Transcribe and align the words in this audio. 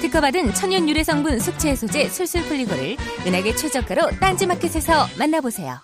특허받은 0.00 0.54
천연 0.54 0.88
유래 0.88 1.02
성분 1.02 1.38
숙취 1.40 1.68
해소제 1.68 2.08
술술 2.08 2.42
풀리고를 2.44 2.96
은하계 3.26 3.54
최저가로 3.54 4.10
딴지마켓에서 4.20 5.08
만나보세요. 5.18 5.80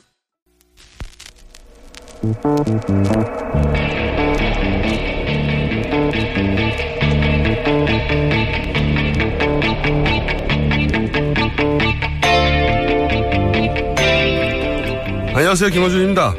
안녕하세요 15.35 15.71
김호준입니다. 15.71 16.35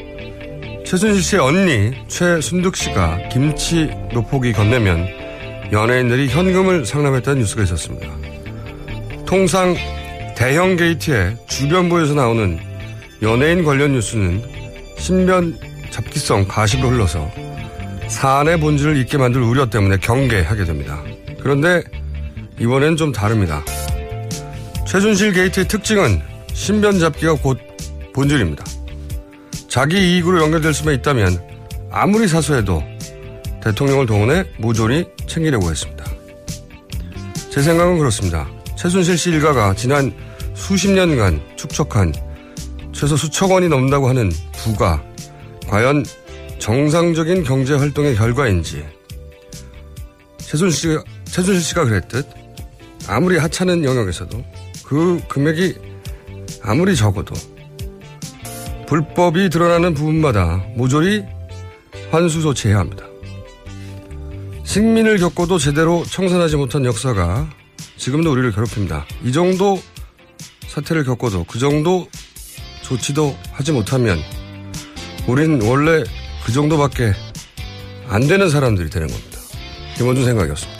최순실 0.85 1.21
씨의 1.21 1.41
언니 1.41 2.07
최순득 2.07 2.75
씨가 2.75 3.27
김치 3.29 3.87
노포기 4.13 4.53
건네면 4.53 5.24
연예인들이 5.71 6.27
현금을 6.27 6.85
상납했다는 6.85 7.39
뉴스가 7.39 7.63
있었습니다. 7.63 8.07
통상 9.25 9.75
대형 10.35 10.75
게이트의 10.75 11.37
주변부에서 11.47 12.13
나오는 12.13 12.59
연예인 13.21 13.63
관련 13.63 13.93
뉴스는 13.93 14.43
신변 14.97 15.57
잡기성 15.89 16.47
가십으로 16.47 16.89
흘러서 16.89 17.31
사안의 18.07 18.59
본질을 18.59 18.97
잊게 18.97 19.17
만들 19.17 19.41
우려 19.41 19.69
때문에 19.69 19.97
경계하게 19.97 20.65
됩니다. 20.65 21.01
그런데 21.39 21.83
이번엔 22.59 22.97
좀 22.97 23.11
다릅니다. 23.11 23.63
최순실 24.87 25.33
게이트의 25.33 25.67
특징은 25.67 26.21
신변 26.53 26.99
잡기가 26.99 27.33
곧 27.35 27.59
본질입니다. 28.13 28.63
자기 29.67 29.97
이익으로 29.97 30.41
연결될 30.41 30.73
수만 30.73 30.95
있다면 30.95 31.41
아무리 31.91 32.27
사소해도 32.27 32.94
대통령을 33.65 34.05
동원해 34.05 34.45
모조리 34.59 35.05
챙기려고 35.25 35.71
했습니다. 35.71 36.05
제 37.49 37.63
생각은 37.63 37.97
그렇습니다. 37.97 38.47
최순실 38.77 39.17
씨 39.17 39.31
일가가 39.31 39.73
지난 39.73 40.13
수십 40.53 40.91
년간 40.91 41.41
축적한 41.55 42.13
최소 42.93 43.17
수천 43.17 43.49
원이 43.49 43.67
넘는다고 43.67 44.07
하는 44.07 44.31
부가 44.53 45.03
과연 45.67 46.05
정상적인 46.59 47.43
경제 47.43 47.73
활동의 47.73 48.15
결과인지 48.15 48.85
최순실 50.37 50.71
씨가, 50.71 51.03
최순실 51.25 51.61
씨가 51.61 51.85
그랬듯 51.85 52.27
아무리 53.07 53.39
하찮은 53.39 53.83
영역에서도 53.83 54.43
그 54.85 55.19
금액이 55.27 55.75
아무리 56.61 56.95
적어도 56.95 57.33
불법이 58.85 59.49
드러나는 59.49 59.95
부분마다 59.95 60.63
모조리 60.75 61.23
환수 62.11 62.41
조치해야 62.41 62.77
합니다. 62.77 63.04
식민을 64.65 65.19
겪고도 65.19 65.57
제대로 65.57 66.03
청산하지 66.03 66.57
못한 66.57 66.83
역사가 66.83 67.49
지금도 67.97 68.31
우리를 68.31 68.51
괴롭힙니다. 68.51 69.05
이 69.23 69.31
정도 69.31 69.81
사태를 70.67 71.05
겪고도 71.05 71.45
그 71.45 71.59
정도 71.59 72.09
조치도 72.81 73.37
하지 73.53 73.71
못하면 73.71 74.19
우린 75.27 75.61
원래 75.61 76.03
그 76.45 76.51
정도밖에 76.51 77.13
안 78.09 78.27
되는 78.27 78.49
사람들이 78.49 78.89
되는 78.89 79.07
겁니다. 79.07 79.39
김원준 79.97 80.25
생각이었습니다. 80.25 80.75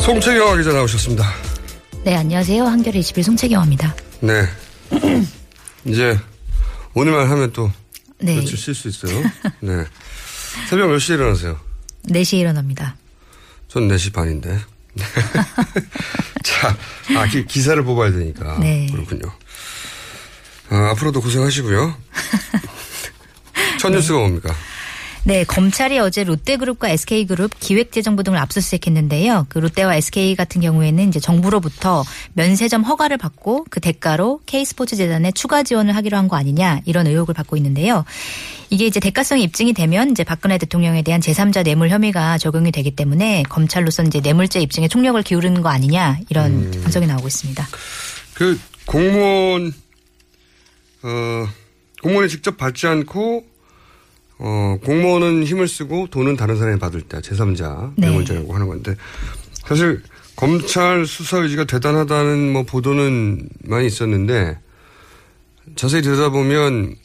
송채경화 0.00 0.56
기자 0.56 0.72
나오셨습니다. 0.72 1.51
네, 2.04 2.16
안녕하세요. 2.16 2.64
한겨레 2.64 2.98
21 2.98 3.22
송채경화입니다. 3.24 3.94
네. 4.20 4.44
이제 5.86 6.18
오늘만 6.94 7.30
하면 7.30 7.52
또 7.52 7.70
네. 8.18 8.36
며칠 8.36 8.56
쉴 8.58 8.74
수 8.74 8.88
있어요. 8.88 9.22
네. 9.60 9.84
새벽 10.68 10.88
몇 10.90 10.98
시에 10.98 11.14
일어나세요? 11.16 11.58
4시에 12.08 12.38
일어납니다. 12.40 12.96
전 13.68 13.86
4시 13.88 14.12
반인데. 14.12 14.60
자, 16.42 16.76
아, 17.16 17.26
기, 17.26 17.46
기사를 17.46 17.80
뽑아야 17.84 18.10
되니까. 18.10 18.58
네. 18.58 18.88
그렇군요. 18.90 19.32
아, 20.70 20.90
앞으로도 20.90 21.20
고생하시고요. 21.20 21.96
첫 23.78 23.90
뉴스가 23.90 24.18
뭡니까? 24.18 24.54
네, 25.24 25.44
검찰이 25.44 26.00
어제 26.00 26.24
롯데그룹과 26.24 26.88
SK그룹 26.90 27.52
기획재정부 27.60 28.24
등을 28.24 28.38
압수수색했는데요. 28.38 29.46
그 29.48 29.58
롯데와 29.58 29.94
SK 29.94 30.34
같은 30.34 30.60
경우에는 30.60 31.06
이제 31.08 31.20
정부로부터 31.20 32.02
면세점 32.32 32.82
허가를 32.82 33.18
받고 33.18 33.66
그 33.70 33.78
대가로 33.78 34.40
K스포츠 34.46 34.96
재단에 34.96 35.30
추가 35.30 35.62
지원을 35.62 35.94
하기로 35.94 36.16
한 36.16 36.26
거 36.26 36.36
아니냐 36.36 36.80
이런 36.86 37.06
의혹을 37.06 37.34
받고 37.34 37.56
있는데요. 37.56 38.04
이게 38.70 38.86
이제 38.86 38.98
대가성이 38.98 39.44
입증이 39.44 39.74
되면 39.74 40.10
이제 40.10 40.24
박근혜 40.24 40.58
대통령에 40.58 41.02
대한 41.02 41.20
제3자 41.20 41.62
뇌물 41.62 41.90
혐의가 41.90 42.38
적용이 42.38 42.72
되기 42.72 42.90
때문에 42.90 43.44
검찰로서 43.48 44.02
이제 44.04 44.18
뇌물죄 44.20 44.60
입증에 44.60 44.88
총력을 44.88 45.22
기울이는 45.22 45.62
거 45.62 45.68
아니냐 45.68 46.18
이런 46.30 46.70
분석이 46.72 47.06
나오고 47.06 47.28
있습니다. 47.28 47.68
그 48.34 48.58
공무원, 48.86 49.72
어, 51.02 51.46
공무원이 52.02 52.28
직접 52.28 52.56
받지 52.56 52.86
않고 52.88 53.51
어, 54.44 54.76
공무원은 54.84 55.44
힘을 55.44 55.68
쓰고 55.68 56.08
돈은 56.10 56.36
다른 56.36 56.58
사람이 56.58 56.80
받을 56.80 57.00
때 57.02 57.18
제3자 57.18 57.92
네. 57.96 58.08
뇌물죄라고 58.08 58.52
하는 58.52 58.66
건데 58.66 58.96
사실 59.66 60.02
검찰 60.34 61.06
수사 61.06 61.38
의지가 61.38 61.64
대단하다는 61.64 62.52
뭐 62.52 62.64
보도는 62.64 63.48
많이 63.64 63.86
있었는데 63.86 64.58
자세히 65.76 66.02
들여다보면 66.02 66.96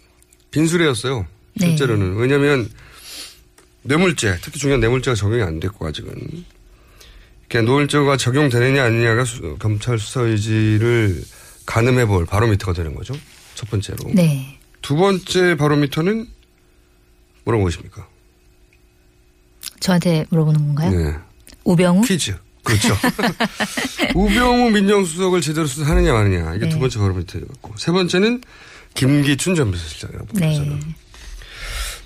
빈수레였어요. 0.50 1.28
네. 1.54 1.68
그러니까 7.48 7.72
노을제가 7.72 8.18
적용되느냐 8.18 8.84
아니냐가 8.84 9.24
수- 9.26 9.58
검찰 9.60 10.00
수사 10.00 10.22
의지를 10.22 11.22
가늠해 11.68 12.08
볼 12.08 12.26
바로미터가 12.26 12.74
되는 12.74 12.96
거죠. 12.96 13.14
첫 13.54 13.70
번째로. 13.70 13.98
네. 14.14 14.58
두 14.82 14.96
번째 14.96 15.56
바로미터는 15.56 16.28
뭐라고 17.48 17.64
보십니까? 17.64 18.08
저한테 19.80 20.26
물어보는 20.30 20.60
건가요? 20.76 20.92
네. 20.92 21.16
우병우? 21.64 22.02
퀴즈. 22.02 22.36
그렇죠. 22.64 22.94
우병우 24.14 24.72
민정수석을 24.72 25.40
제대로 25.40 25.66
수사하느냐 25.66 26.12
마느냐. 26.12 26.56
이게 26.56 26.66
네. 26.66 26.70
두 26.70 26.80
번째 26.80 27.00
바로미터였고. 27.00 27.76
세 27.78 27.92
번째는 27.94 28.42
김기춘 28.96 29.56
전 29.56 29.72
비서실장이라고. 29.72 30.28
네. 30.34 30.56
저는. 30.56 30.80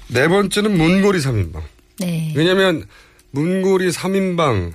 네 0.10 0.28
번째는 0.28 0.78
문고리 0.78 1.20
3인방. 1.20 1.64
네. 2.00 2.34
왜냐하면 2.36 2.86
문고리 3.32 3.90
3인방 3.90 4.74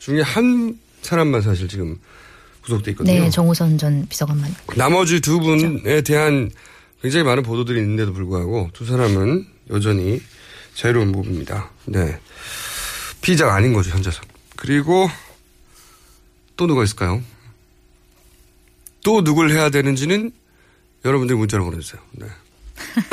중에 0.00 0.22
한 0.22 0.76
사람만 1.02 1.42
사실 1.42 1.68
지금 1.68 1.98
구속돼 2.62 2.92
있거든요. 2.92 3.20
네, 3.20 3.30
정호선 3.30 3.78
전 3.78 4.06
비서관만. 4.08 4.52
나머지 4.76 5.20
두 5.20 5.38
분에 5.38 6.00
대한 6.00 6.50
굉장히 7.02 7.24
많은 7.24 7.44
보도들이 7.44 7.78
있는데도 7.78 8.12
불구하고 8.12 8.70
두 8.72 8.84
사람은 8.84 9.55
여전히 9.70 10.20
자유로운 10.74 11.12
몸입니다. 11.12 11.70
네. 11.86 12.18
피의자가 13.22 13.54
아닌 13.54 13.72
거죠, 13.72 13.90
현재서. 13.90 14.20
그리고 14.56 15.08
또 16.56 16.66
누가 16.66 16.84
있을까요? 16.84 17.22
또 19.02 19.22
누굴 19.22 19.50
해야 19.50 19.70
되는지는 19.70 20.32
여러분들이 21.04 21.38
문자로 21.38 21.64
보내주세요. 21.64 22.00
네. 22.12 22.26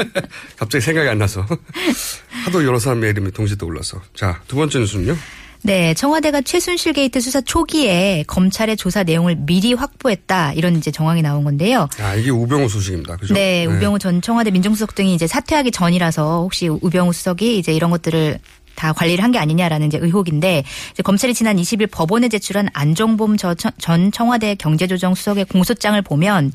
갑자기 0.56 0.84
생각이 0.84 1.08
안 1.08 1.18
나서. 1.18 1.46
하도 2.44 2.64
여러 2.64 2.78
사람의 2.78 3.10
이름이 3.10 3.32
동시에 3.32 3.56
떠올라서. 3.56 4.02
자, 4.14 4.42
두 4.48 4.56
번째 4.56 4.78
뉴스는요? 4.80 5.16
네, 5.62 5.94
청와대가 5.94 6.40
최순실 6.40 6.94
게이트 6.94 7.20
수사 7.20 7.40
초기에 7.40 8.24
검찰의 8.26 8.76
조사 8.76 9.02
내용을 9.02 9.36
미리 9.36 9.74
확보했다 9.74 10.54
이런 10.54 10.76
이제 10.76 10.90
정황이 10.90 11.22
나온 11.22 11.44
건데요. 11.44 11.88
아, 12.00 12.14
이게 12.14 12.30
우병우 12.30 12.68
소식입니다. 12.68 13.16
그죠? 13.16 13.34
네, 13.34 13.66
우병우 13.66 13.98
전 13.98 14.22
청와대 14.22 14.50
민정수석 14.50 14.94
등이 14.94 15.14
이제 15.14 15.26
사퇴하기 15.26 15.70
전이라서 15.70 16.42
혹시 16.42 16.68
우병우 16.68 17.12
수석이 17.12 17.58
이제 17.58 17.72
이런 17.72 17.90
것들을 17.90 18.38
다 18.80 18.94
관리를 18.94 19.22
한 19.22 19.30
게 19.30 19.38
아니냐라는 19.38 19.88
이제 19.88 19.98
의혹인데 20.00 20.64
이제 20.92 21.02
검찰이 21.02 21.34
지난 21.34 21.56
20일 21.58 21.88
법원에 21.90 22.28
제출한 22.30 22.68
안종범 22.72 23.36
저- 23.36 23.54
전 23.54 24.10
청와대 24.10 24.54
경제조정 24.54 25.14
수석의 25.14 25.44
공소장을 25.44 26.00
보면 26.02 26.50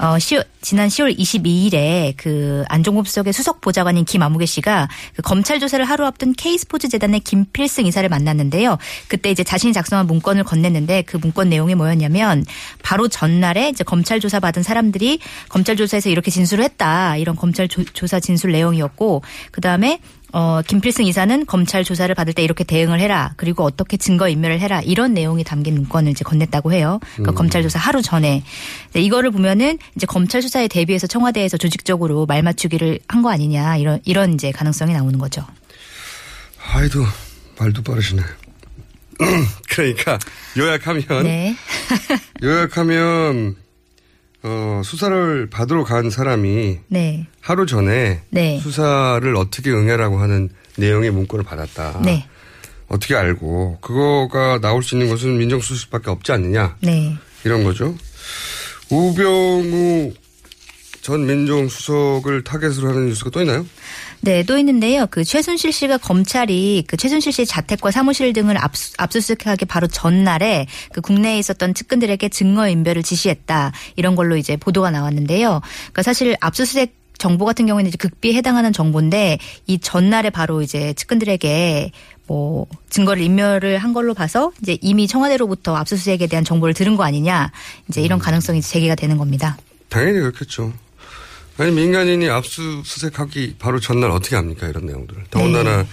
어, 0.00 0.16
10월, 0.16 0.46
지난 0.62 0.88
10월 0.88 1.16
22일에 1.18 2.14
그 2.16 2.64
안종범 2.68 3.04
수석의 3.04 3.32
수석 3.34 3.60
보좌관인 3.60 4.04
김아무개 4.06 4.46
씨가 4.46 4.88
그 5.14 5.22
검찰 5.22 5.60
조사를 5.60 5.84
하루 5.84 6.06
앞둔 6.06 6.32
K스포츠 6.32 6.88
재단의 6.88 7.20
김필승 7.20 7.84
이사를 7.86 8.08
만났는데요. 8.08 8.78
그때 9.08 9.30
이제 9.30 9.44
자신이 9.44 9.72
작성한 9.74 10.06
문건을 10.06 10.44
건넸는데 10.44 11.04
그 11.04 11.18
문건 11.18 11.50
내용이 11.50 11.74
뭐였냐면 11.74 12.44
바로 12.82 13.08
전날에 13.08 13.68
이제 13.68 13.84
검찰 13.84 14.20
조사 14.20 14.40
받은 14.40 14.62
사람들이 14.62 15.18
검찰 15.50 15.76
조사에서 15.76 16.08
이렇게 16.08 16.30
진술을 16.30 16.64
했다. 16.64 17.16
이런 17.16 17.36
검찰 17.36 17.68
조, 17.68 17.84
조사 17.84 18.18
진술 18.20 18.52
내용이었고 18.52 19.22
그 19.50 19.60
다음에 19.60 20.00
어, 20.32 20.60
김필승 20.66 21.06
이사는 21.06 21.46
검찰 21.46 21.84
조사를 21.84 22.14
받을 22.14 22.32
때 22.34 22.42
이렇게 22.42 22.62
대응을 22.64 23.00
해라. 23.00 23.32
그리고 23.36 23.64
어떻게 23.64 23.96
증거 23.96 24.28
인멸을 24.28 24.60
해라. 24.60 24.80
이런 24.82 25.14
내용이 25.14 25.42
담긴 25.44 25.74
문건을 25.74 26.12
이제 26.12 26.24
건넸다고 26.24 26.72
해요. 26.72 27.00
그러니까 27.14 27.32
음. 27.32 27.34
검찰 27.34 27.62
조사 27.62 27.78
하루 27.78 28.02
전에. 28.02 28.42
네, 28.92 29.00
이거를 29.00 29.30
보면은 29.30 29.78
이제 29.96 30.06
검찰 30.06 30.42
수사에 30.42 30.68
대비해서 30.68 31.06
청와대에서 31.06 31.56
조직적으로 31.56 32.26
말 32.26 32.42
맞추기를 32.42 32.98
한 33.08 33.22
거 33.22 33.30
아니냐. 33.30 33.76
이런, 33.78 34.00
이런 34.04 34.34
이제 34.34 34.50
가능성이 34.52 34.92
나오는 34.92 35.18
거죠. 35.18 35.44
아이도 36.72 37.04
말도 37.58 37.82
빠르시네. 37.82 38.22
그러니까 39.70 40.18
요약하면 40.56 41.02
네. 41.24 41.56
요약하면 42.42 43.56
어, 44.42 44.82
수사를 44.84 45.48
받으러 45.50 45.84
간 45.84 46.10
사람이 46.10 46.78
네. 46.88 47.26
하루 47.40 47.66
전에 47.66 48.22
네. 48.30 48.60
수사를 48.60 49.34
어떻게 49.36 49.70
응해라고 49.70 50.18
하는 50.18 50.50
내용의 50.76 51.10
문건을 51.10 51.44
받았다. 51.44 52.00
네. 52.04 52.26
어떻게 52.88 53.14
알고 53.14 53.78
그거가 53.80 54.60
나올 54.60 54.82
수 54.82 54.94
있는 54.94 55.08
것은 55.10 55.36
민정수석밖에 55.38 56.10
없지 56.10 56.32
않느냐 56.32 56.76
네. 56.80 57.16
이런 57.44 57.64
거죠. 57.64 57.94
우병우 58.90 60.12
전 61.02 61.26
민정수석을 61.26 62.44
타겟으로 62.44 62.88
하는 62.88 63.06
뉴스가 63.08 63.30
또 63.30 63.40
있나요? 63.40 63.66
네, 64.20 64.42
또 64.42 64.58
있는데요. 64.58 65.06
그 65.10 65.24
최순실 65.24 65.72
씨가 65.72 65.98
검찰이 65.98 66.84
그 66.86 66.96
최순실 66.96 67.32
씨 67.32 67.46
자택과 67.46 67.90
사무실 67.90 68.32
등을 68.32 68.56
압수, 68.58 68.92
압수수색하기 68.98 69.66
바로 69.66 69.86
전날에 69.86 70.66
그 70.92 71.00
국내에 71.00 71.38
있었던 71.38 71.74
측근들에게 71.74 72.28
증거 72.28 72.68
인멸을 72.68 73.02
지시했다. 73.02 73.72
이런 73.96 74.16
걸로 74.16 74.36
이제 74.36 74.56
보도가 74.56 74.90
나왔는데요. 74.90 75.60
그러니까 75.62 76.02
사실 76.02 76.36
압수수색 76.40 76.96
정보 77.18 77.44
같은 77.44 77.66
경우에는 77.66 77.88
이제 77.88 77.96
극비에 77.96 78.34
해당하는 78.34 78.72
정보인데 78.72 79.38
이 79.66 79.78
전날에 79.78 80.30
바로 80.30 80.62
이제 80.62 80.92
측근들에게 80.94 81.90
뭐 82.28 82.66
증거를 82.90 83.22
인멸을 83.22 83.78
한 83.78 83.92
걸로 83.92 84.14
봐서 84.14 84.52
이제 84.62 84.78
이미 84.80 85.08
청와대로부터 85.08 85.74
압수수색에 85.76 86.28
대한 86.28 86.44
정보를 86.44 86.74
들은 86.74 86.96
거 86.96 87.02
아니냐. 87.02 87.50
이제 87.88 88.02
이런 88.02 88.18
가능성이 88.18 88.60
제기가 88.60 88.94
되는 88.94 89.16
겁니다. 89.16 89.56
당연히 89.88 90.20
그렇겠죠. 90.20 90.72
아니 91.58 91.72
민간인이 91.72 92.28
압수수색하기 92.28 93.56
바로 93.58 93.80
전날 93.80 94.10
어떻게 94.10 94.36
합니까 94.36 94.68
이런 94.68 94.86
내용들을. 94.86 95.24
더군다나 95.30 95.86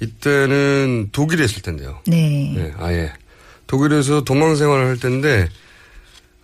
이때는 0.00 1.10
독일에 1.12 1.44
있을 1.44 1.62
텐데요. 1.62 2.00
네. 2.06 2.52
네, 2.56 2.74
아예 2.78 3.12
독일에서 3.66 4.24
도망 4.24 4.56
생활을 4.56 4.86
할 4.86 4.96
텐데 4.98 5.48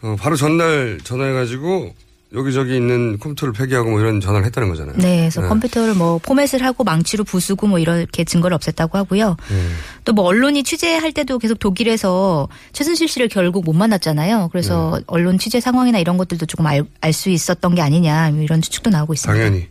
어, 0.03 0.17
바로 0.19 0.37
전날 0.37 0.99
전화해가지고 1.03 1.95
여기저기 2.35 2.77
있는 2.77 3.19
컴퓨터를 3.19 3.55
폐기하고 3.55 3.91
뭐 3.91 4.01
이런 4.01 4.21
전화를 4.21 4.45
했다는 4.47 4.69
거잖아요. 4.69 4.97
네, 4.99 5.21
그래서 5.21 5.41
컴퓨터를 5.49 5.95
뭐 5.95 6.19
포맷을 6.19 6.63
하고 6.63 6.85
망치로 6.85 7.25
부수고 7.25 7.67
뭐 7.67 7.79
이렇게 7.79 8.25
증거를 8.25 8.57
없앴다고 8.59 8.93
하고요. 8.95 9.37
네. 9.49 9.69
또뭐 10.05 10.25
언론이 10.25 10.63
취재할 10.63 11.13
때도 11.13 11.39
계속 11.39 11.59
독일에서 11.59 12.49
최순실 12.73 13.09
씨를 13.09 13.29
결국 13.29 13.65
못 13.65 13.73
만났잖아요. 13.73 14.51
그래서 14.53 14.97
네. 14.99 15.05
언론 15.07 15.39
취재 15.39 15.59
상황이나 15.59 15.99
이런 15.99 16.19
것들도 16.19 16.45
조금 16.45 16.67
알수 17.01 17.31
있었던 17.31 17.75
게 17.75 17.81
아니냐 17.81 18.31
뭐 18.33 18.43
이런 18.43 18.61
추측도 18.61 18.91
나오고 18.91 19.15
있습니다. 19.15 19.33
당연히 19.33 19.69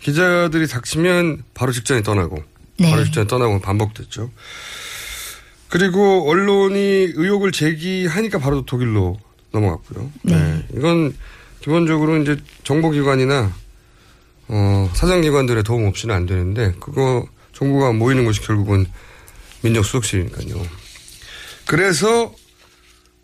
기자들이 0.00 0.66
닥치면 0.66 1.44
바로 1.54 1.70
직전에 1.70 2.02
떠나고 2.02 2.42
네. 2.78 2.90
바로 2.90 3.04
직전에 3.04 3.28
떠나고 3.28 3.60
반복됐죠. 3.60 4.28
그리고 5.68 6.28
언론이 6.28 7.12
의혹을 7.14 7.52
제기하니까 7.52 8.40
바로 8.40 8.66
독일로 8.66 9.18
넘어갔고요. 9.52 10.10
네. 10.22 10.66
이건 10.76 11.14
기본적으로 11.62 12.16
이제 12.18 12.36
정보기관이나 12.64 13.52
어, 14.48 14.90
사정기관들의 14.94 15.62
도움 15.62 15.86
없이는 15.86 16.14
안 16.14 16.26
되는데 16.26 16.74
그거 16.80 17.26
정보가 17.52 17.92
모이는 17.92 18.24
것이 18.24 18.40
결국은 18.40 18.86
민정수석실이니까요. 19.62 20.66
그래서 21.66 22.34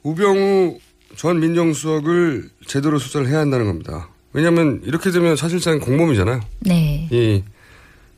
우병우 0.04 0.78
전 1.16 1.40
민정수석을 1.40 2.49
제대로 2.66 2.99
수사를 2.99 3.26
해야 3.28 3.40
한다는 3.40 3.66
겁니다. 3.66 4.09
왜냐하면 4.33 4.80
이렇게 4.85 5.11
되면 5.11 5.35
사실상 5.35 5.80
공범이잖아요. 5.80 6.40
네. 6.61 7.09
이 7.11 7.42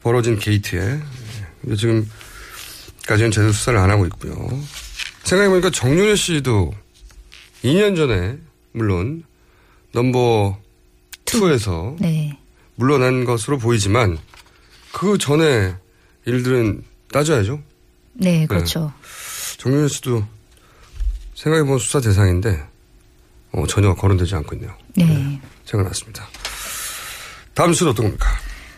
벌어진 0.03 0.39
게이트에 0.39 1.01
근데 1.63 1.77
지금까지는 1.77 3.31
제대로 3.31 3.53
수사를 3.53 3.79
안 3.79 3.91
하고 3.91 4.05
있고요. 4.07 4.35
생각해보니까 5.25 5.71
정윤혜 5.71 6.17
씨도 6.17 6.73
2년 7.65 7.97
전에 7.97 8.39
물론 8.73 9.25
넘버 9.93 10.59
2에서 11.25 11.97
네. 12.01 12.39
물러난 12.75 13.25
것으로 13.25 13.59
보이지만 13.59 14.19
그 14.93 15.19
전에 15.19 15.75
일들은 16.27 16.85
따져야죠. 17.13 17.61
네, 18.15 18.47
그렇죠. 18.47 18.93
정윤혜 19.59 19.89
씨도 19.89 20.25
생각해보면 21.35 21.79
수사 21.79 22.01
대상인데 22.01 22.63
어, 23.53 23.67
전혀 23.67 23.95
거론되지 23.95 24.35
않고 24.37 24.55
있네요. 24.57 24.75
네. 24.97 25.41
생각났습니다. 25.65 26.29
다음 27.55 27.73
수는 27.73 27.93
어떤 27.93 28.07
겁니까? 28.07 28.27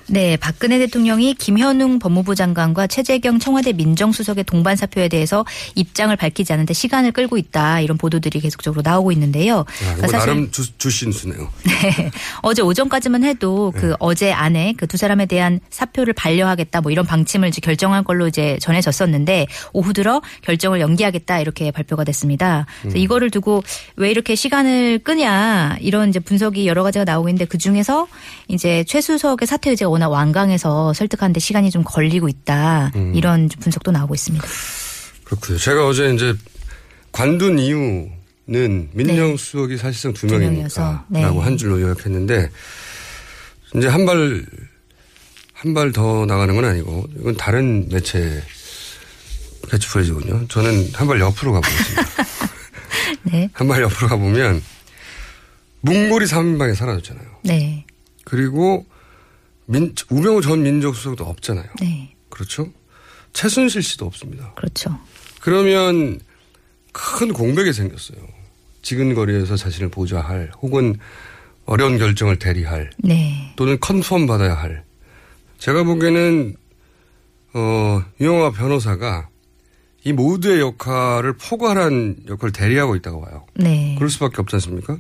네, 0.07 0.37
박근혜 0.37 0.79
대통령이 0.79 1.35
김현웅 1.35 1.99
법무부 1.99 2.35
장관과 2.37 2.87
최재경 2.87 3.41
청와대 3.41 3.73
민정수석의 3.73 4.45
동반 4.45 4.77
사표에 4.77 5.09
대해서 5.09 5.45
입장을 5.75 6.15
밝히지 6.15 6.53
않는데 6.53 6.75
시간을 6.75 7.11
끌고 7.13 7.39
있다 7.39 7.81
이런 7.81 7.99
보도들이 7.99 8.41
계속적으로 8.41 8.83
나오고 8.83 9.11
있는데요. 9.13 9.59
야, 9.59 9.65
그러니까 9.97 10.07
이거 10.07 10.19
나름 10.19 10.51
주, 10.53 10.79
주신수네요. 10.79 11.49
네. 11.65 12.11
어제 12.43 12.63
오전까지만 12.63 13.25
해도 13.25 13.73
그 13.77 13.97
어제 13.99 14.31
안에 14.33 14.75
그 14.75 14.93
두 14.93 14.99
사람에 14.99 15.25
대한 15.25 15.59
사표를 15.71 16.13
반려하겠다 16.13 16.83
뭐 16.83 16.93
이런 16.93 17.07
방침을 17.07 17.49
이제 17.49 17.63
결정한 17.63 18.05
걸로 18.05 18.29
이제 18.29 18.59
전해졌었는데 18.61 19.47
오후 19.73 19.95
들어 19.95 20.21
결정을 20.43 20.81
연기하겠다 20.81 21.41
이렇게 21.41 21.71
발표가 21.71 22.05
됐습니다. 22.05 22.67
음. 22.85 22.95
이거를 22.95 23.31
두고 23.31 23.65
왜 23.97 24.11
이렇게 24.11 24.35
시간을 24.35 24.99
끄냐 24.99 25.79
이런 25.81 26.11
이제 26.11 26.21
분석이 26.21 26.67
여러 26.67 26.83
가지가 26.83 27.07
나오고 27.07 27.31
있는데 27.31 27.47
그 27.47 27.57
중에서 27.57 28.07
이제 28.49 28.85
최 28.87 29.01
수석의 29.01 29.47
사퇴 29.47 29.71
의제가 29.71 29.91
워낙 29.93 30.09
완강해서 30.09 30.93
설득하는데 30.95 31.39
시간이 31.39 31.71
좀 31.71 31.83
걸리고 31.85 32.29
있다 32.29 32.91
음. 32.97 33.15
이런 33.15 33.49
분석도 33.49 33.91
나오고 33.93 34.15
있습니다. 34.15 34.45
그렇군요. 35.25 35.59
제가 35.59 35.87
어제 35.87 36.13
이제 36.15 36.35
관둔 37.13 37.59
이유는 37.59 38.89
민정수석이 38.93 39.77
사실상 39.77 40.13
두두 40.15 40.27
명이니까 40.39 40.51
명이어서, 40.55 41.05
네. 41.09 41.23
라고 41.23 41.43
한 41.43 41.57
줄로 41.57 41.81
요약했는데 41.81 42.51
이제 43.77 43.87
한 43.89 44.05
발 44.07 44.45
한 45.55 45.75
발 45.75 45.93
더 45.93 46.27
나가는 46.27 46.53
건 46.57 46.65
아니고 46.65 47.07
이건 47.21 47.37
다른 47.37 47.89
매체 47.89 48.43
캐치프레이즈군요. 49.71 50.49
저는 50.49 50.91
한 50.95 51.07
발 51.07 51.21
옆으로 51.21 51.53
가보겠습니다. 51.53 52.03
네. 53.31 53.49
한 53.53 53.69
발 53.69 53.81
옆으로 53.83 54.09
가보면 54.09 54.61
문고리 55.83 56.27
3인방에 56.27 56.75
사라졌잖아요. 56.75 57.27
네. 57.45 57.85
그리고 58.25 58.85
민, 59.73 59.95
우병우 60.11 60.43
전 60.43 60.63
민정수석도 60.63 61.25
없잖아요. 61.25 61.67
네. 61.81 62.15
그렇죠? 62.29 62.69
최순실 63.33 63.83
씨도 63.83 64.05
없습니다. 64.07 64.53
그렇죠. 64.55 64.99
그러면 65.41 66.21
큰 66.93 67.33
공백이 67.33 67.73
생겼어요. 67.73 68.19
지근거리에서 68.83 69.57
자신을 69.57 69.89
보좌할 69.89 70.51
혹은 70.61 70.97
어려운 71.65 71.97
결정을 71.97 72.39
대리할 72.39 72.91
네. 72.99 73.53
또는 73.57 73.79
컨펌 73.81 74.27
받아야 74.27 74.55
할 74.55 74.85
제가 75.59 75.85
보기에는 75.85 76.57
어, 77.55 78.03
유영아 78.21 78.51
변호사가 78.51 79.29
이 80.05 80.13
모두의 80.13 80.61
역할을 80.61 81.35
포괄한 81.35 82.25
역할을 82.29 82.53
대리하고 82.53 82.97
있다고 82.97 83.23
봐요. 83.23 83.47
네. 83.55 83.95
그럴 83.97 84.11
수밖에 84.11 84.37
없지 84.41 84.57
않습니까? 84.57 84.99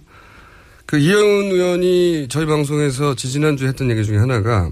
그 0.87 0.99
이영훈 0.99 1.53
의원이 1.53 2.27
저희 2.29 2.47
방송에서 2.47 3.15
지지난주에 3.15 3.69
했던 3.69 3.91
얘기 3.91 4.05
중에 4.05 4.19
하나가 4.19 4.71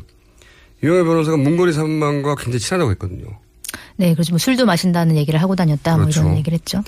유영아 0.83 1.05
변호사가 1.05 1.37
문고리 1.37 1.73
삼만과 1.73 2.37
굉장히 2.37 2.59
친하다고 2.59 2.91
했거든요. 2.93 3.27
네. 3.97 4.15
그렇죠. 4.15 4.33
뭐 4.33 4.39
술도 4.39 4.65
마신다는 4.67 5.17
얘기를 5.17 5.41
하고 5.41 5.55
다녔다. 5.55 5.97
그렇죠. 5.97 6.23
뭐 6.23 6.31
이런 6.31 6.39
얘기를 6.39 6.59
했죠. 6.59 6.83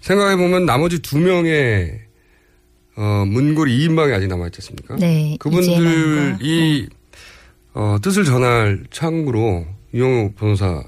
생각해 0.00 0.36
보면 0.36 0.66
나머지 0.66 1.00
두 1.00 1.18
명의 1.18 2.00
어, 2.96 3.24
문고리 3.26 3.86
2인방이 3.86 4.14
아직 4.14 4.28
남아있지 4.28 4.58
않습니까? 4.58 4.96
네, 4.96 5.36
그분들이 5.40 6.88
어, 7.72 7.96
뜻을 8.00 8.24
전할 8.24 8.84
창구로 8.90 9.66
이용우 9.92 10.32
변호사 10.32 10.82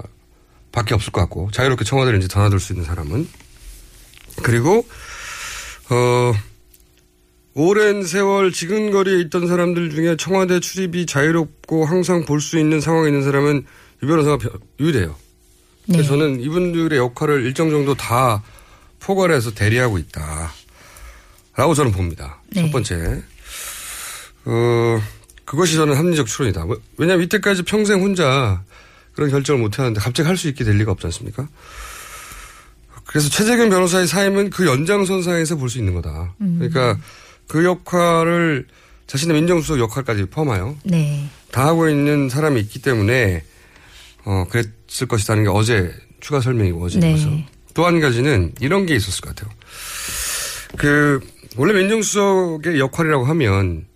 밖에 0.71 0.95
없을 0.95 1.13
것 1.13 1.21
같고 1.23 1.51
자유롭게 1.51 1.85
청와대를 1.85 2.19
이제 2.19 2.29
드나들 2.29 2.61
수 2.61 2.73
있는 2.73 2.85
사람은 2.85 3.27
그리고 4.43 4.87
어, 5.91 6.33
오랜 7.61 8.03
세월 8.05 8.53
지근거리에 8.53 9.19
있던 9.23 9.47
사람들 9.47 9.89
중에 9.91 10.17
청와대 10.19 10.61
출입이 10.61 11.07
자유롭고 11.07 11.87
항상 11.87 12.27
볼 12.27 12.39
수 12.43 12.59
있는 12.59 12.83
상황에 12.83 13.09
있는 13.09 13.23
사람은 13.25 13.65
유 14.03 14.07
변호사가 14.07 14.37
벼- 14.37 14.51
유일해요. 14.79 15.17
네. 15.87 15.97
그래서 15.97 16.11
저는 16.11 16.41
이분들의 16.43 16.99
역할을 16.99 17.47
일정 17.47 17.71
정도 17.71 17.95
다 17.95 18.43
포괄해서 19.01 19.53
대리하고 19.55 19.97
있다. 19.97 20.53
라고 21.57 21.73
저는 21.73 21.93
봅니다. 21.93 22.43
네. 22.53 22.61
첫 22.61 22.73
번째. 22.73 23.23
어, 24.45 25.03
그것이 25.47 25.77
저는 25.77 25.97
합리적 25.97 26.27
추론이다. 26.27 26.67
왜- 26.67 26.77
왜냐하면 26.99 27.25
이때까지 27.25 27.63
평생 27.63 28.03
혼자 28.03 28.63
그런 29.15 29.31
결정을 29.31 29.63
못 29.63 29.79
해왔는데 29.79 30.03
갑자기 30.03 30.27
할 30.27 30.37
수 30.37 30.49
있게 30.49 30.63
될 30.63 30.77
리가 30.77 30.93
없지 30.93 31.07
않습니까? 31.07 31.49
그래서 33.07 33.31
최재경 33.31 33.71
변호사의 33.71 34.07
사임은 34.09 34.51
그 34.51 34.67
연장선상에서 34.67 35.57
볼 35.57 35.71
수 35.71 35.79
있는 35.79 35.95
거다. 35.95 36.35
음. 36.43 36.57
그러니까 36.59 37.01
그 37.49 37.65
역할을 37.65 38.67
자신의 39.07 39.37
민정수석 39.37 39.79
역할까지 39.79 40.27
포함하여 40.27 40.77
네. 40.85 41.29
다 41.53 41.67
하고 41.67 41.89
있는 41.89 42.29
사람이 42.29 42.61
있기 42.61 42.83
때문에 42.83 43.45
어 44.25 44.47
그랬을 44.51 45.07
것이라는 45.09 45.45
게 45.45 45.49
어제 45.49 45.95
추가 46.21 46.41
설명이고 46.41 46.85
어제 46.85 46.99
네. 46.99 47.17
서또한 47.69 48.01
가지는 48.01 48.53
이런 48.61 48.87
게 48.87 48.97
있었을 48.97 49.21
것 49.21 49.35
같아요. 49.35 49.55
그 50.77 51.21
원래 51.57 51.73
민정수석의 51.75 52.79
역할이라고 52.81 53.25
하면 53.25 53.87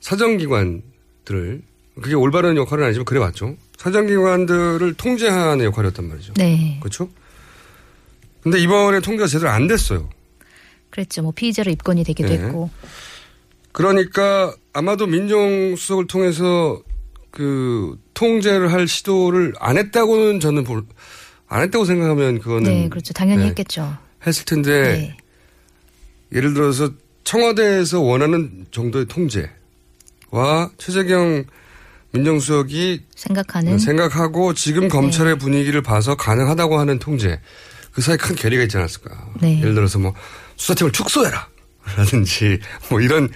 사정기관들을 0.00 1.62
그게 2.00 2.14
올바른 2.14 2.56
역할은 2.56 2.84
아니지만 2.84 3.04
그래 3.04 3.18
왔죠. 3.20 3.56
사정기관들을 3.78 4.94
통제하는 4.94 5.64
역할이었단 5.64 6.06
말이죠. 6.06 6.34
네. 6.34 6.78
그렇죠? 6.80 7.08
근데 8.42 8.58
이번에 8.60 9.00
통제가 9.00 9.26
제대로 9.26 9.50
안 9.50 9.66
됐어요. 9.66 10.08
그랬죠. 10.90 11.22
뭐 11.22 11.32
피의자로 11.32 11.70
입건이 11.70 12.04
되기도 12.04 12.28
네. 12.28 12.38
했고. 12.38 12.70
그러니까 13.72 14.54
아마도 14.72 15.06
민정수석을 15.06 16.06
통해서 16.06 16.82
그 17.30 17.98
통제를 18.14 18.72
할 18.72 18.88
시도를 18.88 19.54
안 19.60 19.76
했다고는 19.78 20.40
저는 20.40 20.64
볼, 20.64 20.84
안 21.46 21.62
했다고 21.62 21.84
생각하면 21.84 22.40
그거는 22.40 22.64
네. 22.64 22.88
그렇죠. 22.88 23.12
당연히 23.12 23.42
네, 23.42 23.48
했겠죠. 23.48 23.96
했을 24.26 24.44
텐데 24.44 24.70
네. 24.70 25.16
예를 26.32 26.54
들어서 26.54 26.90
청와대에서 27.24 28.00
원하는 28.00 28.66
정도의 28.70 29.06
통제와 29.06 30.70
최재경 30.78 31.44
민정수석이 32.12 33.02
생각하는 33.14 33.78
생각하고 33.78 34.54
지금 34.54 34.88
검찰의 34.88 35.34
네. 35.34 35.38
분위기를 35.38 35.82
봐서 35.82 36.16
가능하다고 36.16 36.78
하는 36.78 36.98
통제 36.98 37.38
그 37.92 38.00
사이 38.00 38.16
큰 38.16 38.34
괴리가 38.34 38.62
있지 38.64 38.76
않았을까. 38.76 39.32
네. 39.40 39.60
예를 39.60 39.74
들어서 39.74 39.98
뭐 39.98 40.14
수사팀을 40.58 40.92
축소해라 40.92 41.48
라든지 41.96 42.58
뭐 42.90 43.00
이런 43.00 43.28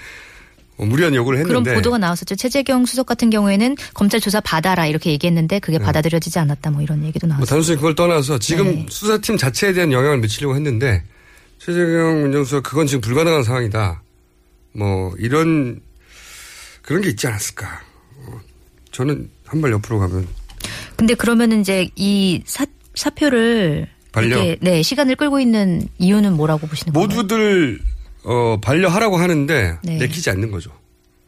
뭐 0.76 0.86
무리한 0.86 1.14
요구를 1.14 1.42
그런 1.44 1.60
했는데 1.60 1.74
보도가 1.74 1.98
나왔었죠. 1.98 2.34
최재경 2.36 2.84
수석 2.86 3.06
같은 3.06 3.30
경우에는 3.30 3.76
검찰 3.94 4.20
조사 4.20 4.40
받아라 4.40 4.86
이렇게 4.86 5.10
얘기했는데 5.12 5.58
그게 5.60 5.78
받아들여지지 5.78 6.38
않았다 6.38 6.70
뭐 6.70 6.82
이런 6.82 7.04
얘기도 7.04 7.26
뭐 7.26 7.36
나왔어요. 7.36 7.56
단순히 7.56 7.76
그걸 7.76 7.94
떠나서 7.94 8.38
지금 8.38 8.66
네. 8.66 8.86
수사팀 8.90 9.36
자체에 9.38 9.72
대한 9.72 9.92
영향을 9.92 10.18
미치려고 10.18 10.54
했는데 10.54 11.02
최재경 11.58 12.24
민정수석 12.24 12.64
그건 12.64 12.86
지금 12.86 13.00
불가능한 13.00 13.44
상황이다. 13.44 14.02
뭐 14.72 15.14
이런 15.18 15.80
그런 16.82 17.00
게 17.02 17.08
있지 17.10 17.26
않았을까. 17.26 17.80
어, 18.26 18.40
저는 18.90 19.30
한 19.46 19.60
발 19.60 19.70
옆으로 19.72 19.98
가면 20.00 20.26
근데 20.96 21.14
그러면은 21.14 21.60
이제 21.60 21.88
이 21.94 22.42
사, 22.46 22.64
사표를 22.94 23.88
반려. 24.12 24.36
이렇게, 24.36 24.58
네 24.60 24.82
시간을 24.82 25.16
끌고 25.16 25.40
있는 25.40 25.88
이유는 25.98 26.34
뭐라고 26.34 26.66
보시는 26.66 26.92
거예요? 26.92 27.06
모두들 27.06 27.80
어, 28.24 28.58
반려하라고 28.62 29.16
하는데 29.16 29.78
네. 29.82 29.96
내키지 29.96 30.30
않는 30.30 30.50
거죠. 30.50 30.70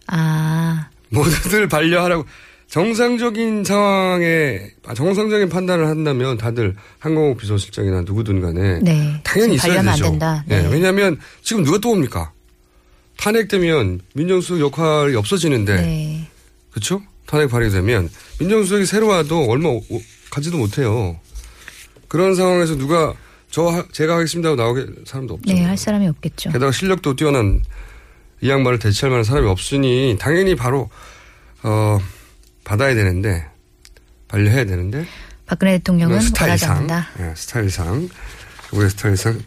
아 0.06 0.88
모두들 1.08 1.68
반려하라고 1.68 2.24
정상적인 2.68 3.64
상황에 3.64 4.60
아, 4.86 4.94
정상적인 4.94 5.48
판단을 5.48 5.86
한다면 5.86 6.36
다들 6.36 6.76
항공호 6.98 7.36
비서실장이나 7.36 8.02
누구든 8.02 8.40
간에 8.40 8.80
네. 8.80 9.20
당연히 9.22 9.54
있어야 9.54 9.82
되죠. 9.82 10.06
안 10.06 10.10
된다. 10.12 10.44
예, 10.50 10.62
네. 10.62 10.68
왜냐하면 10.70 11.18
지금 11.42 11.64
누가 11.64 11.78
또 11.78 11.90
옵니까? 11.90 12.32
탄핵되면 13.16 14.00
민정수석 14.14 14.60
역할이 14.60 15.14
없어지는데 15.14 15.76
네. 15.76 16.28
그렇죠? 16.70 17.00
탄핵 17.26 17.48
발의되면 17.48 18.10
민정수석이 18.40 18.86
새로 18.86 19.06
와도 19.08 19.44
얼마 19.48 19.68
가지도 20.30 20.58
못해요. 20.58 21.18
그런 22.14 22.37
상황에서 22.37 22.76
누가 22.76 23.12
저 23.50 23.64
하- 23.66 23.85
제가 23.90 24.14
하겠습니다 24.14 24.50
하고 24.50 24.62
나오게 24.62 24.87
사람도 25.04 25.35
없죠. 25.35 25.52
네, 25.52 25.64
할 25.64 25.76
사람이 25.76 26.06
없겠죠. 26.06 26.52
게다가 26.52 26.71
실력도 26.71 27.16
뛰어난 27.16 27.61
이 28.40 28.49
양반을 28.49 28.78
대체할 28.78 29.11
만한 29.11 29.25
사람이 29.25 29.49
없으니 29.49 30.16
당연히 30.21 30.54
바로 30.54 30.88
어 31.64 31.99
받아야 32.62 32.94
되는데 32.94 33.44
반려해야 34.28 34.64
되는데 34.64 35.04
박근혜 35.47 35.73
대통령은 35.78 36.21
스타일상. 36.21 36.87
예, 37.18 37.33
스타일상 37.35 38.09
우리 38.71 38.88
스타일상 38.90 39.42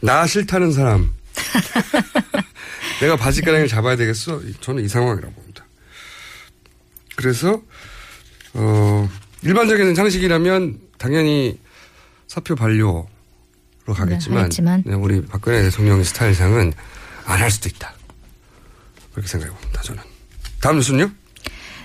나 0.00 0.26
싫다는 0.26 0.72
사람 0.72 1.12
내가 3.02 3.16
바지가랑이를 3.16 3.68
잡아야 3.68 3.94
되겠어 3.96 4.40
저는 4.62 4.82
이 4.86 4.88
상황이라고 4.88 5.34
봅니다. 5.34 5.66
그래서 7.14 7.60
어 8.54 9.06
일반적인 9.42 9.94
상식이라면 9.94 10.87
당연히 10.98 11.58
사표 12.26 12.54
반려로 12.54 13.06
가겠지만 13.94 14.38
하겠지만. 14.40 14.82
네, 14.86 14.94
우리 14.94 15.24
박근혜 15.24 15.62
대통령의 15.62 16.04
스타일상은 16.04 16.72
안 17.24 17.40
할 17.40 17.50
수도 17.50 17.68
있다. 17.68 17.94
그렇게 19.12 19.28
생각해 19.28 19.52
봅니다. 19.52 19.82
저는 19.82 20.02
다음 20.60 20.76
뉴스는요? 20.76 21.10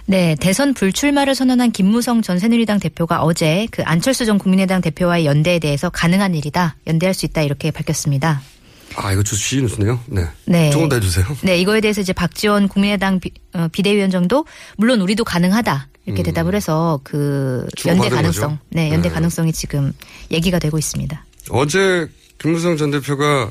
네, 0.05 0.36
대선 0.39 0.74
불출마를 0.74 1.34
선언한 1.36 1.72
김무성 1.72 2.22
전 2.22 2.39
새누리당 2.39 2.79
대표가 2.79 3.24
어제 3.24 3.67
그 3.72 3.84
안철수 3.84 4.25
전 4.25 4.38
국민의당 4.38 4.82
대표와의 4.82 5.25
연대에 5.25 5.60
대해서 5.60 5.89
가능한 5.89 6.36
일이다, 6.36 6.75
연대할 6.88 7.13
수 7.13 7.25
있다 7.25 7.41
이렇게 7.41 7.72
밝혔습니다. 7.72 8.41
아 8.96 9.12
이거 9.12 9.24
주시 9.24 9.62
뉴스네요. 9.62 10.00
네. 10.08 10.25
네. 10.46 10.70
조금 10.72 10.88
더 10.89 10.96
해주세요. 10.98 11.25
네, 11.41 11.58
이거에 11.58 11.82
대해서 11.82 12.01
이제 12.01 12.13
박지원 12.13 12.67
국민의당 12.67 13.20
비, 13.20 13.32
어, 13.53 13.67
비대위원장도 13.72 14.46
물론 14.77 15.01
우리도 15.01 15.24
가능하다 15.24 15.88
이렇게 16.05 16.22
음. 16.22 16.25
대답을 16.25 16.55
해서 16.55 17.00
그 17.03 17.65
연대 17.86 18.10
가능성, 18.10 18.50
거죠? 18.50 18.60
네, 18.69 18.91
연대 18.91 19.10
네. 19.10 19.13
가능성이 19.13 19.53
지금 19.53 19.93
얘기가 20.31 20.60
되고 20.60 20.77
있습니다. 20.77 21.25
어제 21.50 22.07
김무성 22.39 22.77
전 22.77 22.91
대표가 22.91 23.50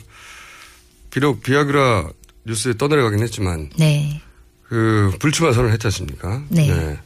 비록 1.11 1.43
비아그라 1.43 2.11
뉴스에 2.45 2.75
떠내려가긴 2.77 3.23
했지만 3.23 3.71
네, 3.79 4.21
그 4.69 5.13
불출마 5.19 5.53
선언을 5.53 5.73
했지 5.73 5.87
않습니까? 5.87 6.43
네. 6.49 6.99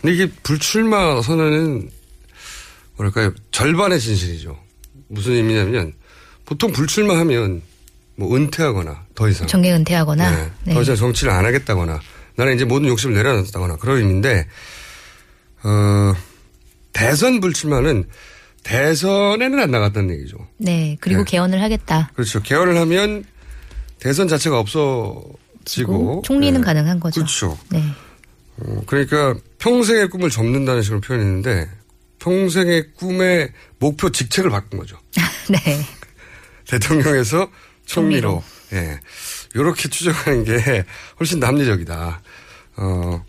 근데 0.00 0.14
이게 0.14 0.30
불출마 0.42 1.20
선언은 1.22 1.90
뭐랄까요 2.96 3.32
절반의 3.50 4.00
진실이죠. 4.00 4.58
무슨 5.08 5.32
의미냐면 5.32 5.92
보통 6.44 6.72
불출마하면 6.72 7.62
뭐 8.16 8.34
은퇴하거나 8.34 9.06
더 9.14 9.28
이상 9.28 9.46
정계 9.46 9.72
은퇴하거나 9.72 10.30
네, 10.30 10.50
네. 10.64 10.74
더 10.74 10.82
이상 10.82 10.96
정치를 10.96 11.32
안 11.32 11.44
하겠다거나 11.44 12.00
나는 12.36 12.54
이제 12.54 12.64
모든 12.64 12.88
욕심을 12.88 13.14
내려놨다거나 13.16 13.76
그런 13.76 13.98
의미인데 13.98 14.46
어, 15.62 16.14
대선 16.92 17.40
불출마는 17.40 18.04
대선에는 18.62 19.60
안 19.60 19.70
나갔다는 19.70 20.14
얘기죠. 20.14 20.36
네, 20.58 20.96
그리고 21.00 21.24
네. 21.24 21.30
개헌을 21.30 21.62
하겠다. 21.62 22.10
그렇죠. 22.14 22.42
개헌을 22.42 22.76
하면 22.76 23.24
대선 23.98 24.28
자체가 24.28 24.58
없어지고 24.58 26.22
총리는 26.24 26.60
네. 26.60 26.64
가능한 26.64 27.00
거죠. 27.00 27.20
그렇죠. 27.20 27.58
네. 27.70 27.82
어, 28.58 28.82
그러니까 28.86 29.36
평생의 29.58 30.08
꿈을 30.10 30.30
접는다는 30.30 30.82
식으로 30.82 31.00
표현했는데 31.00 31.68
평생의 32.18 32.92
꿈의 32.94 33.52
목표 33.78 34.10
직책을 34.10 34.50
바꾼 34.50 34.80
거죠. 34.80 34.98
네. 35.48 35.58
대통령에서 36.66 37.48
총리로. 37.86 38.42
예. 38.74 39.00
요렇게 39.56 39.88
추정하는 39.88 40.44
게 40.44 40.84
훨씬 41.18 41.42
합리적이다. 41.42 42.20
어, 42.76 43.24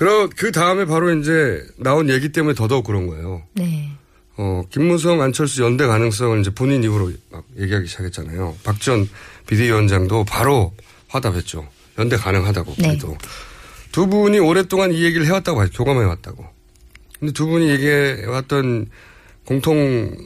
그러, 0.00 0.30
그 0.34 0.50
다음에 0.50 0.86
바로 0.86 1.14
이제 1.14 1.62
나온 1.76 2.08
얘기 2.08 2.32
때문에 2.32 2.54
더더욱 2.54 2.86
그런 2.86 3.06
거예요. 3.06 3.42
네. 3.52 3.90
어, 4.38 4.62
김무성, 4.70 5.20
안철수 5.20 5.62
연대 5.62 5.84
가능성을 5.84 6.40
이제 6.40 6.48
본인 6.54 6.82
입으로 6.82 7.12
막 7.30 7.44
얘기하기 7.58 7.86
시작했잖아요. 7.86 8.56
박전 8.64 9.06
비대위원장도 9.46 10.24
바로 10.24 10.72
화답했죠. 11.08 11.68
연대 11.98 12.16
가능하다고. 12.16 12.76
네. 12.78 12.88
그래도. 12.88 13.18
두 13.92 14.06
분이 14.06 14.38
오랫동안 14.38 14.90
이 14.90 15.02
얘기를 15.04 15.26
해왔다고 15.26 15.60
하죠. 15.60 15.72
교감해왔다고. 15.74 16.46
근데 17.18 17.32
두 17.34 17.46
분이 17.46 17.68
얘기해왔던 17.68 18.86
공통 19.44 20.16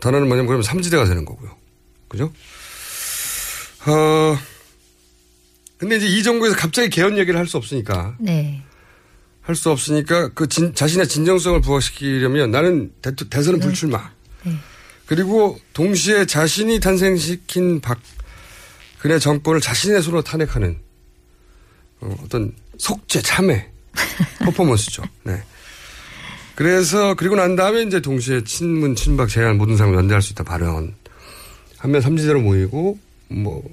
단어는 0.00 0.26
뭐냐면 0.26 0.46
그러면 0.46 0.62
삼지대가 0.62 1.04
되는 1.04 1.26
거고요. 1.26 1.54
그죠? 2.08 2.32
어, 3.86 4.38
근데 5.76 5.96
이제 5.96 6.06
이 6.06 6.22
정부에서 6.22 6.56
갑자기 6.56 6.88
개헌 6.88 7.18
얘기를 7.18 7.38
할 7.38 7.46
수 7.46 7.58
없으니까 7.58 8.16
네. 8.18 8.62
할 9.42 9.54
수 9.56 9.70
없으니까 9.70 10.28
그 10.28 10.46
진- 10.48 10.74
자신의 10.74 11.08
진정성을 11.08 11.60
부각시키려면 11.62 12.50
나는 12.50 12.92
대, 13.02 13.12
대선은 13.14 13.60
불출마. 13.60 14.10
네. 14.44 14.52
그리고 15.06 15.58
동시에 15.72 16.24
자신이 16.26 16.78
탄생시킨 16.78 17.80
박근혜 17.80 19.18
정권을 19.18 19.60
자신의 19.60 20.02
손으로 20.02 20.22
탄핵하는 20.22 20.78
어, 22.00 22.16
어떤 22.24 22.52
속죄, 22.78 23.22
참회 23.22 23.70
퍼포먼스죠. 24.44 25.02
네. 25.24 25.42
그래서 26.54 27.14
그리고 27.14 27.34
난 27.36 27.56
다음에 27.56 27.82
이제 27.82 28.00
동시에 28.00 28.44
친문, 28.44 28.94
친박, 28.94 29.28
제한 29.30 29.56
모든 29.56 29.76
사람을 29.76 29.96
연대할 29.98 30.20
수 30.22 30.32
있다 30.32 30.44
발언. 30.44 30.94
하면 31.78 32.00
삼지대로 32.02 32.40
모이고 32.40 32.98
뭐 33.28 33.64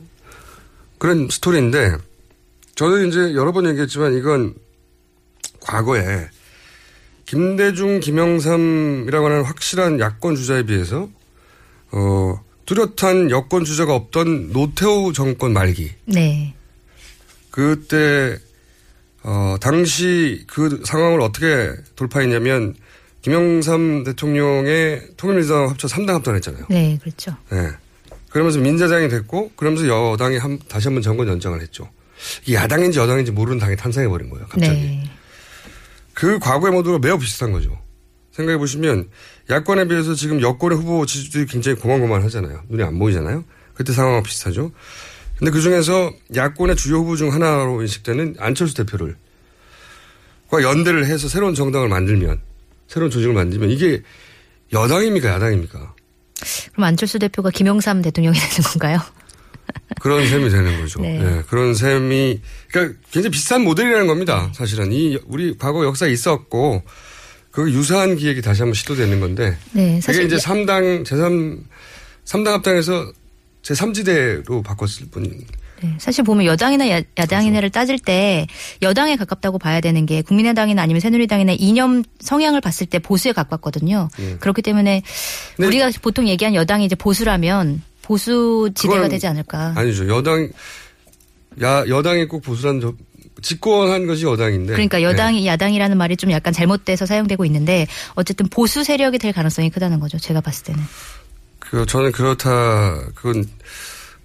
그런 0.97 1.27
스토리인데 1.29 1.97
저는 2.75 3.09
이제 3.09 3.19
여러 3.35 3.51
번 3.51 3.67
얘기했지만 3.67 4.13
이건 4.17 4.55
과거에 5.67 6.29
김대중, 7.25 7.99
김영삼이라고 7.99 9.25
하는 9.25 9.43
확실한 9.43 9.99
야권 9.99 10.35
주자에 10.35 10.63
비해서 10.63 11.09
어 11.91 12.41
뚜렷한 12.65 13.31
여권 13.31 13.65
주자가 13.65 13.93
없던 13.93 14.53
노태우 14.53 15.13
정권 15.13 15.53
말기 15.53 15.91
네. 16.05 16.53
그때 17.51 18.37
어 19.23 19.57
당시 19.59 20.45
그 20.47 20.81
상황을 20.85 21.21
어떻게 21.21 21.73
돌파했냐면 21.95 22.75
김영삼 23.21 24.05
대통령의 24.05 25.09
통일민주당 25.17 25.69
합쳐 25.69 25.87
3당 25.87 26.13
합당했잖아요. 26.13 26.65
네, 26.69 26.97
그렇죠. 27.01 27.35
네. 27.51 27.69
그러면서 28.29 28.59
민자당이 28.59 29.09
됐고 29.09 29.51
그러면서 29.55 29.87
여당이 29.87 30.37
한, 30.37 30.59
다시 30.69 30.87
한번 30.87 31.01
정권 31.01 31.27
연장을 31.27 31.59
했죠. 31.59 31.89
이 32.45 32.55
야당인지 32.55 32.99
여당인지 32.99 33.31
모르는 33.31 33.59
당이 33.59 33.75
탄생해버린 33.75 34.29
거예요. 34.29 34.47
갑자기. 34.47 34.79
네. 34.79 35.16
그 36.17 36.39
과거의 36.39 36.73
모두가 36.73 36.97
매우 36.97 37.19
비슷한 37.19 37.51
거죠. 37.51 37.79
생각해 38.31 38.57
보시면 38.57 39.07
야권에 39.51 39.87
비해서 39.87 40.15
지금 40.15 40.41
여권의 40.41 40.79
후보 40.79 41.05
지지율이 41.05 41.47
굉장히 41.47 41.77
고만고만하잖아요. 41.77 42.63
눈에 42.69 42.83
안 42.83 42.97
보이잖아요. 42.97 43.43
그때 43.75 43.93
상황과 43.93 44.23
비슷하죠. 44.23 44.71
근데 45.37 45.51
그 45.51 45.61
중에서 45.61 46.11
야권의 46.35 46.75
주요 46.75 46.97
후보 46.97 47.15
중 47.15 47.31
하나로 47.31 47.83
인식되는 47.83 48.37
안철수 48.39 48.73
대표를 48.73 49.15
과 50.49 50.63
연대를 50.63 51.05
해서 51.05 51.27
새로운 51.27 51.53
정당을 51.53 51.87
만들면 51.87 52.41
새로운 52.87 53.11
조직을 53.11 53.35
만들면 53.35 53.69
이게 53.69 54.01
여당입니까 54.73 55.29
야당입니까? 55.29 55.93
그럼 56.71 56.83
안철수 56.83 57.19
대표가 57.19 57.51
김영삼 57.51 58.01
대통령이 58.01 58.35
되는 58.39 58.69
건가요? 58.71 58.99
그런 59.99 60.27
셈이 60.27 60.49
되는 60.49 60.79
거죠. 60.81 61.01
네. 61.01 61.19
예, 61.21 61.43
그런 61.49 61.73
셈이 61.73 62.39
그러니까 62.71 62.99
굉장히 63.11 63.31
비슷한 63.31 63.63
모델이라는 63.63 64.07
겁니다. 64.07 64.49
사실은 64.53 64.91
이 64.91 65.17
우리 65.27 65.57
과거 65.57 65.85
역사에 65.85 66.11
있었고 66.11 66.83
그 67.51 67.71
유사한 67.71 68.15
기획이 68.15 68.41
다시 68.41 68.61
한번 68.61 68.73
시도되는 68.75 69.19
건데 69.19 69.57
네, 69.71 69.89
그게 69.99 70.01
사실 70.01 70.25
이제 70.25 70.35
야- 70.35 70.39
3당 70.39 71.03
제3 71.05 71.59
3당 72.25 72.45
합당에서 72.51 73.11
제3지대로 73.63 74.63
바꿨을 74.63 75.09
뿐. 75.11 75.23
네, 75.83 75.93
사실 75.99 76.23
보면 76.23 76.45
여당이나 76.47 76.89
야, 76.89 77.01
야당이나를 77.19 77.69
따질 77.69 77.99
때 77.99 78.47
여당에 78.81 79.15
가깝다고 79.15 79.59
봐야 79.59 79.79
되는 79.79 80.05
게 80.07 80.23
국민의당이나 80.23 80.81
아니면 80.81 80.99
새누리당이나 81.01 81.53
이념 81.59 82.03
성향을 82.19 82.61
봤을 82.61 82.87
때 82.87 82.97
보수에 82.97 83.31
가깝거든요. 83.31 84.09
예. 84.19 84.37
그렇기 84.39 84.63
때문에 84.63 85.03
네. 85.59 85.65
우리가 85.67 85.91
보통 86.01 86.27
얘기한 86.27 86.55
여당이 86.55 86.85
이제 86.85 86.95
보수라면 86.95 87.83
보수 88.07 88.69
지대가 88.73 89.09
되지 89.09 89.27
않을까. 89.27 89.73
아니죠. 89.75 90.07
여당 90.07 90.49
야 91.61 91.85
여당이 91.87 92.27
꼭 92.27 92.41
보수라는 92.41 92.79
저 92.79 92.93
집권한 93.41 94.07
것이 94.07 94.25
여당인데. 94.25 94.73
그러니까 94.73 94.97
네. 94.97 95.03
여당이 95.03 95.45
야당이라는 95.45 95.97
말이 95.97 96.15
좀 96.15 96.31
약간 96.31 96.53
잘못돼서 96.53 97.05
사용되고 97.05 97.43
있는데 97.45 97.85
어쨌든 98.15 98.47
보수 98.47 98.83
세력이 98.85 99.17
될 99.17 99.33
가능성이 99.33 99.69
크다는 99.69 99.99
거죠. 99.99 100.17
제가 100.17 100.39
봤을 100.39 100.63
때는. 100.65 100.81
그 101.59 101.85
저는 101.85 102.13
그렇다. 102.13 103.09
그건 103.13 103.45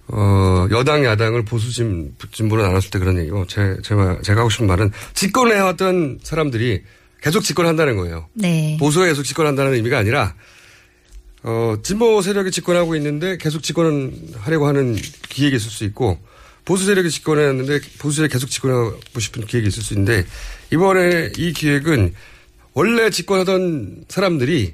어 0.07 0.67
여당 0.71 1.03
야당을 1.03 1.43
보수 1.43 1.69
진 1.71 2.15
진보로 2.31 2.63
나눴을 2.63 2.89
때 2.89 2.99
그런 2.99 3.17
얘기고 3.19 3.47
제 3.47 3.75
제가 3.83 4.19
제가 4.21 4.41
하고 4.41 4.49
싶은 4.49 4.65
말은 4.65 4.91
집권해 5.13 5.59
왔던 5.59 6.19
사람들이 6.23 6.83
계속 7.21 7.41
집권한다는 7.41 7.97
거예요. 7.97 8.27
네. 8.33 8.77
보수가 8.79 9.07
계속 9.07 9.23
집권한다는 9.23 9.73
의미가 9.73 9.97
아니라 9.97 10.33
어 11.43 11.75
진보 11.83 12.21
세력이 12.21 12.51
집권하고 12.51 12.95
있는데 12.95 13.37
계속 13.37 13.63
집권하려고 13.63 14.67
하는 14.67 14.95
기획이 15.29 15.57
있을 15.57 15.69
수 15.69 15.83
있고 15.83 16.17
보수 16.65 16.85
세력이 16.85 17.09
집권했는데 17.09 17.81
보수 17.99 18.17
세력이 18.17 18.31
계속 18.31 18.49
집권하고 18.49 19.19
싶은 19.19 19.45
기획이 19.45 19.67
있을 19.67 19.83
수 19.83 19.93
있는데 19.93 20.25
이번에 20.71 21.31
이 21.37 21.51
기획은 21.51 22.13
원래 22.73 23.09
집권하던 23.09 24.05
사람들이 24.07 24.73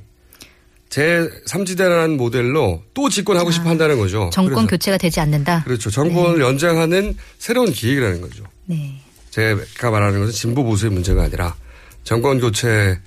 제 0.90 1.30
3지대라는 1.48 2.16
모델로 2.18 2.84
또 2.94 3.10
집권하고 3.10 3.52
싶어 3.52 3.70
한다는 3.70 4.00
거죠. 4.00 4.24
아, 4.24 4.30
정권 4.32 4.66
교체가 4.66 4.98
되지 4.98 5.20
않는다. 5.20 5.64
그렇죠. 5.64 5.92
정권을 5.92 6.42
연장하는 6.42 7.16
새로운 7.38 7.72
기획이라는 7.72 8.22
거죠. 8.22 8.44
네. 8.66 9.00
제가 9.30 9.92
말하는 9.92 10.20
것은 10.20 10.34
진보 10.34 10.64
보수의 10.64 10.92
문제가 10.92 11.24
아니라 11.24 11.56
정권 12.04 12.40
교체 12.40 13.00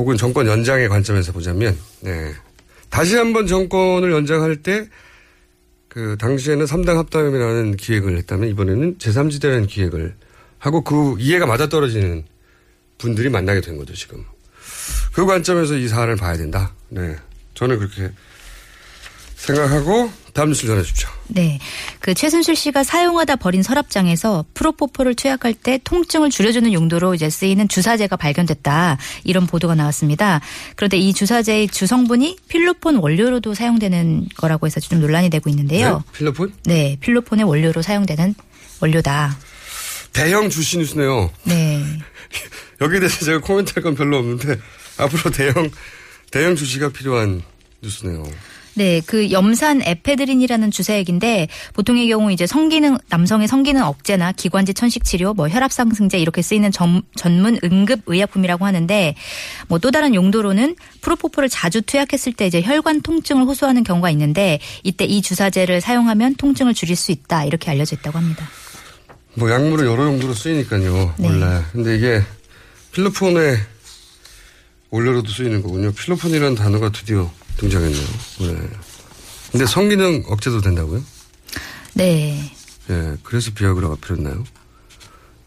혹은 0.00 0.16
정권 0.16 0.46
연장의 0.46 0.88
관점에서 0.88 1.32
보자면 1.32 1.76
네. 2.00 2.32
다시 2.88 3.16
한번 3.16 3.46
정권을 3.46 4.10
연장할 4.10 4.56
때 4.56 4.88
그 5.90 6.16
당시에는 6.20 6.64
3당 6.66 6.94
합당이라는 6.94 7.76
기획을 7.76 8.16
했다면 8.18 8.48
이번에는 8.50 8.98
제3지대라는 8.98 9.66
기획을 9.68 10.14
하고 10.58 10.84
그 10.84 11.16
이해가 11.18 11.46
맞아떨어지는 11.46 12.24
분들이 12.96 13.28
만나게 13.28 13.60
된 13.60 13.76
거죠 13.76 13.92
지금. 13.92 14.24
그 15.12 15.26
관점에서 15.26 15.76
이 15.76 15.88
사안을 15.88 16.14
봐야 16.14 16.36
된다. 16.36 16.72
네. 16.90 17.16
저는 17.54 17.78
그렇게 17.78 18.12
생각하고 19.40 20.12
다음 20.32 20.50
뉴스 20.50 20.66
전해 20.66 20.82
주십시오. 20.82 21.08
네. 21.28 21.58
그 21.98 22.14
최순실 22.14 22.54
씨가 22.54 22.84
사용하다 22.84 23.36
버린 23.36 23.62
서랍장에서 23.62 24.44
프로포폴을 24.54 25.14
투약할 25.14 25.54
때 25.54 25.80
통증을 25.82 26.30
줄여주는 26.30 26.72
용도로 26.72 27.14
이제 27.14 27.28
쓰이는 27.30 27.66
주사제가 27.66 28.16
발견됐다. 28.16 28.98
이런 29.24 29.46
보도가 29.46 29.74
나왔습니다. 29.74 30.40
그런데 30.76 30.98
이 30.98 31.12
주사제의 31.12 31.68
주성분이 31.68 32.36
필로폰 32.48 32.96
원료로도 32.96 33.54
사용되는 33.54 34.28
거라고 34.36 34.66
해서 34.66 34.78
좀 34.78 35.00
논란이 35.00 35.30
되고 35.30 35.48
있는데요. 35.50 36.04
네? 36.06 36.18
필로폰? 36.18 36.52
네. 36.64 36.96
필로폰의 37.00 37.44
원료로 37.44 37.82
사용되는 37.82 38.34
원료다. 38.80 39.36
대형 40.12 40.48
주시 40.50 40.78
뉴스네요. 40.78 41.30
네. 41.44 41.82
여기에 42.80 43.00
대해서 43.00 43.24
제가 43.24 43.40
코멘트 43.40 43.72
할 43.74 43.82
건 43.82 43.94
별로 43.94 44.18
없는데 44.18 44.58
앞으로 44.98 45.30
대형 45.32 45.70
대형 46.30 46.54
주시가 46.56 46.90
필요한 46.90 47.42
뉴스네요. 47.82 48.22
네, 48.74 49.00
그 49.04 49.32
염산 49.32 49.82
에페드린이라는 49.84 50.70
주사액인데 50.70 51.48
보통의 51.74 52.08
경우 52.08 52.30
이제 52.30 52.46
성기능 52.46 52.98
남성의 53.08 53.48
성기능 53.48 53.82
억제나 53.82 54.32
기관지 54.32 54.72
천식 54.72 55.04
치료, 55.04 55.34
뭐 55.34 55.48
혈압 55.48 55.72
상승제 55.72 56.18
이렇게 56.18 56.42
쓰이는 56.42 56.70
전, 56.70 57.02
전문 57.16 57.58
응급 57.64 58.02
의약품이라고 58.06 58.64
하는데 58.64 59.14
뭐 59.68 59.80
또 59.80 59.90
다른 59.90 60.14
용도로는 60.14 60.76
프로포폴을 61.00 61.48
자주 61.48 61.82
투약했을 61.82 62.32
때 62.34 62.46
이제 62.46 62.62
혈관 62.62 63.00
통증을 63.00 63.44
호소하는 63.44 63.82
경우가 63.82 64.10
있는데 64.10 64.60
이때 64.84 65.04
이 65.04 65.22
주사제를 65.22 65.80
사용하면 65.80 66.36
통증을 66.36 66.74
줄일 66.74 66.96
수 66.96 67.12
있다 67.12 67.44
이렇게 67.44 67.70
알려져 67.70 67.96
있다고 67.96 68.18
합니다. 68.18 68.48
뭐 69.34 69.50
약물은 69.50 69.86
여러 69.86 70.04
용도로 70.04 70.34
쓰이니까요. 70.34 71.14
네. 71.18 71.28
원래. 71.28 71.62
근데 71.72 71.96
이게 71.96 72.22
필로폰에 72.92 73.56
원료로도 74.90 75.30
쓰이는 75.30 75.62
거군요. 75.62 75.92
필로폰이라는 75.92 76.54
단어가 76.56 76.90
드디어 76.90 77.30
등장했네요. 77.58 78.06
네. 78.40 78.68
근데 79.52 79.66
성기능 79.66 80.24
억제도 80.28 80.60
된다고요? 80.60 81.02
네, 81.94 82.52
예. 82.88 83.16
그래서 83.22 83.50
비아그라가 83.52 83.96
필요했나요? 83.96 84.44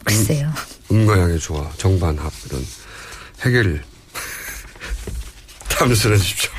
글쎄요. 0.04 0.52
음 0.92 1.06
과 1.08 1.18
양의 1.20 1.40
조화, 1.40 1.70
정반합 1.78 2.32
이런 2.50 2.66
해결. 3.46 3.84
다음 5.70 5.90
뉴스 5.90 6.08
해 6.10 6.18
주십시오. 6.18 6.52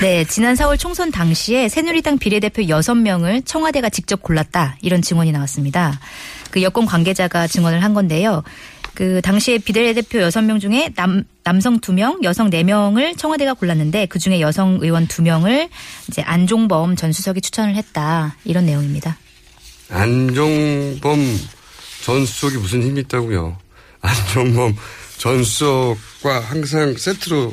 네, 0.00 0.24
지난 0.24 0.54
4월 0.54 0.78
총선 0.78 1.10
당시에 1.10 1.68
새누리당 1.68 2.18
비례대표 2.18 2.62
6명을 2.62 3.44
청와대가 3.46 3.88
직접 3.88 4.22
골랐다. 4.22 4.76
이런 4.82 5.02
증언이 5.02 5.32
나왔습니다. 5.32 5.98
그 6.50 6.62
여권 6.62 6.86
관계자가 6.86 7.46
증언을 7.48 7.82
한 7.82 7.94
건데요. 7.94 8.42
그 8.94 9.20
당시에 9.22 9.58
비례대표 9.58 10.18
6명 10.18 10.60
중에 10.60 10.90
남, 10.94 11.24
남성 11.44 11.80
2명, 11.80 12.22
여성 12.24 12.50
4명을 12.50 13.18
청와대가 13.18 13.54
골랐는데 13.54 14.06
그 14.06 14.18
중에 14.18 14.40
여성 14.40 14.78
의원 14.80 15.06
2명을 15.08 15.68
이제 16.08 16.22
안종범 16.22 16.96
전 16.96 17.12
수석이 17.12 17.40
추천을 17.40 17.74
했다. 17.74 18.36
이런 18.44 18.66
내용입니다. 18.66 19.18
안종범 19.90 21.18
전 22.04 22.26
수석이 22.26 22.58
무슨 22.58 22.82
힘이 22.82 23.00
있다고요? 23.00 23.58
안종범 24.00 24.76
전 25.18 25.42
수석과 25.44 26.40
항상 26.40 26.96
세트로 26.96 27.52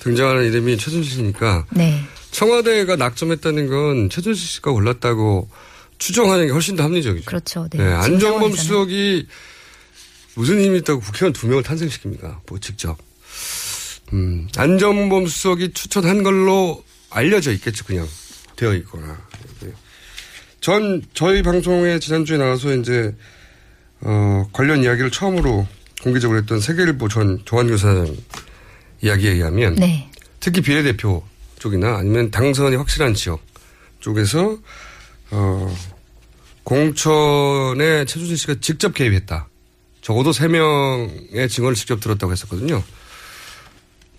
등장하는 0.00 0.46
이름이 0.46 0.76
최순실 0.78 1.12
씨니까 1.12 1.66
네. 1.70 2.02
청와대가 2.30 2.96
낙점했다는 2.96 3.68
건 3.68 4.10
최순실 4.10 4.46
씨가 4.46 4.70
올랐다고 4.70 5.48
추정하는 5.98 6.46
게 6.46 6.52
훨씬 6.52 6.76
더 6.76 6.84
합리적이죠. 6.84 7.24
그렇죠. 7.24 7.68
네. 7.70 7.78
네, 7.78 7.92
안종범. 7.92 8.54
수석이 8.54 9.26
무슨 10.34 10.60
힘이 10.60 10.78
있다고 10.78 11.00
국회의원 11.00 11.32
두 11.32 11.48
명을 11.48 11.64
탄생시킵니까? 11.64 12.38
뭐 12.46 12.58
직접. 12.60 12.96
음, 14.12 14.48
안종범 14.56 15.26
수석이 15.26 15.72
추천한 15.72 16.22
걸로 16.22 16.84
알려져 17.10 17.52
있겠죠, 17.52 17.84
그냥. 17.84 18.06
되어 18.56 18.74
있거나. 18.74 19.18
전, 20.60 21.02
저희 21.14 21.42
방송에 21.42 21.98
지난주에 21.98 22.36
나와서 22.36 22.74
이제, 22.74 23.14
어, 24.00 24.48
관련 24.52 24.82
이야기를 24.82 25.10
처음으로 25.10 25.66
공개적으로 26.02 26.38
했던 26.38 26.60
세계일보 26.60 27.08
전 27.08 27.40
조한교사장 27.44 28.16
이야기에 29.02 29.32
의하면 29.32 29.74
네. 29.76 30.10
특히 30.40 30.60
비례대표 30.60 31.24
쪽이나 31.58 31.96
아니면 31.96 32.30
당선이 32.30 32.76
확실한 32.76 33.14
지역 33.14 33.40
쪽에서 34.00 34.58
어 35.30 35.76
공천에 36.62 38.04
최준실 38.04 38.38
씨가 38.38 38.54
직접 38.60 38.94
개입했다. 38.94 39.48
적어도 40.00 40.32
세 40.32 40.48
명의 40.48 41.48
증언을 41.48 41.74
직접 41.74 42.00
들었다고 42.00 42.32
했었거든요. 42.32 42.82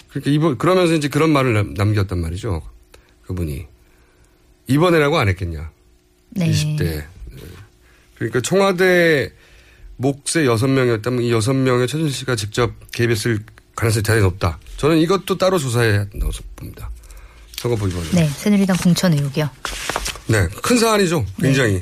그러니까 0.09 0.31
이번 0.31 0.57
그러면서 0.57 0.93
이제 0.93 1.07
그런 1.07 1.31
말을 1.31 1.53
남- 1.53 1.73
남겼단 1.73 2.19
말이죠. 2.19 2.61
그분이 3.27 3.65
이번에라고 4.67 5.17
안 5.17 5.27
했겠냐. 5.29 5.71
네. 6.31 6.49
20대. 6.51 7.05
그러니까 8.15 8.41
청와대 8.41 9.31
목세 9.97 10.45
여섯 10.45 10.67
명이었다면 10.67 11.23
이 11.23 11.31
여섯 11.31 11.53
명의 11.53 11.87
최준실 11.87 12.15
씨가 12.15 12.35
직접 12.35 12.73
개입했을 12.91 13.39
가능성이 13.75 14.03
대단히 14.03 14.21
높다. 14.21 14.59
저는 14.77 14.97
이것도 14.97 15.37
따로 15.37 15.57
조사해야 15.57 15.99
한다고 16.11 16.31
봅니다. 16.55 16.89
선거법 17.57 17.89
위반. 17.89 18.03
네. 18.11 18.27
새누리당 18.27 18.77
공천 18.77 19.13
의혹이요. 19.13 19.49
네. 20.27 20.47
큰 20.61 20.77
사안이죠. 20.77 21.25
굉장히. 21.41 21.81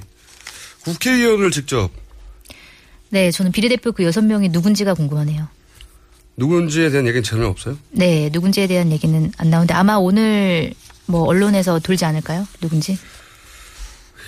국회의원을 0.83 1.51
직접 1.51 1.89
네. 3.09 3.31
저는 3.31 3.51
비례대표 3.51 3.91
그 3.91 4.03
6명이 4.03 4.51
누군지가 4.51 4.93
궁금하네요. 4.93 5.47
누군지에 6.38 6.91
대한 6.91 7.08
얘기는 7.08 7.23
전혀 7.23 7.47
없어요. 7.47 7.78
네, 7.91 8.30
누군지에 8.32 8.67
대한 8.67 8.91
얘기는 8.91 9.32
안 9.38 9.50
나오는데 9.50 9.73
아마 9.73 9.95
오늘 9.95 10.71
뭐 11.08 11.23
언론에서 11.23 11.80
돌지 11.80 12.06
않을까요? 12.06 12.47
누군지? 12.62 12.97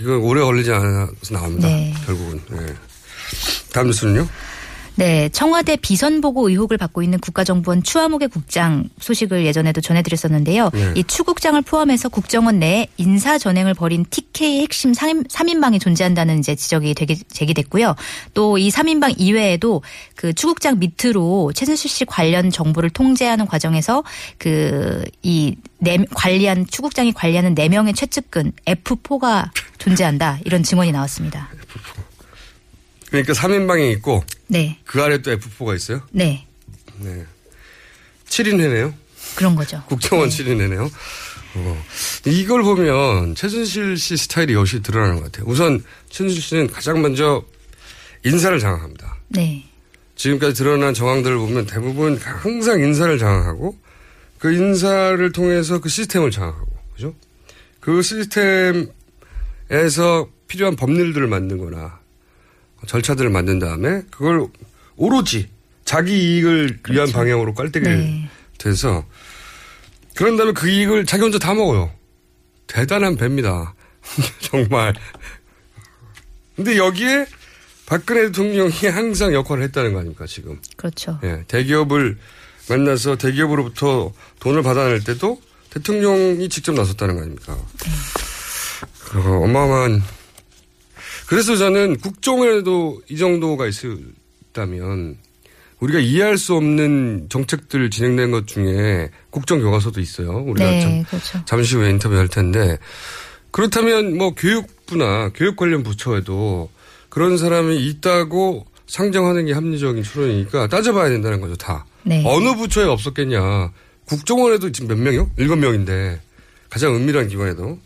이거 0.01 0.17
오래 0.17 0.41
걸리지 0.41 0.71
않아서 0.71 1.11
나옵니다. 1.31 1.67
네. 1.67 1.93
결국은. 2.05 2.41
네. 2.49 2.73
다음 3.71 3.87
뉴스는요? 3.87 4.27
네, 4.99 5.29
청와대 5.29 5.77
비선 5.77 6.19
보고 6.19 6.49
의혹을 6.49 6.75
받고 6.77 7.01
있는 7.03 7.19
국가정보원 7.19 7.83
추하목의 7.83 8.27
국장 8.27 8.89
소식을 8.99 9.45
예전에도 9.45 9.79
전해드렸었는데요. 9.79 10.71
네. 10.73 10.93
이 10.97 11.03
추 11.07 11.23
국장을 11.23 11.59
포함해서 11.61 12.09
국정원 12.09 12.59
내에 12.59 12.87
인사 12.97 13.37
전횡을 13.37 13.75
벌인 13.75 14.05
TK 14.09 14.59
핵심 14.59 14.91
3인, 14.91 15.61
방이 15.61 15.79
존재한다는 15.79 16.39
이제 16.39 16.53
지적이 16.53 16.95
되게 16.95 17.15
제기됐고요. 17.15 17.95
또 18.33 18.57
이 18.57 18.69
3인방 18.69 19.15
이외에도 19.17 19.81
그 20.15 20.33
추 20.33 20.47
국장 20.47 20.79
밑으로 20.79 21.53
최순실 21.55 21.89
씨 21.89 22.03
관련 22.03 22.51
정보를 22.51 22.89
통제하는 22.89 23.45
과정에서 23.45 24.03
그이 24.37 25.55
관리한 26.13 26.67
추국장이 26.67 27.13
관리하는 27.13 27.55
4명의 27.55 27.95
최측근 27.95 28.51
F4가 28.65 29.49
존재한다 29.77 30.39
이런 30.43 30.61
증언이 30.63 30.91
나왔습니다. 30.91 31.47
그러니까 33.09 33.33
3인방이 33.33 33.91
있고 33.93 34.23
네, 34.47 34.77
그 34.85 35.01
아래 35.01 35.21
또 35.21 35.31
F4가 35.35 35.75
있어요? 35.75 36.01
네 36.11 36.45
네. 36.99 37.25
7인회네요. 38.27 38.93
그런 39.35 39.55
거죠. 39.55 39.81
국정원 39.87 40.29
7인회네요. 40.29 40.91
어. 41.55 41.85
이걸 42.25 42.61
보면 42.63 43.35
최순실 43.35 43.97
씨 43.97 44.17
스타일이 44.17 44.53
여실히 44.53 44.83
드러나는 44.83 45.15
것 45.15 45.23
같아요. 45.31 45.45
우선 45.47 45.83
최순실 46.09 46.41
씨는 46.41 46.67
가장 46.67 47.01
먼저 47.01 47.43
인사를 48.23 48.59
장악합니다. 48.59 49.17
네. 49.29 49.63
지금까지 50.15 50.53
드러난 50.53 50.93
정황들을 50.93 51.37
보면 51.37 51.65
대부분 51.65 52.17
항상 52.17 52.81
인사를 52.81 53.17
장악하고 53.17 53.77
그 54.37 54.53
인사를 54.53 55.31
통해서 55.31 55.79
그 55.79 55.89
시스템을 55.89 56.31
장악하고 56.31 56.67
그죠? 56.93 57.15
그 57.79 58.01
시스템에서 58.01 58.89
필요한 60.47 60.75
법률들을 60.75 61.27
만들거나 61.27 61.98
절차들을 62.87 63.29
만든 63.29 63.59
다음에 63.59 64.01
그걸 64.09 64.47
오로지 64.95 65.49
자기 65.85 66.35
이익을 66.35 66.79
위한 66.89 67.11
방향으로 67.11 67.53
깔때기를 67.53 67.97
네. 67.97 68.29
돼서 68.57 69.05
그런 70.15 70.37
다음에 70.37 70.51
그 70.53 70.69
이익을 70.69 71.05
자기 71.05 71.23
혼자 71.23 71.39
다 71.39 71.53
먹어요. 71.53 71.91
대단한 72.67 73.15
배입니다. 73.15 73.73
정말. 74.41 74.93
근데 76.55 76.77
여기에 76.77 77.25
박근혜 77.85 78.27
대통령이 78.27 78.87
항상 78.91 79.33
역할을 79.33 79.63
했다는 79.63 79.93
거 79.93 79.99
아닙니까, 79.99 80.25
지금. 80.27 80.59
그렇죠. 80.75 81.19
예, 81.23 81.43
대기업을 81.47 82.17
만나서 82.69 83.15
대기업으로부터 83.15 84.13
돈을 84.39 84.61
받아낼 84.61 85.03
때도 85.03 85.41
대통령이 85.71 86.49
직접 86.49 86.73
나섰다는 86.73 87.15
거 87.15 87.21
아닙니까? 87.21 87.57
그 89.05 89.19
어마어마한. 89.19 90.03
그래서 91.29 91.55
저는 91.55 91.97
국정에도 91.99 93.01
이 93.07 93.15
정도가 93.15 93.67
있었다면 93.67 95.15
우리가 95.79 95.99
이해할 95.99 96.39
수 96.39 96.55
없는 96.55 97.27
정책들 97.29 97.91
진행된 97.91 98.31
것 98.31 98.47
중에 98.47 99.11
국정 99.29 99.59
교과서도 99.61 100.01
있어요. 100.01 100.37
우리가 100.47 100.69
네, 100.69 100.81
참- 100.81 101.03
그렇죠. 101.03 101.39
잠시 101.45 101.75
후에 101.75 101.91
인터뷰할 101.91 102.27
텐데 102.29 102.79
그렇다면 103.51 104.17
뭐 104.17 104.33
교육부나 104.33 105.29
교육 105.35 105.55
관련 105.55 105.83
부처에도 105.83 106.69
그런 107.09 107.37
사람이 107.37 107.77
있다고 107.87 108.65
상정하는 108.87 109.45
게 109.45 109.53
합리적인 109.53 110.01
추론이니까 110.01 110.67
따져봐야 110.67 111.09
된다는 111.09 111.39
거죠, 111.41 111.55
다. 111.55 111.85
네. 112.03 112.23
어느 112.25 112.55
부처에 112.55 112.85
없었겠냐. 112.85 113.71
국정원에도 114.05 114.71
지금 114.71 114.87
몇 114.89 114.97
명이요? 114.97 115.29
일곱 115.37 115.57
명인데 115.57 116.19
가장 116.71 116.95
은밀한 116.95 117.27
기관에도 117.27 117.77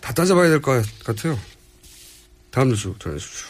다 0.00 0.14
따져봐야 0.14 0.48
될 0.48 0.62
것 0.62 0.82
같아요. 1.04 1.38
다음 2.56 2.70
뉴스 2.70 2.90
전해주십시오. 2.98 3.48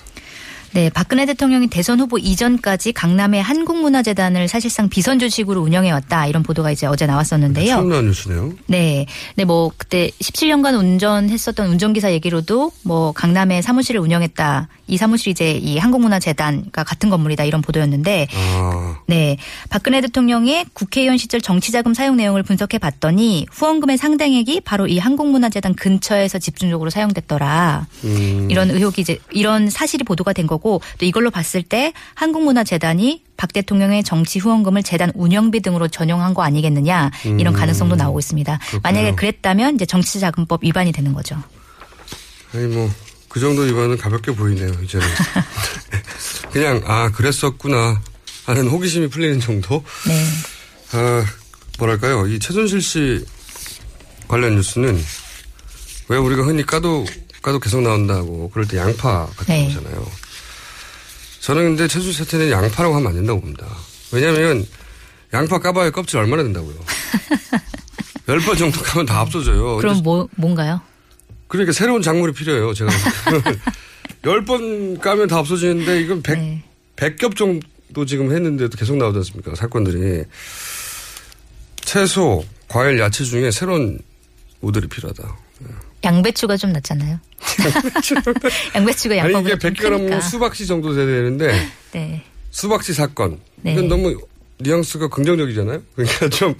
네, 0.72 0.90
박근혜 0.90 1.26
대통령이 1.26 1.68
대선 1.68 2.00
후보 2.00 2.18
이전까지 2.18 2.92
강남의 2.92 3.40
한국문화재단을 3.40 4.48
사실상 4.48 4.88
비선 4.88 5.20
주식으로 5.20 5.62
운영해왔다 5.62 6.26
이런 6.26 6.42
보도가 6.42 6.72
이제 6.72 6.88
어제 6.88 7.06
나왔었는데요. 7.06 7.76
처음 7.76 7.88
나온 7.88 8.06
뉴스네요. 8.06 8.52
네, 8.66 9.06
네, 9.36 9.44
뭐 9.44 9.70
그때 9.76 10.10
17년간 10.20 10.76
운전했었던 10.76 11.68
운전기사 11.68 12.10
얘기로도 12.14 12.72
뭐 12.82 13.12
강남에 13.12 13.62
사무실을 13.62 14.00
운영했다. 14.00 14.68
이 14.86 14.96
사무실이 14.96 15.32
이제 15.32 15.52
이 15.52 15.78
한국문화재단과 15.78 16.84
같은 16.84 17.10
건물이다 17.10 17.44
이런 17.44 17.62
보도였는데, 17.62 18.28
아, 18.34 18.98
네, 19.06 19.36
박근혜 19.68 20.00
대통령의 20.00 20.66
국회의원 20.72 21.18
시절 21.18 21.40
정치자금 21.40 21.94
사용 21.94 22.16
내용을 22.16 22.42
분석해 22.42 22.78
봤더니 22.78 23.46
후원금의 23.50 23.98
상당액이 23.98 24.60
바로 24.60 24.86
이 24.86 24.98
한국문화재단 24.98 25.74
근처에서 25.74 26.38
집중적으로 26.38 26.90
사용됐더라. 26.90 27.86
음. 28.04 28.48
이런 28.50 28.70
의혹이 28.70 29.00
이제 29.00 29.18
이런 29.30 29.70
사실이 29.70 30.04
보도가 30.04 30.32
된 30.32 30.46
거고 30.46 30.80
또 30.98 31.06
이걸로 31.06 31.30
봤을 31.30 31.62
때 31.62 31.92
한국문화재단이 32.14 33.22
박 33.36 33.52
대통령의 33.52 34.02
정치 34.02 34.38
후원금을 34.38 34.82
재단 34.82 35.12
운영비 35.14 35.60
등으로 35.60 35.88
전용한 35.88 36.32
거 36.32 36.42
아니겠느냐 36.42 37.10
이런 37.24 37.54
음. 37.54 37.58
가능성도 37.58 37.96
나오고 37.96 38.18
있습니다. 38.18 38.58
그렇군요. 38.58 38.80
만약에 38.82 39.14
그랬다면 39.14 39.74
이제 39.74 39.84
정치자금법 39.84 40.64
위반이 40.64 40.92
되는 40.92 41.12
거죠. 41.12 41.36
아니 42.54 42.66
뭐 42.66 42.88
그 43.36 43.40
정도 43.40 43.60
위반은 43.60 43.98
가볍게 43.98 44.32
보이네요. 44.32 44.72
이제는 44.82 45.06
그냥 46.54 46.80
아 46.86 47.10
그랬었구나 47.10 48.00
하는 48.46 48.66
호기심이 48.66 49.08
풀리는 49.08 49.40
정도. 49.40 49.84
네. 50.08 50.26
아 50.92 51.26
뭐랄까요 51.78 52.26
이 52.28 52.38
최순실 52.38 52.80
씨 52.80 53.26
관련 54.26 54.56
뉴스는 54.56 54.98
왜 56.08 56.16
우리가 56.16 56.44
흔히 56.44 56.64
까도 56.64 57.04
까도 57.42 57.60
계속 57.60 57.82
나온다고 57.82 58.48
그럴 58.48 58.66
때 58.66 58.78
양파 58.78 59.26
같은 59.36 59.44
네. 59.54 59.68
거잖아요. 59.74 60.10
저는 61.40 61.62
근데 61.76 61.88
최순실 61.88 62.14
사태는 62.24 62.50
양파라고 62.50 62.94
하면 62.96 63.08
안 63.08 63.14
된다고 63.16 63.42
봅니다. 63.42 63.66
왜냐하면 64.12 64.66
양파 65.34 65.58
까봐야 65.58 65.90
껍질 65.90 66.16
얼마나 66.20 66.42
된다고요. 66.42 66.74
열 68.28 68.40
번 68.40 68.56
정도 68.56 68.80
까면 68.80 69.04
다 69.04 69.20
없어져요. 69.20 69.76
그럼 69.76 70.02
뭐 70.02 70.26
뭔가요? 70.36 70.80
그러니까 71.48 71.72
새로운 71.72 72.02
작물이 72.02 72.32
필요해요. 72.32 72.74
제가 72.74 72.90
열 74.24 74.44
번 74.44 74.98
까면 74.98 75.28
다 75.28 75.38
없어지는데 75.38 76.00
이건 76.00 76.22
백 76.22 76.38
네. 76.38 76.62
백겹 76.96 77.36
정도 77.36 78.04
지금 78.06 78.32
했는데도 78.32 78.76
계속 78.76 78.96
나오지 78.96 79.18
않습니까? 79.18 79.54
사건들이 79.54 80.24
채소, 81.82 82.44
과일, 82.68 82.98
야채 82.98 83.24
중에 83.24 83.50
새로운 83.50 83.98
모델이 84.60 84.88
필요하다. 84.88 85.36
양배추가 86.04 86.56
좀 86.56 86.72
낫잖아요. 86.72 87.18
양배추가 88.74 89.14
아니 89.22 89.32
양파보다 89.34 89.54
이게 89.54 89.58
좀 89.58 89.72
100g 89.72 89.98
크니까. 89.98 90.20
수박씨 90.20 90.66
정도 90.66 90.94
돼야 90.94 91.06
되는데 91.06 91.68
네. 91.92 92.24
수박씨 92.50 92.92
사건 92.94 93.38
네. 93.56 93.72
이건 93.72 93.88
너무 93.88 94.18
뉘앙스가 94.58 95.08
긍정적이잖아요. 95.08 95.82
그러니까 95.94 96.28
좀, 96.30 96.54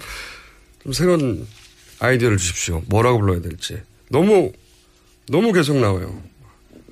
좀 0.83 0.93
새로운 0.93 1.47
아이디어를 1.99 2.37
주십시오. 2.37 2.83
뭐라고 2.87 3.19
불러야 3.19 3.41
될지 3.41 3.81
너무 4.09 4.51
너무 5.29 5.51
계속 5.53 5.77
나와요. 5.77 6.21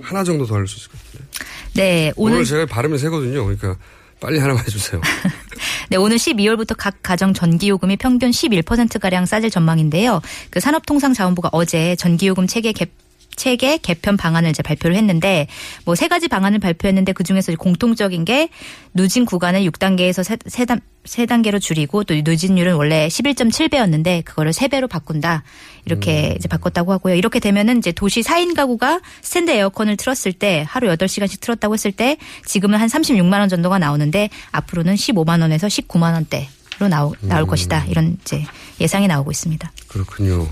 하나 0.01 0.23
정도 0.23 0.45
더 0.45 0.55
할 0.55 0.67
수 0.67 0.77
있을 0.77 0.89
것 0.91 0.99
같아요. 1.05 1.27
네, 1.73 2.11
오늘, 2.15 2.35
오늘 2.35 2.45
제가 2.45 2.65
발음이 2.65 2.97
세거든요. 2.97 3.43
그러니까 3.45 3.77
빨리 4.19 4.39
하나만 4.39 4.63
해주세요. 4.65 5.01
네, 5.89 5.97
오늘 5.97 6.17
12월부터 6.17 6.75
각 6.77 6.95
가정 7.03 7.33
전기요금이 7.33 7.97
평균 7.97 8.31
11%가량 8.31 9.25
싸질 9.25 9.49
전망인데요. 9.51 10.21
그 10.49 10.59
산업통상자원부가 10.59 11.49
어제 11.51 11.95
전기요금 11.95 12.47
체계 12.47 12.71
개 12.73 12.87
체계 13.35 13.77
개편 13.77 14.17
방안을 14.17 14.49
이제 14.49 14.63
발표를 14.63 14.95
했는데 14.95 15.47
뭐 15.83 15.95
세 15.95 16.07
가지 16.07 16.27
방안을 16.27 16.59
발표했는데 16.59 17.13
그 17.13 17.23
중에서 17.23 17.53
공통적인 17.55 18.25
게 18.25 18.49
누진 18.93 19.25
구간을 19.25 19.61
6단계에서 19.61 20.23
세, 20.23 20.37
세, 20.45 20.65
단, 20.65 20.81
세 21.03 21.25
단계로 21.25 21.59
줄이고 21.59 22.03
또 22.03 22.13
누진율은 22.15 22.75
원래 22.75 23.07
11.7배였는데 23.07 24.23
그거를 24.25 24.51
3배로 24.51 24.89
바꾼다. 24.89 25.43
이렇게 25.85 26.35
이제 26.37 26.47
바꿨다고 26.47 26.91
하고요. 26.91 27.15
이렇게 27.15 27.39
되면은 27.39 27.77
이제 27.77 27.91
도시 27.91 28.21
4인 28.21 28.55
가구가 28.55 29.01
스탠드 29.21 29.51
에어컨을 29.51 29.97
틀었을 29.97 30.33
때 30.33 30.65
하루 30.67 30.87
8시간씩 30.89 31.39
틀었다고 31.41 31.73
했을 31.73 31.91
때 31.91 32.17
지금은 32.45 32.79
한 32.79 32.87
36만 32.87 33.39
원 33.39 33.49
정도가 33.49 33.79
나오는데 33.79 34.29
앞으로는 34.51 34.95
15만 34.95 35.41
원에서 35.41 35.67
19만 35.67 36.13
원대 36.13 36.49
로 36.79 36.87
나오, 36.89 37.13
나올 37.21 37.47
것이다. 37.47 37.85
이런 37.85 38.17
이제 38.21 38.43
예상이 38.81 39.07
나오고 39.07 39.31
있습니다. 39.31 39.71
그렇군요. 39.87 40.45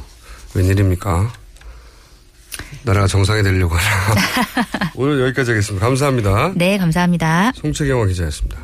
웬일입니까? 0.54 1.34
나라가 2.84 3.08
정상이 3.08 3.44
되려고 3.44 3.76
하나. 3.76 4.22
오늘 4.96 5.22
여기까지 5.22 5.52
하겠습니다. 5.52 5.86
감사합니다. 5.86 6.54
네, 6.56 6.78
감사합니다. 6.78 7.52
송채경화 7.56 8.08
기자였습니다. 8.08 8.60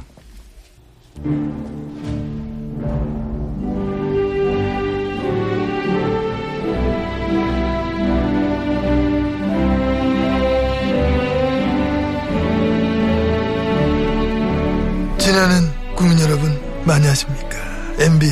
지나는 15.18 15.72
국민 15.96 16.20
여러분 16.20 16.60
많이 16.86 17.06
하십니까? 17.06 17.58
MB 18.00 18.26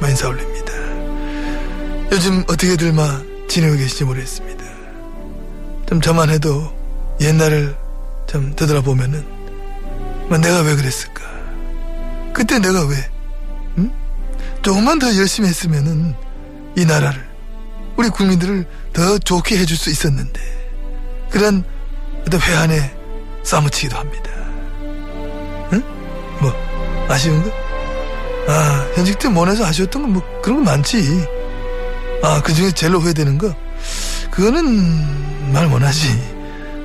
마인사 0.00 0.28
올립니다. 0.28 0.72
요즘 2.12 2.40
어떻게들 2.42 2.92
막 2.92 3.24
지내고 3.48 3.76
계신지 3.76 4.04
모르겠습니다. 4.04 4.61
좀 5.92 6.00
저만 6.00 6.30
해도 6.30 6.72
옛날을 7.20 7.76
좀 8.26 8.56
되돌아보면은 8.56 9.22
뭐 10.26 10.38
내가 10.38 10.60
왜 10.60 10.74
그랬을까? 10.74 11.22
그때 12.32 12.58
내가 12.58 12.86
왜? 12.86 12.96
응? 13.76 13.92
조금만 14.62 14.98
더 14.98 15.14
열심히 15.14 15.50
했으면은 15.50 16.14
이 16.78 16.86
나라를 16.86 17.22
우리 17.96 18.08
국민들을 18.08 18.66
더 18.94 19.18
좋게 19.18 19.58
해줄 19.58 19.76
수 19.76 19.90
있었는데 19.90 20.40
그런 21.28 21.62
어떤 22.26 22.40
회한에 22.40 22.96
싸무치기도 23.42 23.94
합니다. 23.94 24.30
응? 25.74 25.82
뭐 26.40 26.54
아쉬운 27.06 27.42
거? 27.42 27.50
아 28.50 28.88
현직 28.94 29.18
때 29.18 29.28
못해서 29.28 29.66
아쉬웠던 29.66 30.00
건뭐 30.04 30.40
그런 30.40 30.64
거 30.64 30.70
많지. 30.70 31.28
아 32.22 32.40
그 32.42 32.54
중에 32.54 32.70
제일로 32.70 32.98
후회되는 33.00 33.36
거 33.36 33.54
그거는 34.30 35.52
말 35.52 35.68
못하지. 35.68 36.08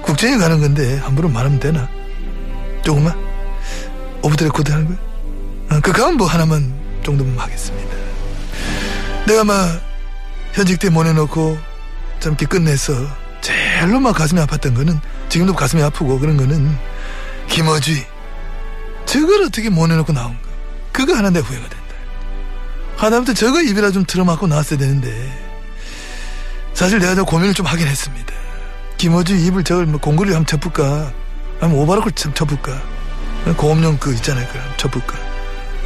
국정에 0.04 0.38
관한 0.38 0.60
건데 0.60 0.98
함부로 0.98 1.30
말하면 1.30 1.60
되나? 1.60 1.88
조금만 2.84 3.16
off 4.22 4.36
the 4.36 4.46
record 4.46 4.72
하는 4.72 4.88
거야? 4.88 4.98
아, 5.70 5.80
그 5.82 5.92
가면 5.92 6.16
뭐 6.18 6.28
하나만 6.28 6.74
정도만 7.04 7.38
하겠습니다. 7.38 7.96
내가 9.26 9.44
막 9.44 9.82
현직 10.54 10.80
때 10.80 10.90
보내놓고 10.90 11.58
짧게 12.20 12.46
끝내서 12.46 12.94
제일로 13.42 14.00
막 14.00 14.16
가슴이 14.16 14.40
아팠던 14.42 14.76
거는 14.76 15.00
지금도 15.30 15.54
가슴이 15.54 15.84
아프고 15.84 16.20
그런 16.20 16.38
거는 16.38 16.76
김어준이 17.50 18.06
저걸 19.06 19.44
어떻게 19.44 19.70
보내놓고 19.70 20.14
나온 20.14 20.34
거 20.42 20.50
그거 20.92 21.16
하나 21.16 21.30
내 21.30 21.40
후회가 21.40 21.68
된다. 21.70 21.86
하다못해 22.98 23.34
저거 23.34 23.62
입이라 23.62 23.92
좀 23.92 24.06
틀어막고 24.06 24.48
나왔어야 24.48 24.80
되는데 24.80 25.47
사실 26.78 27.00
내가 27.00 27.16
저 27.16 27.24
고민을 27.24 27.56
좀 27.56 27.66
하긴 27.66 27.88
했습니다. 27.88 28.32
김어주의 28.98 29.44
입을 29.48 29.64
저걸 29.64 29.88
뭐 29.88 30.00
공구리 30.00 30.32
한번 30.32 30.46
쳐볼까? 30.46 31.12
아니면 31.60 31.82
오바로크를 31.82 32.12
참 32.12 32.32
쳐볼까? 32.36 32.80
고음용 33.58 33.98
그 33.98 34.14
있잖아요. 34.14 34.48
그 34.52 34.60
한번 34.60 34.78
쳐볼까? 34.78 35.18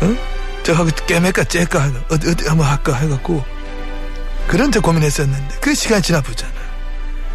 응? 0.02 0.18
저 0.64 0.74
하고 0.74 0.90
깨매까 1.08 1.46
째까 1.46 1.90
어디 2.10 2.30
어디 2.32 2.46
한번 2.46 2.68
할까 2.68 2.94
해갖고 2.94 3.42
그런 4.48 4.70
저 4.70 4.82
고민했었는데 4.82 5.60
그 5.62 5.74
시간이 5.74 6.02
지나 6.02 6.20
보잖아. 6.20 6.52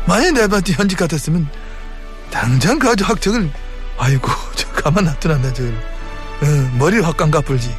만약 0.04 0.34
내가 0.34 0.60
현직 0.62 0.98
같았으면 0.98 1.48
당장 2.30 2.78
가지고 2.78 3.08
확 3.08 3.22
저걸 3.22 3.50
아이고 3.96 4.30
저 4.54 4.68
가만 4.72 5.04
놔두나 5.06 5.38
나 5.38 5.50
저걸. 5.54 5.72
응, 6.42 6.76
머리를 6.78 7.06
확 7.06 7.16
감가 7.16 7.40
불지. 7.40 7.74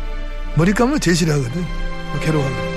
머리 0.56 0.74
감는 0.74 0.96
거 0.96 1.00
제일 1.00 1.16
싫어하거든. 1.16 1.62
뭐 1.62 2.20
괴로워하거든 2.20 2.77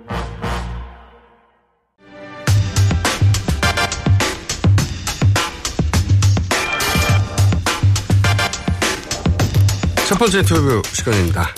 첫 10.11 10.17
번째 10.17 10.39
인터뷰 10.39 10.81
시간입니다. 10.91 11.55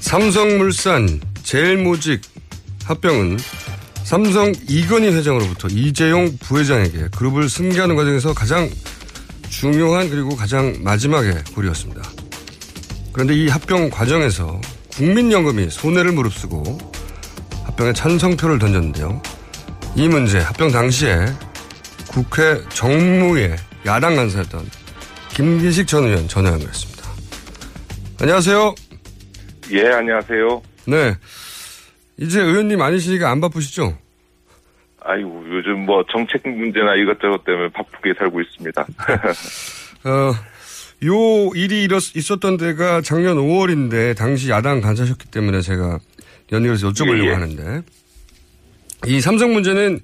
삼성물산 0.00 1.20
제일모직 1.44 2.20
합병은 2.82 3.38
삼성 4.02 4.52
이건희 4.68 5.12
회장으로부터 5.12 5.68
이재용 5.68 6.36
부회장에게 6.38 7.06
그룹을 7.16 7.48
승계하는 7.48 7.94
과정에서 7.94 8.34
가장 8.34 8.68
중요한 9.48 10.10
그리고 10.10 10.34
가장 10.34 10.74
마지막의 10.80 11.44
골이었습니다. 11.54 12.02
그런데 13.12 13.34
이 13.34 13.46
합병 13.46 13.90
과정에서 13.90 14.60
국민연금이 14.96 15.70
손해를 15.70 16.10
무릅쓰고 16.10 16.78
합병에 17.62 17.92
찬성표를 17.92 18.58
던졌는데요. 18.58 19.22
이 19.94 20.08
문제 20.08 20.40
합병 20.40 20.72
당시에 20.72 21.26
국회 22.08 22.60
정무의 22.70 23.54
야당 23.86 24.16
간사였던 24.16 24.68
김기식 25.32 25.86
전 25.86 26.06
의원 26.06 26.26
전화 26.26 26.50
연결했습니다. 26.50 26.95
안녕하세요. 28.20 28.74
예, 29.72 29.88
안녕하세요. 29.88 30.62
네. 30.86 31.14
이제 32.18 32.40
의원님 32.40 32.80
아니시니까 32.80 33.30
안 33.30 33.40
바쁘시죠? 33.40 33.96
아이고, 35.00 35.44
요즘 35.50 35.84
뭐 35.84 36.04
정책 36.10 36.48
문제나 36.48 36.94
이것저것 36.96 37.44
때문에 37.44 37.68
바쁘게 37.68 38.14
살고 38.18 38.40
있습니다. 38.40 38.82
어, 40.04 40.32
요 41.04 41.50
일이 41.54 41.84
일었, 41.84 42.16
있었던 42.16 42.56
데가 42.56 43.02
작년 43.02 43.36
5월인데 43.36 44.16
당시 44.16 44.50
야당 44.50 44.80
간사셨기 44.80 45.30
때문에 45.30 45.60
제가 45.60 45.98
연결해서 46.52 46.88
여쭤보려고 46.88 47.24
예, 47.24 47.28
예. 47.28 47.32
하는데 47.32 47.82
이 49.06 49.20
삼성 49.20 49.52
문제는 49.52 50.00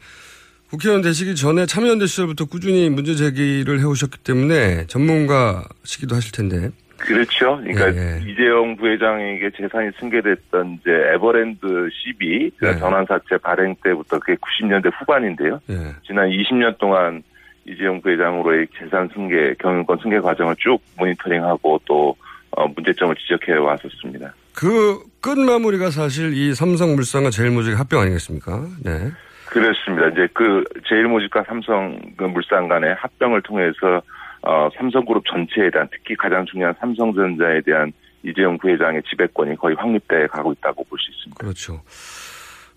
국회의원 0.68 1.02
되시기 1.02 1.34
전에 1.34 1.66
참여연대 1.66 2.06
시절부터 2.06 2.44
꾸준히 2.44 2.90
문제 2.90 3.14
제기를 3.14 3.80
해오셨기 3.80 4.18
때문에 4.18 4.86
전문가시기도 4.86 6.14
하실 6.14 6.32
텐데 6.32 6.70
그렇죠. 7.02 7.58
그러니까 7.58 7.94
예, 7.94 8.16
예. 8.16 8.30
이재용 8.30 8.76
부회장에게 8.76 9.50
재산이 9.50 9.90
승계됐던 9.98 10.78
이제 10.80 10.90
에버랜드 11.14 11.88
CB 11.90 12.52
그 12.56 12.68
예. 12.68 12.76
전환사채 12.76 13.38
발행 13.42 13.74
때부터 13.82 14.18
그게 14.18 14.36
90년대 14.36 14.90
후반인데요. 14.98 15.60
예. 15.70 15.74
지난 16.06 16.28
20년 16.30 16.78
동안 16.78 17.22
이재용 17.64 18.00
부회장으로의 18.00 18.66
재산 18.78 19.08
승계, 19.14 19.54
경영권 19.58 19.98
승계 20.02 20.20
과정을 20.20 20.56
쭉 20.58 20.78
모니터링하고 20.98 21.80
또 21.84 22.16
어, 22.52 22.66
문제점을 22.68 23.14
지적해 23.16 23.52
왔었습니다. 23.58 24.34
그 24.54 24.98
끝마무리가 25.20 25.90
사실 25.90 26.34
이 26.34 26.54
삼성물산과 26.54 27.30
제일모직 27.30 27.78
합병 27.78 28.00
아니겠습니까? 28.00 28.66
네. 28.84 29.10
그렇습니다. 29.48 30.08
이제 30.08 30.28
그 30.32 30.64
제일모직과 30.88 31.44
삼성 31.46 31.98
그 32.16 32.24
물산 32.24 32.68
간의 32.68 32.94
합병을 32.94 33.42
통해서 33.42 34.02
어, 34.42 34.68
삼성그룹 34.76 35.24
전체에 35.26 35.70
대한 35.70 35.88
특히 35.92 36.16
가장 36.16 36.44
중요한 36.46 36.74
삼성전자에 36.80 37.60
대한 37.64 37.92
이재용 38.24 38.58
부회장의 38.58 39.02
지배권이 39.08 39.56
거의 39.56 39.74
확립돼 39.78 40.26
가고 40.28 40.52
있다고 40.52 40.84
볼 40.84 40.98
수 40.98 41.10
있습니다. 41.10 41.38
그렇죠. 41.38 41.82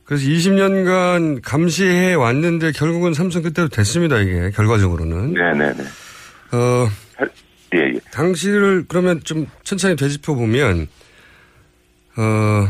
그래서 0.05 0.25
20년간 0.27 1.41
감시해 1.43 2.13
왔는데 2.13 2.71
결국은 2.73 3.13
삼성 3.13 3.41
그때로 3.41 3.67
됐습니다, 3.69 4.19
이게, 4.19 4.51
결과적으로는. 4.51 5.33
네네네. 5.33 5.83
어, 6.53 6.87
예, 7.75 7.79
예. 7.79 7.99
당시를 8.11 8.85
그러면 8.87 9.19
좀 9.23 9.47
천천히 9.63 9.95
되짚어 9.95 10.35
보면, 10.35 10.87
어, 12.17 12.67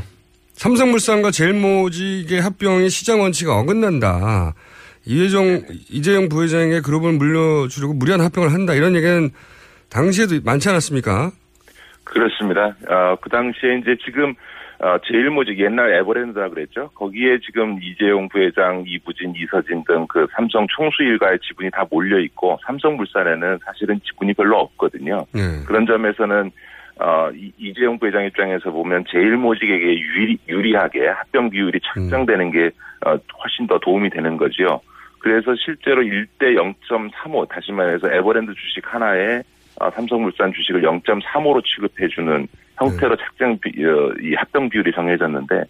삼성물산과 0.54 1.32
제일모직의 1.32 2.42
합병이 2.42 2.90
시장 2.90 3.20
원칙에 3.20 3.52
어긋난다. 3.52 4.54
이회종, 5.06 5.62
이재용 5.90 6.30
부회장에게 6.30 6.82
그룹을 6.82 7.14
물려주려고 7.14 7.94
무리한 7.94 8.22
합병을 8.22 8.54
한다. 8.54 8.74
이런 8.74 8.96
얘기는 8.96 9.30
당시에도 9.90 10.36
많지 10.44 10.70
않았습니까? 10.70 11.32
그렇습니다. 12.04 12.76
어, 12.90 13.16
그 13.22 13.30
당시에 13.30 13.78
이제 13.82 13.96
지금 14.04 14.34
어, 14.80 14.98
제일모직 15.08 15.58
옛날 15.60 15.94
에버랜드라 15.96 16.50
그랬죠. 16.50 16.90
거기에 16.96 17.40
지금 17.40 17.80
이재용 17.82 18.28
부회장, 18.28 18.84
이부진, 18.86 19.34
이서진 19.36 19.84
등 19.86 20.06
그 20.08 20.28
삼성 20.36 20.68
총수 20.76 21.02
일가의 21.02 21.40
지분이 21.40 21.72
다 21.72 21.86
몰려 21.90 22.20
있고 22.20 22.60
삼성물산에는 22.66 23.60
사실은 23.66 24.00
지분이 24.06 24.34
별로 24.34 24.60
없거든요. 24.60 25.26
네. 25.34 25.42
그런 25.66 25.86
점에서는 25.86 26.52
어, 27.00 27.30
이, 27.34 27.52
이재용 27.58 27.98
부회장 28.00 28.26
입장에서 28.26 28.70
보면 28.72 29.06
제일모직에게 29.10 30.00
유리, 30.00 30.38
유리하게 30.48 31.08
합병 31.08 31.50
비율이 31.50 31.80
책정되는 31.94 32.52
게 32.52 32.72
어, 33.06 33.12
훨씬 33.44 33.68
더 33.68 33.80
도움이 33.80 34.10
되는 34.10 34.38
거죠. 34.38 34.82
그래서 35.26 35.56
실제로 35.56 36.04
1대 36.04 36.54
0.35 36.54 37.50
다시 37.50 37.72
말해서 37.72 38.14
에버랜드 38.14 38.54
주식 38.54 38.94
하나에 38.94 39.42
어, 39.82 39.90
삼성물산 39.90 40.54
주식을 40.54 40.84
0.35로 40.84 41.66
취급해주는 41.66 42.48
형태로 42.78 43.16
책정 43.16 43.58
비, 43.58 43.72
어, 43.84 44.14
이 44.22 44.36
합병 44.36 44.70
비율이 44.70 44.92
정해졌는데 44.92 45.64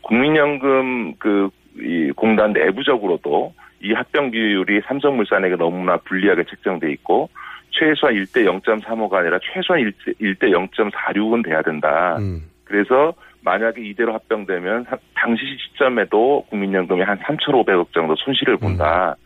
국민연금 0.00 1.16
그 1.18 1.50
이 1.76 2.12
공단 2.14 2.52
내부적으로도 2.52 3.52
이 3.82 3.92
합병 3.92 4.30
비율이 4.30 4.82
삼성물산에게 4.86 5.56
너무나 5.56 5.96
불리하게 5.98 6.44
책정돼 6.44 6.92
있고 6.92 7.28
최소한 7.70 8.14
1대 8.14 8.44
0.35가 8.62 9.14
아니라 9.14 9.38
최소한 9.42 9.82
1대, 9.82 10.18
1대 10.20 10.70
0.46은 10.70 11.44
돼야 11.44 11.62
된다. 11.62 12.16
그래서 12.64 13.12
만약에 13.44 13.82
이대로 13.82 14.14
합병되면 14.14 14.84
사- 14.84 14.96
당시 15.14 15.42
시점에도 15.58 16.46
국민연금이 16.50 17.02
한 17.02 17.18
3,500억 17.18 17.92
정도 17.92 18.14
손실을 18.16 18.56
본다. 18.56 19.16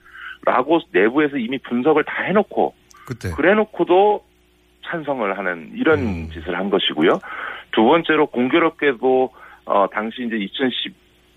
라고 0.44 0.80
내부에서 0.92 1.36
이미 1.36 1.58
분석을 1.58 2.04
다 2.04 2.22
해놓고 2.22 2.74
그때. 3.06 3.30
그래 3.36 3.54
놓고도 3.54 4.24
찬성을 4.84 5.36
하는 5.36 5.70
이런 5.74 6.28
짓을 6.30 6.56
한 6.56 6.70
것이고요. 6.70 7.18
두 7.72 7.84
번째로 7.84 8.26
공교롭게도 8.26 9.30
어 9.66 9.86
당시 9.92 10.22
이제 10.24 10.36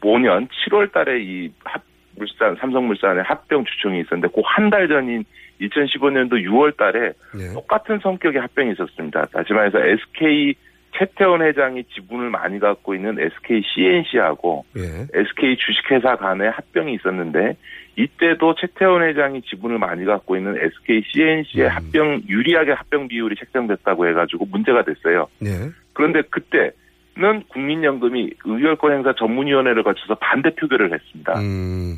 2015년 0.02 0.48
7월 0.50 0.92
달에 0.92 1.22
이 1.22 1.52
합, 1.66 1.82
물산 2.16 2.56
삼성물산의 2.56 3.24
합병 3.24 3.66
주총이 3.66 4.00
있었는데 4.02 4.28
그 4.34 4.42
한 4.44 4.70
달 4.70 4.88
전인 4.88 5.24
2015년도 5.60 6.34
6월 6.48 6.78
달에 6.78 7.12
똑같은 7.54 8.00
성격의 8.00 8.40
합병이 8.42 8.72
있었습니다. 8.74 9.26
다시 9.34 9.54
말해서 9.54 9.80
SK 9.80 10.54
최태원 10.98 11.42
회장이 11.42 11.84
지분을 11.96 12.30
많이 12.30 12.60
갖고 12.60 12.94
있는 12.96 13.18
SK 13.20 13.62
CNC하고 13.74 14.66
예. 14.78 14.82
SK 15.14 15.58
주식회사 15.58 16.16
간의 16.18 16.52
합병이 16.52 16.94
있었는데 16.96 17.56
이때도 17.98 18.56
최태원 18.56 19.04
회장이 19.04 19.42
지분을 19.44 19.80
많이 19.80 20.06
갖고 20.06 20.36
있는 20.36 20.56
SK 20.58 21.04
CNC의 21.14 21.70
합병 21.70 22.22
유리하게 22.28 22.72
합병 22.72 23.08
비율이 23.08 23.36
책정됐다고 23.38 24.08
해가지고 24.08 24.46
문제가 24.46 24.84
됐어요. 24.84 25.28
네. 25.40 25.50
그런데 25.94 26.22
그때는 26.30 27.44
국민연금이 27.50 28.32
의결권 28.46 28.94
행사 28.94 29.14
전문위원회를 29.14 29.84
거쳐서 29.84 30.16
반대 30.16 30.50
표결을 30.56 30.94
했습니다. 30.94 31.40
음. 31.40 31.98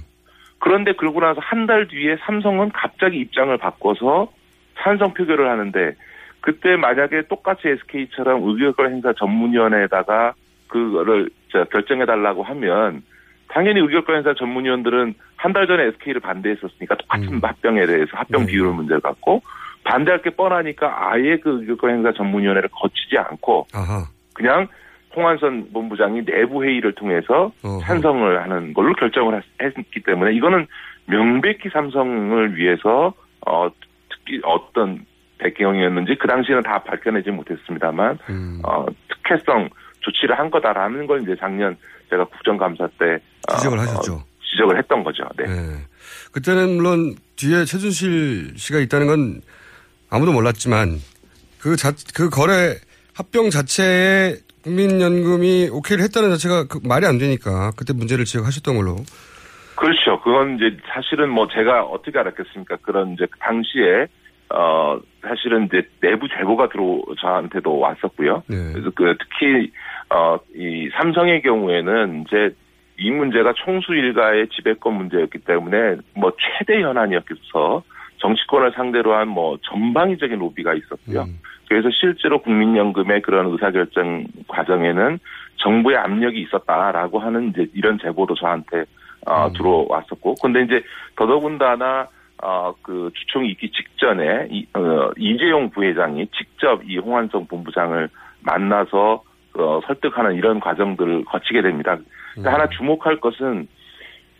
그런데 0.59 0.93
그러고 0.93 1.19
나서 1.19 1.41
한 1.41 1.67
달 1.67 1.87
뒤에 1.87 2.17
삼성은 2.25 2.71
갑자기 2.71 3.17
입장을 3.19 3.55
바꿔서 3.57 4.31
찬성 4.79 5.13
표결을 5.13 5.49
하는데 5.49 5.93
그때 6.43 6.75
만약에 6.75 7.27
똑같이 7.29 7.69
SK처럼 7.69 8.41
의결권 8.43 8.91
행사 8.91 9.13
전문위원회에다가 9.13 10.33
그거를 10.67 11.29
저 11.49 11.63
결정해 11.65 12.05
달라고 12.05 12.43
하면 12.43 13.01
당연히 13.47 13.79
의결권 13.79 14.17
행사 14.17 14.33
전문위원들은 14.33 15.13
한 15.37 15.53
달 15.53 15.67
전에 15.67 15.85
SK를 15.87 16.19
반대했었으니까 16.21 16.95
똑같은 16.95 17.39
합병에 17.41 17.85
대해서 17.85 18.11
합병 18.17 18.45
비율 18.45 18.73
문제를 18.73 18.99
갖고 19.01 19.41
반대할 19.85 20.21
게 20.21 20.31
뻔하니까 20.31 21.11
아예 21.11 21.37
그 21.37 21.61
의결권 21.61 21.89
행사 21.91 22.11
전문위원회를 22.13 22.69
거치지 22.73 23.17
않고 23.17 23.67
아하. 23.73 24.03
그냥 24.33 24.67
홍한선 25.15 25.69
본부장이 25.71 26.25
내부 26.25 26.63
회의를 26.65 26.93
통해서 26.93 27.51
찬성을 27.81 28.41
하는 28.41 28.73
걸로 28.73 28.93
결정을 28.95 29.41
했- 29.61 29.77
했기 29.77 30.01
때문에 30.01 30.33
이거는 30.33 30.65
명백히 31.05 31.69
삼성을 31.69 32.55
위해서 32.57 33.13
어 33.45 33.69
특히 34.09 34.41
어떤 34.43 35.05
배경이었는지 35.37 36.15
그 36.19 36.27
당시에는 36.27 36.63
다 36.63 36.83
밝혀내지 36.83 37.31
못했습니다만 37.31 38.19
어 38.63 38.85
특혜성 39.09 39.69
조치를 40.01 40.37
한 40.37 40.49
거다라는 40.51 41.07
걸 41.07 41.21
이제 41.21 41.35
작년 41.39 41.75
제가 42.09 42.25
국정감사 42.25 42.87
때 42.99 43.19
어, 43.49 43.55
지적을 43.57 43.79
하셨죠. 43.79 44.13
어, 44.15 44.25
지적을 44.51 44.77
했던 44.77 45.03
거죠. 45.03 45.23
네. 45.37 45.45
그때는 46.31 46.75
물론 46.77 47.15
뒤에 47.35 47.65
최준실 47.65 48.53
씨가 48.57 48.79
있다는 48.79 49.07
건 49.07 49.41
아무도 50.09 50.31
몰랐지만 50.31 50.97
그 51.59 51.75
자, 51.75 51.91
그 52.13 52.29
거래 52.29 52.75
합병 53.15 53.49
자체에 53.49 54.35
국민연금이 54.63 55.69
오케이를 55.71 56.03
했다는 56.05 56.29
자체가 56.31 56.67
그 56.67 56.79
말이 56.83 57.05
안 57.05 57.17
되니까 57.17 57.71
그때 57.77 57.93
문제를 57.93 58.25
지적하셨던 58.25 58.75
걸로. 58.75 58.95
그렇죠. 59.75 60.21
그건 60.21 60.55
이제 60.55 60.77
사실은 60.93 61.29
뭐 61.29 61.47
제가 61.47 61.83
어떻게 61.83 62.17
알았겠습니까? 62.17 62.77
그런 62.81 63.13
이제 63.13 63.25
그 63.29 63.39
당시에 63.39 64.07
어 64.53 64.99
사실은 65.21 65.65
이제 65.65 65.87
내부 65.99 66.27
제보가 66.29 66.69
들어 66.69 67.01
저한테도 67.19 67.79
왔었고요. 67.79 68.43
그래서 68.73 68.91
그 68.95 69.15
특히 69.19 69.71
어 70.09 70.37
이 70.55 70.89
삼성의 70.93 71.41
경우에는 71.41 72.25
이제 72.27 72.55
이 72.99 73.09
문제가 73.09 73.53
총수 73.53 73.93
일가의 73.93 74.49
지배권 74.49 74.93
문제였기 74.93 75.39
때문에 75.39 75.97
뭐 76.15 76.31
최대 76.37 76.81
현안이었겠어 76.81 77.81
정치권을 78.17 78.73
상대로 78.75 79.15
한 79.15 79.27
뭐 79.29 79.57
전방위적인 79.63 80.37
로비가 80.37 80.73
있었고요. 80.75 81.21
그래서 81.67 81.89
실제로 81.99 82.39
국민연금의 82.41 83.21
그런 83.23 83.47
의사결정 83.47 84.25
과정에는 84.47 85.19
정부의 85.57 85.97
압력이 85.97 86.39
있었다라고 86.41 87.17
하는 87.19 87.49
이제 87.49 87.65
이런 87.73 87.97
제보도 87.99 88.35
저한테 88.35 88.85
어, 89.25 89.51
들어왔었고, 89.53 90.35
근데 90.41 90.61
이제 90.63 90.83
더더군다나 91.15 92.07
어, 92.43 92.75
그 92.81 93.09
주총이 93.13 93.49
있기 93.51 93.71
직전에 93.71 94.47
이, 94.51 94.67
어, 94.73 95.11
이재용 95.17 95.69
부회장이 95.69 96.27
직접 96.27 96.81
이 96.85 96.97
홍한성 96.97 97.47
본부장을 97.47 98.09
만나서 98.41 99.23
어, 99.55 99.81
설득하는 99.87 100.35
이런 100.35 100.59
과정들을 100.59 101.23
거치게 101.25 101.61
됩니다. 101.61 101.97
근데 102.33 102.49
하나 102.49 102.67
주목할 102.67 103.21
것은 103.21 103.67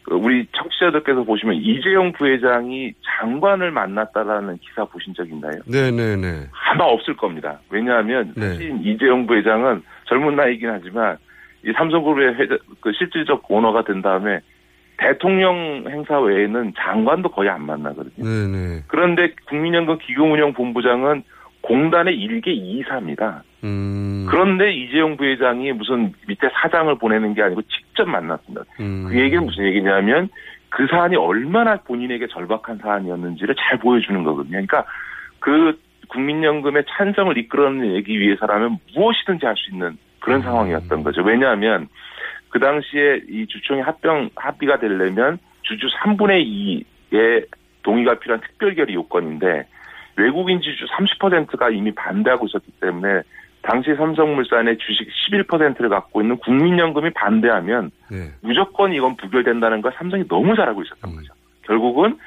그 0.03 0.15
우리 0.15 0.45
청취자들께서 0.51 1.23
보시면 1.23 1.55
이재용 1.55 2.11
부회장이 2.11 2.91
장관을 3.05 3.71
만났다라는 3.71 4.57
기사 4.57 4.83
보신 4.83 5.13
적 5.13 5.25
있나요? 5.29 5.61
네네네. 5.65 6.49
아마 6.51 6.83
없을 6.83 7.15
겁니다. 7.15 7.59
왜냐하면 7.69 8.33
사실 8.37 8.77
이재용 8.83 9.25
부회장은 9.25 9.81
젊은 10.05 10.35
나이긴 10.35 10.69
하지만 10.69 11.17
이 11.65 11.71
삼성그룹의 11.71 12.35
회장, 12.35 12.57
그 12.81 12.91
실질적 12.91 13.49
오너가 13.49 13.85
된 13.85 14.01
다음에 14.01 14.41
대통령 14.97 15.85
행사 15.87 16.19
외에는 16.19 16.73
장관도 16.77 17.29
거의 17.29 17.49
안 17.49 17.65
만나거든요. 17.65 18.23
네네. 18.23 18.83
그런데 18.87 19.33
국민연금 19.47 19.97
기금운용본부장은 19.97 21.23
공단의 21.61 22.15
일개 22.15 22.51
이사입니다. 22.51 23.43
음. 23.63 24.27
그런데 24.29 24.73
이재용 24.73 25.15
부회장이 25.15 25.71
무슨 25.71 26.13
밑에 26.27 26.49
사장을 26.53 26.93
보내는 26.97 27.33
게 27.33 27.41
아니고 27.41 27.61
직접 27.63 28.07
만났습니다. 28.07 28.63
음. 28.79 29.07
그 29.09 29.19
얘기는 29.19 29.43
무슨 29.43 29.65
얘기냐면 29.65 30.29
그 30.69 30.87
사안이 30.87 31.15
얼마나 31.15 31.77
본인에게 31.77 32.27
절박한 32.27 32.79
사안이었는지를 32.79 33.55
잘 33.55 33.79
보여주는 33.79 34.21
거거든요. 34.23 34.51
그러니까 34.51 34.85
그 35.39 35.79
국민연금의 36.09 36.83
찬성을 36.89 37.37
이끌어내기 37.37 38.19
위해서라면 38.19 38.77
무엇이든지 38.95 39.45
할 39.45 39.55
수 39.55 39.71
있는 39.71 39.97
그런 40.19 40.39
음. 40.39 40.43
상황이었던 40.43 41.03
거죠. 41.03 41.21
왜냐하면 41.21 41.87
그 42.53 42.59
당시에 42.59 43.21
이 43.27 43.47
주총이 43.47 43.81
합병 43.81 44.29
합의가 44.35 44.77
되려면 44.77 45.39
주주 45.63 45.87
3분의 45.87 46.83
2의 47.11 47.47
동의가 47.81 48.19
필요한 48.19 48.41
특별결의 48.41 48.93
요건인데 48.93 49.65
외국인 50.17 50.61
지주 50.61 50.85
30%가 50.85 51.71
이미 51.71 51.91
반대하고 51.95 52.45
있었기 52.45 52.71
때문에 52.79 53.23
당시 53.63 53.95
삼성물산의 53.95 54.77
주식 54.77 55.09
11%를 55.31 55.89
갖고 55.89 56.21
있는 56.21 56.37
국민연금이 56.37 57.09
반대하면 57.09 57.89
네. 58.11 58.29
무조건 58.41 58.93
이건 58.93 59.17
부결된다는 59.17 59.81
걸 59.81 59.91
삼성이 59.95 60.27
너무 60.27 60.55
잘 60.55 60.67
알고 60.67 60.83
있었던 60.83 61.15
거죠. 61.15 61.33
결국은 61.63 62.19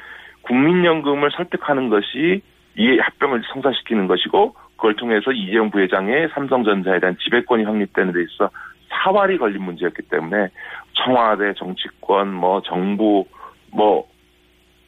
국민연금을 0.43 1.31
설득하는 1.37 1.89
것이 1.89 2.43
이 2.75 2.99
합병을 2.99 3.43
성사시키는 3.53 4.09
것이고 4.09 4.57
그걸 4.75 4.97
통해서 4.97 5.31
이재용 5.31 5.71
부회장의 5.71 6.31
삼성전자에 6.35 6.99
대한 6.99 7.17
지배권이 7.23 7.63
확립되는 7.63 8.13
데 8.13 8.23
있어 8.23 8.51
사활이 8.91 9.39
걸린 9.39 9.63
문제였기 9.63 10.03
때문에 10.11 10.49
청와대 10.95 11.53
정치권 11.59 12.33
뭐 12.33 12.63
정부 12.63 13.25
뭐 13.73 14.07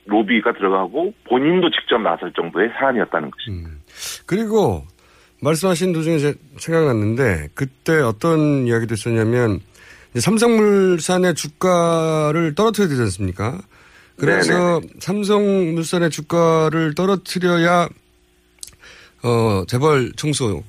로비가 0.06 0.52
들어가고 0.52 1.12
본인도 1.28 1.70
직접 1.70 1.98
나설 1.98 2.32
정도의 2.32 2.70
사안이었다는 2.78 3.30
것입니다. 3.30 3.70
그리고 4.26 4.84
말씀하신 5.42 5.92
도중에 5.92 6.18
제 6.18 6.34
생각났는데 6.56 7.48
그때 7.54 8.00
어떤 8.00 8.66
이야기도 8.66 8.94
있었냐면 8.94 9.60
삼성물산의 10.18 11.34
주가를 11.34 12.54
떨어뜨려야 12.54 12.88
되지 12.88 13.02
않습니까? 13.02 13.58
그래서 14.16 14.80
삼성물산의 14.98 16.10
주가를 16.10 16.94
떨어뜨려야 16.94 17.88
어 19.22 19.64
재벌 19.68 20.12
총수 20.16 20.62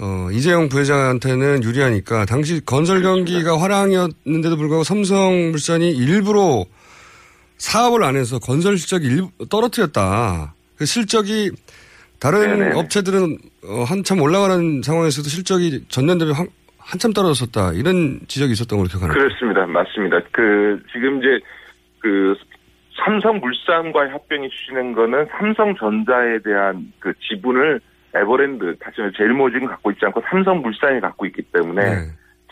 어 0.00 0.30
이재용 0.32 0.68
부회장한테는 0.70 1.62
유리하니까 1.62 2.24
당시 2.24 2.64
건설 2.64 3.02
경기가 3.02 3.60
화랑이었는데도 3.60 4.56
불구하고 4.56 4.82
삼성물산이 4.82 5.90
일부러 5.90 6.64
사업을 7.58 8.02
안 8.02 8.16
해서 8.16 8.38
건설 8.38 8.78
실적이 8.78 9.08
일, 9.08 9.22
떨어뜨렸다. 9.50 10.54
그 10.76 10.86
실적이 10.86 11.50
다른 12.18 12.58
네네. 12.58 12.78
업체들은 12.78 13.36
어, 13.64 13.84
한참 13.84 14.22
올라가는 14.22 14.80
상황에서도 14.82 15.28
실적이 15.28 15.84
전년 15.88 16.18
대비 16.18 16.32
한, 16.32 16.46
한참 16.78 17.12
떨어졌었다. 17.12 17.72
이런 17.74 18.20
지적이 18.26 18.52
있었던 18.52 18.78
걸로 18.78 18.88
기억하나요? 18.88 19.12
그렇습니다. 19.12 19.66
맞습니다. 19.66 20.20
그 20.32 20.82
지금 20.92 21.18
이제 21.18 21.38
그 21.98 22.34
삼성물산과의 23.04 24.10
합병이 24.10 24.48
추진한 24.48 24.92
거는 24.92 25.26
삼성전자에 25.36 26.38
대한 26.42 26.92
그 26.98 27.12
지분을 27.28 27.80
에버랜드 28.14 28.76
다시 28.78 29.00
말해 29.00 29.12
제일모직은 29.16 29.66
갖고 29.68 29.90
있지 29.92 30.04
않고 30.06 30.22
삼성물산이 30.28 31.00
갖고 31.00 31.26
있기 31.26 31.42
때문에 31.52 31.82
네. 31.82 31.96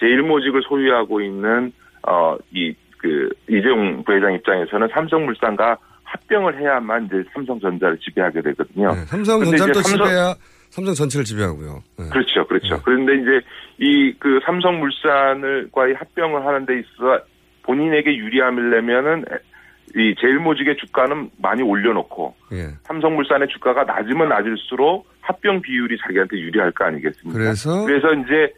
제일모직을 0.01 0.63
소유하고 0.69 1.21
있는 1.21 1.73
어 2.07 2.37
이 2.55 2.75
그 3.01 3.29
이재용 3.49 4.03
부회장 4.03 4.35
입장에서는 4.35 4.89
삼성물산과 4.93 5.79
합병을 6.03 6.59
해야만 6.61 7.07
이제 7.07 7.23
삼성전자를 7.33 7.97
지배하게 7.99 8.43
되거든요. 8.43 8.89
네, 8.93 9.05
삼성전자를 9.07 9.75
삼성- 9.75 9.83
지배해야 9.99 10.35
삼성 10.71 10.95
전체를 10.95 11.25
지배하고요. 11.25 11.81
네. 11.97 12.05
그렇죠, 12.11 12.45
그렇죠. 12.49 12.83
그런데 12.83 13.15
이제 13.15 13.41
이 13.79 14.13
그 14.19 14.41
삼성물산을과의 14.45 15.95
합병을 15.95 16.45
하는 16.45 16.67
데 16.67 16.81
있어 16.81 17.21
본인에게 17.63 18.17
유리함을 18.17 18.71
내면은 18.71 19.25
이 19.97 20.15
제일모직의 20.21 20.77
주가는 20.77 21.31
많이 21.41 21.63
올려놓고 21.63 22.35
예. 22.53 22.69
삼성물산의 22.85 23.49
주가가 23.49 23.85
낮으면 23.85 24.29
낮을수록 24.29 25.07
합병 25.21 25.61
비율이 25.63 25.97
자기한테 25.99 26.37
유리할 26.39 26.73
거 26.73 26.85
아니겠습니까? 26.85 27.39
그래서? 27.39 27.85
그래서 27.87 28.13
이제 28.15 28.53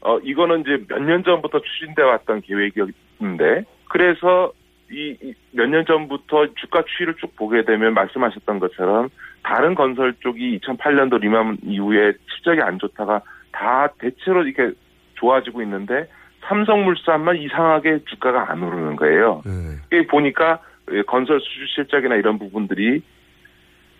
어 0.00 0.18
이거는 0.20 0.60
이제 0.60 0.78
몇 0.88 1.00
년 1.00 1.24
전부터 1.24 1.60
추진돼 1.60 2.02
왔던 2.02 2.42
계획이었는데 2.42 3.64
그래서 3.88 4.52
이 4.90 5.16
몇 5.52 5.66
년 5.68 5.84
전부터 5.86 6.46
주가 6.54 6.84
추이를 6.96 7.14
쭉 7.14 7.34
보게 7.36 7.64
되면 7.64 7.94
말씀하셨던 7.94 8.58
것처럼 8.60 9.08
다른 9.42 9.74
건설 9.74 10.14
쪽이 10.20 10.60
2008년도 10.60 11.20
리만 11.20 11.58
이후에 11.64 12.12
실적이 12.34 12.60
안 12.62 12.78
좋다가 12.78 13.22
다 13.52 13.88
대체로 13.98 14.44
이렇게 14.46 14.74
좋아지고 15.14 15.62
있는데 15.62 16.06
삼성물산만 16.42 17.36
이상하게 17.38 18.00
주가가 18.04 18.50
안 18.52 18.62
오르는 18.62 18.94
거예요. 18.96 19.42
이게 19.90 20.06
보니까 20.06 20.60
건설 21.06 21.40
수주 21.40 21.66
실적이나 21.74 22.14
이런 22.16 22.38
부분들이 22.38 23.02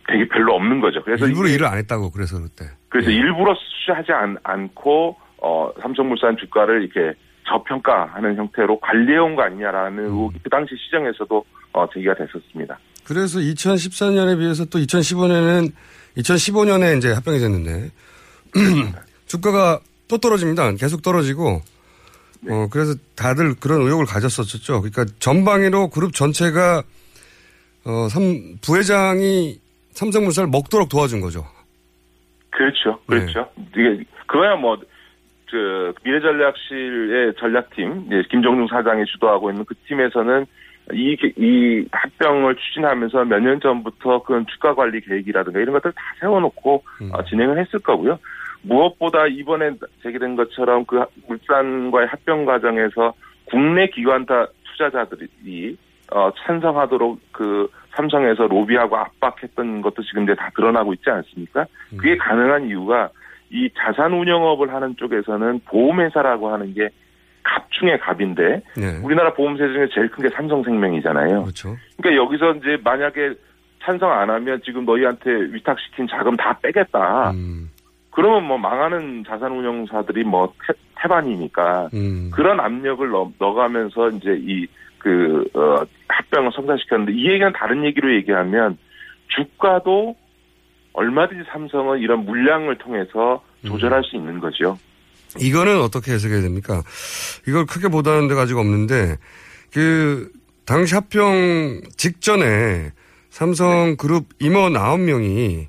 되게 0.09 0.29
별로 0.29 0.55
없는 0.55 0.81
거죠. 0.81 1.03
그래서 1.03 1.27
일부러 1.27 1.49
일을 1.49 1.67
안 1.67 1.79
했다고 1.79 2.11
그래서 2.11 2.41
그때. 2.41 2.67
그래서 2.89 3.11
일부러 3.11 3.55
수주하지 3.55 4.13
않, 4.13 4.37
않고 4.43 5.17
어 5.39 5.73
삼성물산 5.83 6.37
주가를 6.39 6.83
이렇게 6.83 7.19
저평가하는 7.49 8.37
형태로 8.37 8.81
관리해온 8.81 9.37
거 9.37 9.43
아니냐라는 9.43 10.05
의혹이 10.05 10.39
그 10.43 10.51
당시 10.51 10.75
시장에서도 10.85 11.45
어 11.73 11.87
제기가 11.93 12.15
됐었습니다. 12.15 12.79
그래서 13.05 13.39
2014년에 13.39 14.39
비해서 14.39 14.65
또 14.65 14.79
2015년에는 14.79 15.73
2015년에 16.17 16.99
이제 16.99 17.13
합병이 17.13 17.39
됐는데 17.39 17.91
주가가 19.27 19.81
또 20.09 20.19
떨어집니다. 20.19 20.73
계속 20.73 21.03
떨어지고 21.03 21.61
어 22.49 22.69
그래서 22.71 22.95
다들 23.17 23.55
그런 23.61 23.83
의혹을 23.83 24.07
가졌었죠. 24.07 24.83
그러니까 24.83 25.05
전방위로 25.19 25.89
그룹 25.91 26.13
전체가 26.13 26.83
어 27.85 28.09
삼, 28.09 28.23
부회장이 28.65 29.61
삼성물산을 29.93 30.51
먹도록 30.51 30.89
도와준 30.89 31.21
거죠. 31.21 31.45
그렇죠, 32.51 32.99
그렇죠. 33.07 33.49
이게 33.77 34.05
그거야 34.27 34.57
뭐. 34.57 34.77
그 35.49 35.95
미래전략실의 36.05 37.35
전략팀 37.39 38.07
이제 38.09 38.25
김종중 38.31 38.67
사장이 38.67 39.05
주도하고 39.05 39.51
있는 39.51 39.65
그 39.65 39.77
팀에서는 39.87 40.45
이, 40.93 41.17
이 41.37 41.87
합병을 41.93 42.57
추진하면서 42.57 43.25
몇 43.27 43.39
년 43.39 43.61
전부터 43.61 44.25
그런 44.25 44.45
주가 44.49 44.75
관리 44.75 45.01
계획이라든가 45.01 45.61
이런 45.61 45.73
것들 45.75 45.93
다 45.93 46.03
세워놓고 46.19 46.83
어, 47.13 47.25
진행을 47.27 47.59
했을 47.61 47.79
거고요. 47.79 48.19
무엇보다 48.67 49.27
이번에 49.27 49.73
제기된 50.03 50.37
것처럼 50.37 50.85
그 50.87 51.05
물산과의 51.29 52.09
합병 52.09 52.45
과정에서 52.45 53.15
국내 53.47 53.87
기관타 53.89 54.47
투자자들이 54.65 55.77
어, 56.13 56.31
찬성하도록 56.39 57.21
그 57.33 57.69
삼성에서 57.97 58.47
로비하고 58.47 58.97
압박했던 58.97 59.83
것도 59.83 60.03
지금 60.03 60.25
이제 60.25 60.35
다 60.35 60.51
드러나고 60.55 60.93
있지 60.95 61.09
않습니까? 61.11 61.67
그게 61.97 62.17
가능한 62.17 62.67
이유가 62.69 63.09
이 63.51 63.69
자산 63.79 64.13
운영업을 64.13 64.73
하는 64.73 64.97
쪽에서는 64.97 65.61
보험회사라고 65.67 66.53
하는 66.53 66.75
게 66.75 66.89
갑 67.47 67.71
중의 67.71 68.01
갑인데 68.01 68.61
네. 68.77 68.99
우리나라 69.05 69.33
보험사 69.33 69.65
중에 69.69 69.87
제일 69.95 70.09
큰 70.11 70.23
게 70.25 70.29
삼성생명이잖아요. 70.35 71.43
그렇죠. 71.43 71.77
그러니까 71.97 72.25
여기서 72.25 72.55
이제 72.55 72.77
만약에 72.83 73.35
찬성 73.85 74.11
안 74.11 74.29
하면 74.31 74.61
지금 74.65 74.85
너희한테 74.85 75.31
위탁시킨 75.53 76.09
자금 76.09 76.35
다 76.37 76.59
빼겠다. 76.61 77.31
음. 77.31 77.71
그러면 78.17 78.45
뭐 78.45 78.59
망하는 78.59 79.23
자산 79.29 79.53
운용사들이 79.53 80.25
뭐 80.25 80.53
태, 80.67 80.73
태반이니까 81.01 81.91
음. 81.95 82.31
그런 82.33 82.59
압력을 82.59 83.09
넣, 83.09 83.31
넣어가면서 83.39 84.11
이제 84.11 84.37
이 84.41 84.67
그 85.07 85.45
어, 85.55 85.87
합병을 86.09 86.51
성사시켰는데 86.53 87.13
이 87.13 87.29
얘기는 87.29 87.53
다른 87.53 87.85
얘기로 87.85 88.13
얘기하면 88.17 88.77
주가도 89.29 90.17
얼마든지 90.95 91.45
삼성은 91.53 92.01
이런 92.01 92.25
물량을 92.25 92.77
통해서 92.79 93.45
조절할 93.65 94.03
수 94.03 94.17
있는 94.17 94.41
거죠. 94.41 94.77
이거는 95.39 95.81
어떻게 95.81 96.13
해석해야 96.13 96.41
됩니까? 96.41 96.83
이걸 97.47 97.67
크게 97.67 97.87
보다는 97.87 98.27
데가 98.27 98.43
아직 98.43 98.57
없는데, 98.57 99.17
그, 99.73 100.33
당시 100.65 100.97
합병 100.97 101.83
직전에 101.97 102.91
삼성그룹 103.31 104.25
임원 104.41 104.73
9명이, 104.73 105.67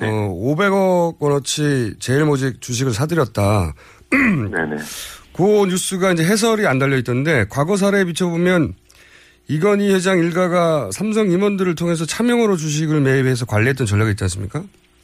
어, 0.00 0.06
500억 0.06 1.16
원어치 1.20 1.94
제일모직 1.98 2.60
주식을 2.60 2.92
사들였다. 2.92 3.74
네네. 4.10 4.76
그 5.32 5.66
뉴스가 5.66 6.12
이제 6.12 6.24
해설이 6.24 6.66
안 6.66 6.78
달려 6.78 6.96
있던데, 6.96 7.46
과거 7.50 7.76
사례에 7.76 8.04
비춰보면, 8.04 8.74
이건희 9.48 9.92
회장 9.92 10.18
일가가 10.18 10.90
삼성 10.92 11.30
임원들을 11.30 11.74
통해서 11.74 12.04
차명으로 12.04 12.56
주식을 12.56 13.00
매입해서 13.00 13.46
관리했던 13.46 13.86
전략이 13.86 14.12
있지 14.12 14.24
않습니까? 14.24 14.62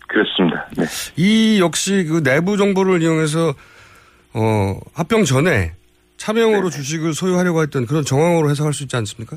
그렇습니다. 0.08 0.66
네. 0.76 0.84
이 1.16 1.60
역시 1.60 2.04
그 2.04 2.22
내부 2.22 2.56
정보를 2.56 3.02
이용해서 3.02 3.54
어 4.34 4.80
합병 4.94 5.24
전에 5.24 5.72
차명으로 6.16 6.70
주식을 6.70 7.14
소유하려고 7.14 7.62
했던 7.62 7.86
그런 7.86 8.04
정황으로 8.04 8.50
해석할 8.50 8.72
수 8.72 8.82
있지 8.82 8.96
않습니까? 8.96 9.36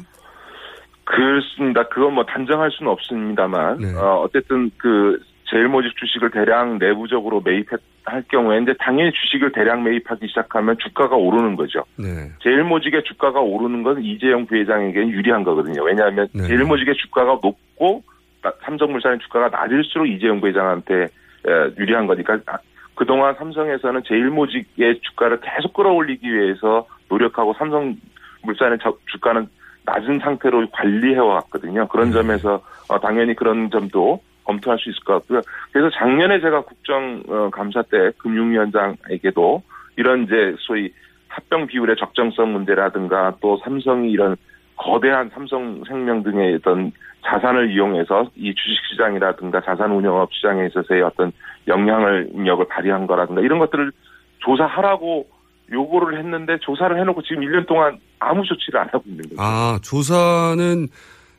그렇습니다. 1.03 1.88
그건 1.88 2.14
뭐 2.14 2.26
단정할 2.26 2.72
수는 2.72 2.91
없습니다만, 2.91 3.78
네. 3.78 3.93
어, 3.93 4.24
어쨌든 4.26 4.72
그 4.78 5.20
제일모직 5.50 5.96
주식을 5.98 6.32
대량 6.32 6.78
내부적으로 6.80 7.41
매입할 7.41 8.24
경우에 8.30 8.60
이제 8.62 8.74
당연히 8.80 9.12
주식을 9.12 9.52
대량 9.52 9.84
매입하기 9.84 10.28
시작하면 10.28 10.76
주가가 10.80 11.16
오르는 11.16 11.56
거죠. 11.56 11.84
네. 11.98 12.30
제일모직의 12.41 13.04
주가가 13.04 13.39
오르는 13.39 13.84
건 13.84 14.02
이재용 14.04 14.46
부회장에게는 14.48 15.10
유리한 15.10 15.43
거거든요. 15.43 15.84
왜냐하면 15.84 16.28
네. 16.34 16.43
제일모직의 16.48 16.96
주가가 16.96 17.39
높고 17.43 18.04
나- 18.41 18.54
삼성물산의 18.64 19.20
주가가 19.20 19.50
낮을수록 19.50 20.08
이재용 20.10 20.41
부회장한테 20.41 21.04
에, 21.04 21.52
유리한 21.78 22.08
거니까 22.08 22.39
아, 22.48 22.58
그동안 22.96 23.36
삼성에서는 23.36 24.02
제일모직의 24.08 25.00
주가를 25.02 25.39
계속 25.41 25.74
끌어올리기 25.74 26.28
위해서 26.34 26.88
노력하고 27.10 27.54
삼성물산의 27.54 28.80
저- 28.82 28.98
주가는 29.12 29.48
낮은 29.86 30.20
상태로 30.20 30.70
관리해 30.72 31.20
왔거든요. 31.20 31.88
그런 31.88 32.12
점에서 32.12 32.64
어, 32.89 33.00
당연히 33.00 33.36
그런 33.36 33.70
점도 33.70 34.20
검토할 34.46 34.80
수 34.80 34.89
있을 34.89 35.04
것 35.04 35.14
같고요. 35.14 35.41
그래서 35.72 35.89
작년에 35.98 36.39
제가 36.39 36.62
국정감사 36.62 37.84
때 37.84 38.12
금융위원장에게도 38.18 39.62
이런 39.98 40.24
이제 40.24 40.56
소위 40.60 40.91
합병 41.28 41.68
비율의 41.68 41.98
적정성 41.98 42.54
문제라든가 42.54 43.36
또 43.41 43.60
삼성이 43.64 44.12
이런 44.12 44.36
거대한 44.78 45.30
삼성생명 45.34 46.24
등의 46.24 46.56
어떤 46.56 46.91
자산을 47.26 47.72
이용해서 47.72 48.30
이 48.36 48.54
주식시장이라든가 48.54 49.62
자산운용업 49.62 50.34
시장에 50.34 50.68
있어서의 50.68 51.02
어떤 51.02 51.32
영향력을 51.68 52.68
발휘한 52.68 53.08
거라든가 53.08 53.41
이런 53.41 53.60
것들을 53.60 53.91
조사하라고 54.39 55.28
요구를 55.72 56.20
했는데 56.20 56.58
조사를 56.60 57.00
해놓고 57.00 57.24
지금 57.24 57.41
1년 57.43 57.66
동안 57.68 57.98
아무 58.20 58.43
조치를 58.43 58.80
안 58.80 58.88
하고 58.89 59.04
있는 59.08 59.24
거죠. 59.24 59.36
아 59.39 59.80
조사는 59.82 60.88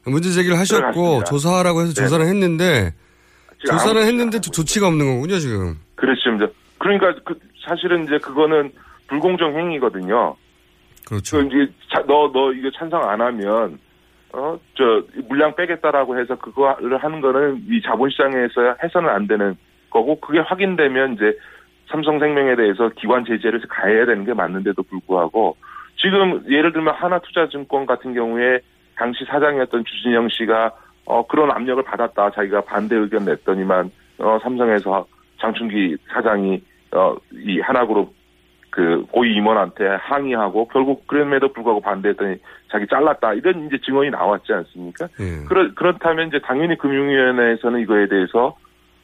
문제 0.07 0.31
제기를 0.31 0.59
하셨고 0.59 0.93
들어갔습니다. 0.93 1.25
조사하라고 1.25 1.81
해서 1.83 1.95
네. 1.95 2.03
조사를 2.03 2.25
했는데 2.27 2.95
지금 3.61 3.73
조사를 3.79 4.03
했는데 4.03 4.41
조- 4.41 4.51
조치가 4.51 4.87
없는 4.87 5.07
거군요 5.17 5.39
지금. 5.39 5.77
그렇습니다. 5.97 6.47
그러니까 6.79 7.15
그 7.25 7.39
사실은 7.67 8.05
이제 8.05 8.19
그거는 8.19 8.71
불공정 9.09 9.57
행위거든요. 9.59 10.37
그렇죠. 11.07 11.39
그 11.39 11.47
이제 11.47 11.73
자- 11.93 12.05
너, 12.07 12.31
너 12.33 12.53
이거 12.53 12.71
찬성 12.77 13.03
안 13.09 13.21
하면, 13.21 13.79
어, 14.33 14.59
저, 14.75 15.03
물량 15.29 15.55
빼겠다라고 15.57 16.19
해서 16.19 16.37
그거를 16.37 16.99
하는 16.99 17.21
거는 17.21 17.65
이 17.69 17.81
자본시장에서 17.83 18.77
해서는 18.83 19.09
안 19.09 19.27
되는 19.27 19.57
거고, 19.91 20.21
그게 20.21 20.41
확인되면 20.41 21.15
이제 21.15 21.37
삼성생명에 21.91 22.57
대해서 22.57 22.91
기관 22.97 23.25
제재를 23.25 23.61
가해야 23.69 24.05
되는 24.07 24.25
게 24.25 24.35
맞는데도 24.35 24.83
불구하고, 24.83 25.57
지금 25.97 26.43
예를 26.51 26.73
들면 26.73 26.95
하나투자증권 26.95 27.87
같은 27.87 28.13
경우에 28.13 28.61
당시 28.97 29.25
사장이었던 29.25 29.85
주진영 29.85 30.29
씨가 30.29 30.73
어, 31.07 31.27
그런 31.27 31.51
압력을 31.51 31.83
받았다. 31.85 32.31
자기가 32.31 32.63
반대 32.63 32.97
의견 32.97 33.25
냈더니만, 33.25 33.91
어, 34.19 34.39
삼성에서 34.43 35.07
장충기 35.41 35.97
사장이, 36.09 36.61
어, 36.93 37.15
이 37.33 37.61
하나그룹 37.61 38.13
그 38.71 39.07
고위 39.11 39.35
임원한테 39.35 39.87
항의하고 39.87 40.69
결국 40.69 41.07
그럼에도 41.07 41.51
불구하고 41.51 41.81
반대했더니 41.81 42.37
자기 42.71 42.87
잘랐다 42.87 43.33
이런 43.33 43.67
이제 43.67 43.79
증언이 43.83 44.11
나왔지 44.11 44.53
않습니까? 44.53 45.09
예. 45.19 45.45
그렇 45.49 45.73
그렇다면 45.75 46.29
이제 46.29 46.41
당연히 46.41 46.77
금융위원회에서는 46.77 47.81
이거에 47.81 48.07
대해서 48.07 48.55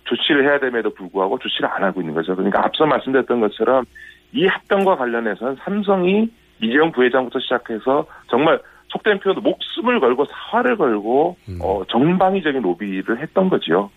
조치를 0.04 0.44
해야 0.44 0.60
됨에도 0.60 0.92
불구하고 0.92 1.38
조치를 1.38 1.70
안 1.70 1.84
하고 1.84 2.02
있는 2.02 2.12
거죠. 2.12 2.36
그러니까 2.36 2.62
앞서 2.62 2.84
말씀드렸던 2.84 3.40
것처럼 3.40 3.86
이 4.32 4.46
합병과 4.46 4.96
관련해서는 4.96 5.56
삼성이 5.64 6.30
이재용 6.60 6.92
부회장부터 6.92 7.40
시작해서 7.40 8.06
정말 8.28 8.60
속된 8.92 9.20
표현도 9.20 9.40
목숨을 9.40 10.00
걸고 10.00 10.26
사활을 10.26 10.76
걸고 10.76 11.36
어, 11.60 11.82
정방위적인 11.90 12.62
로비를 12.62 13.20
했던 13.20 13.48
거죠. 13.48 13.90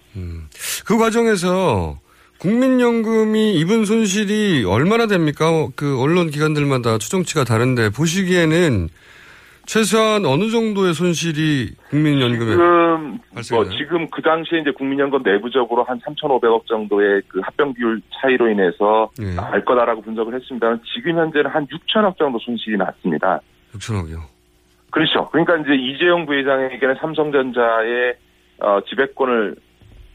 그 0.86 0.98
과정에서 0.98 1.98
국민연금이 2.39 3.56
입은 3.56 3.86
손실이 3.86 4.66
얼마나 4.66 5.08
됩니까? 5.08 5.68
그 5.76 6.02
언론 6.02 6.30
기관들마다 6.30 6.98
추정치가 6.98 7.43
다른데 7.43 7.91
보시기에는 7.91 8.89
최소한 9.66 10.26
어느 10.26 10.50
정도의 10.50 10.93
손실이 10.93 11.74
국민연금에 11.89 12.52
지금 12.52 13.20
뭐? 13.52 13.70
지금 13.70 14.08
그 14.12 14.22
당시에 14.22 14.60
이제 14.60 14.72
국민연금 14.72 15.24
내부적으로 15.24 15.84
한 15.84 16.00
3,500억 16.02 16.68
정도의 16.68 17.22
그 17.28 17.39
합병 17.41 17.74
비율 17.74 18.00
차이로 18.14 18.50
인해서 18.50 19.10
예. 19.20 19.34
날 19.34 19.66
거다라고 19.66 20.02
분석을 20.02 20.36
했습니다만 20.36 20.82
지금 20.93 21.18
현재는 21.18 21.50
한 21.50 21.66
6천억 21.68 22.18
정도 22.18 22.38
손실이 22.39 22.78
났습니다. 22.78 23.39
6천억이요. 23.74 24.34
그렇죠. 24.91 25.29
그러니까 25.29 25.57
이제 25.57 25.75
이재용 25.75 26.25
부회장에게는 26.25 26.95
삼성전자의 26.95 28.15
어, 28.59 28.79
지배권을 28.88 29.55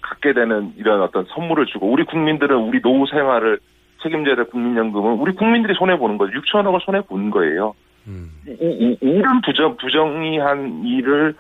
갖게 0.01 0.33
되는 0.33 0.73
이런 0.77 1.03
어떤 1.03 1.25
선물을 1.27 1.67
주고 1.67 1.91
우리 1.91 2.05
국민들은 2.05 2.57
우리 2.57 2.81
노후 2.81 3.07
생활을 3.07 3.59
책임져야 4.03 4.37
될 4.37 4.47
국민연금은 4.47 5.13
우리 5.15 5.33
국민들이 5.33 5.75
손해 5.75 5.99
보는 5.99 6.17
거죠. 6.17 6.33
6천억을 6.41 6.83
손해 6.85 7.03
본 7.03 7.31
거예요. 7.31 7.75
이, 8.49 8.53
이, 8.61 8.99
이런 9.01 9.41
부정 9.43 9.77
부정의한 9.77 10.85
일을 10.85 11.35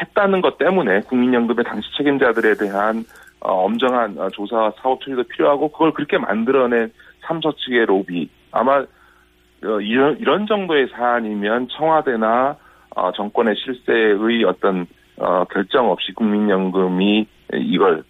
했다는 0.00 0.40
것 0.40 0.58
때문에 0.58 1.00
국민연금의 1.00 1.64
당시 1.64 1.88
책임자들에 1.96 2.54
대한 2.54 3.04
어, 3.40 3.64
엄정한 3.64 4.16
어, 4.18 4.28
조사와 4.30 4.72
사업 4.80 5.00
처리도 5.02 5.24
필요하고 5.24 5.68
그걸 5.72 5.92
그렇게 5.92 6.18
만들어낸 6.18 6.92
삼서 7.22 7.52
측의 7.56 7.86
로비 7.86 8.28
아마 8.52 8.78
어, 8.78 8.86
이런 9.62 10.18
이런 10.18 10.46
정도의 10.46 10.88
사안이면 10.94 11.68
청와대나 11.76 12.56
어, 12.96 13.12
정권의 13.12 13.54
실세의 13.56 14.44
어떤 14.44 14.86
어, 15.16 15.44
결정 15.50 15.90
없이 15.90 16.12
국민연금이 16.12 17.26
이걸 17.54 18.04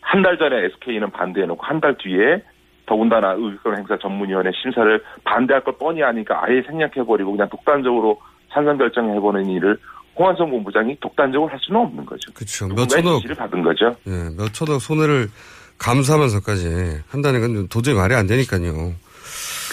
한 0.00 0.22
달 0.22 0.38
전에 0.38 0.64
SK는 0.66 1.10
반대해놓고 1.10 1.62
한 1.64 1.80
달 1.80 1.96
뒤에 1.98 2.42
더군다나 2.86 3.32
의결 3.36 3.76
행사 3.76 3.98
전문위원회 3.98 4.52
심사를 4.62 5.02
반대할 5.24 5.64
걸 5.64 5.74
뻔히 5.78 6.02
아니까 6.04 6.40
아예 6.44 6.62
생략해버리고 6.62 7.32
그냥 7.32 7.48
독단적으로 7.48 8.20
찬성 8.52 8.78
결정해보는 8.78 9.46
일을 9.50 9.76
홍한성 10.16 10.48
본부장이 10.50 10.96
독단적으로 11.00 11.50
할 11.50 11.58
수는 11.60 11.80
없는 11.80 12.06
거죠. 12.06 12.32
그렇죠. 12.32 12.68
몇 12.68 12.86
천억, 12.86 13.16
지시를 13.16 13.34
받은 13.34 13.62
거죠. 13.62 13.96
예, 14.06 14.30
몇 14.36 14.54
천억 14.54 14.80
손해를 14.80 15.26
감수하면서까지 15.78 17.02
한다는 17.08 17.40
건 17.40 17.68
도저히 17.68 17.94
말이 17.94 18.14
안 18.14 18.26
되니까요. 18.26 18.92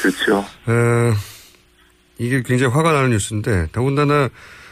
그렇죠. 0.04 0.40
어, 0.40 1.14
이게 2.20 2.44
굉장히 2.44 2.74
화가 2.74 2.92
나는 2.92 3.12
뉴스인데, 3.12 3.68
더군다나 3.72 4.30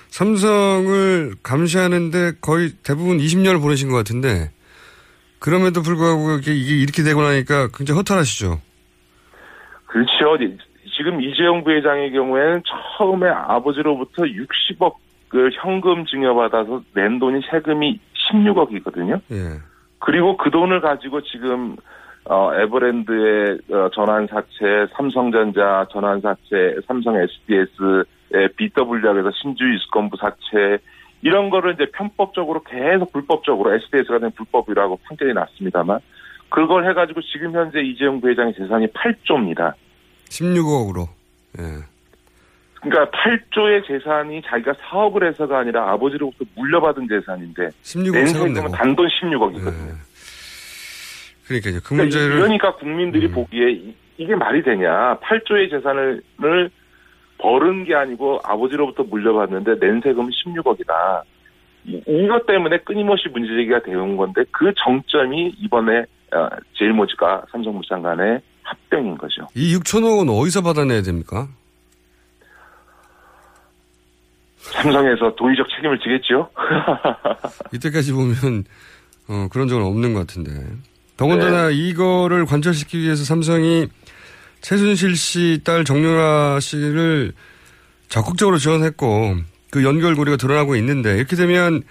삼성을 0.10 1.36
감시하는데 1.42 2.34
거의 2.42 2.72
대부분 2.84 3.18
20년을 3.18 3.62
보내신 3.62 3.90
것 3.90 3.96
같은데, 3.96 4.52
그럼에도 5.40 5.82
불구하고 5.82 6.40
이게 6.40 6.54
이렇게 6.54 7.02
되고 7.02 7.22
나니까 7.22 7.70
굉장히 7.74 7.98
허탈하시죠. 7.98 8.60
그렇죠. 9.88 10.38
지금 10.96 11.22
이재용 11.22 11.64
부회장의 11.64 12.12
경우에는 12.12 12.62
처음에 12.98 13.28
아버지로부터 13.28 14.24
60억을 14.24 15.52
현금 15.54 16.06
증여받아서 16.06 16.84
낸 16.94 17.20
돈이 17.20 17.42
세금이 17.50 18.00
16억이거든요. 18.32 19.22
예. 19.32 19.60
그리고 20.00 20.38
그 20.38 20.52
돈을 20.52 20.82
가지고 20.82 21.22
지금 21.24 21.76
어, 22.26 22.54
에버랜드의 22.54 23.60
어, 23.72 23.90
전환사채, 23.94 24.88
삼성전자 24.96 25.88
전환사채, 25.92 26.82
삼성 26.88 27.16
SDS의 27.16 28.50
BW학에서 28.56 29.32
신주이스건부 29.42 30.18
사채 30.18 30.78
이런 31.24 31.50
거를 31.50 31.74
이제 31.74 31.88
편법적으로 31.94 32.62
계속 32.64 33.12
불법적으로 33.12 33.74
SDS가 33.74 34.20
된 34.20 34.32
불법이라고 34.32 35.00
판결이 35.08 35.34
났습니다만 35.34 36.00
그걸 36.50 36.88
해가지고 36.90 37.22
지금 37.22 37.54
현재 37.54 37.80
이재용 37.80 38.20
부회장의 38.22 38.54
재산이 38.56 38.88
8조입니다. 38.88 39.74
16억으로. 40.30 41.08
예. 41.60 41.64
그러니까 42.82 43.18
8조의 43.18 43.88
재산이 43.88 44.42
자기가 44.44 44.74
사업을 44.82 45.28
해서가 45.28 45.60
아니라 45.60 45.92
아버지로부터 45.92 46.46
물려받은 46.56 47.08
재산인데 47.08 47.70
16억 47.84 48.28
세금은 48.28 48.72
단돈 48.72 49.08
16억이거든요. 49.08 49.90
예. 49.90 50.11
그러니까 51.60 51.70
이제 51.70 51.80
그 51.84 51.94
문제를 51.94 52.36
그러니까 52.38 52.76
국민들이 52.76 53.28
음. 53.28 53.32
보기에 53.34 53.72
이- 53.72 53.96
이게 54.18 54.36
말이 54.36 54.64
되냐? 54.64 55.18
8조의 55.20 55.70
재산을 55.72 56.22
벌은 57.40 57.86
게 57.86 57.96
아니고 57.96 58.40
아버지로부터 58.44 59.04
물려받는데 59.04 59.80
낸 59.80 60.00
세금은 60.02 60.30
16억이다. 60.30 61.24
이것 61.86 62.46
때문에 62.46 62.78
끊임없이 62.80 63.28
문제제기가 63.30 63.82
되온 63.82 64.16
건데 64.16 64.44
그 64.52 64.72
정점이 64.84 65.56
이번에 65.60 66.02
어, 66.34 66.48
제일모직과 66.78 67.46
삼성물산 67.52 68.04
간의 68.04 68.40
합병인 68.62 69.18
거죠. 69.18 69.48
이 69.56 69.76
6천억은 69.78 70.30
어디서 70.30 70.62
받아내야 70.62 71.02
됩니까? 71.02 71.48
삼성에서 74.58 75.36
도의적 75.36 75.68
책임을 75.76 76.00
지겠죠. 76.00 76.50
이때까지 77.74 78.14
보면 78.14 78.64
어, 79.28 79.48
그런 79.52 79.68
적은 79.68 79.84
없는 79.86 80.14
것 80.14 80.20
같은데. 80.22 80.52
더군다나 81.26 81.68
네. 81.68 81.74
이거를 81.76 82.46
관철시키기 82.46 83.04
위해서 83.04 83.24
삼성이 83.24 83.86
최순실 84.62 85.16
씨 85.16 85.60
딸 85.64 85.84
정유라 85.86 86.60
씨를 86.60 87.32
적극적으로 88.08 88.58
지원했고 88.58 89.36
그 89.72 89.84
연결고리가 89.84 90.38
드러나고 90.38 90.76
있는데 90.78 91.16
이렇게 91.18 91.36
되면 91.36 91.84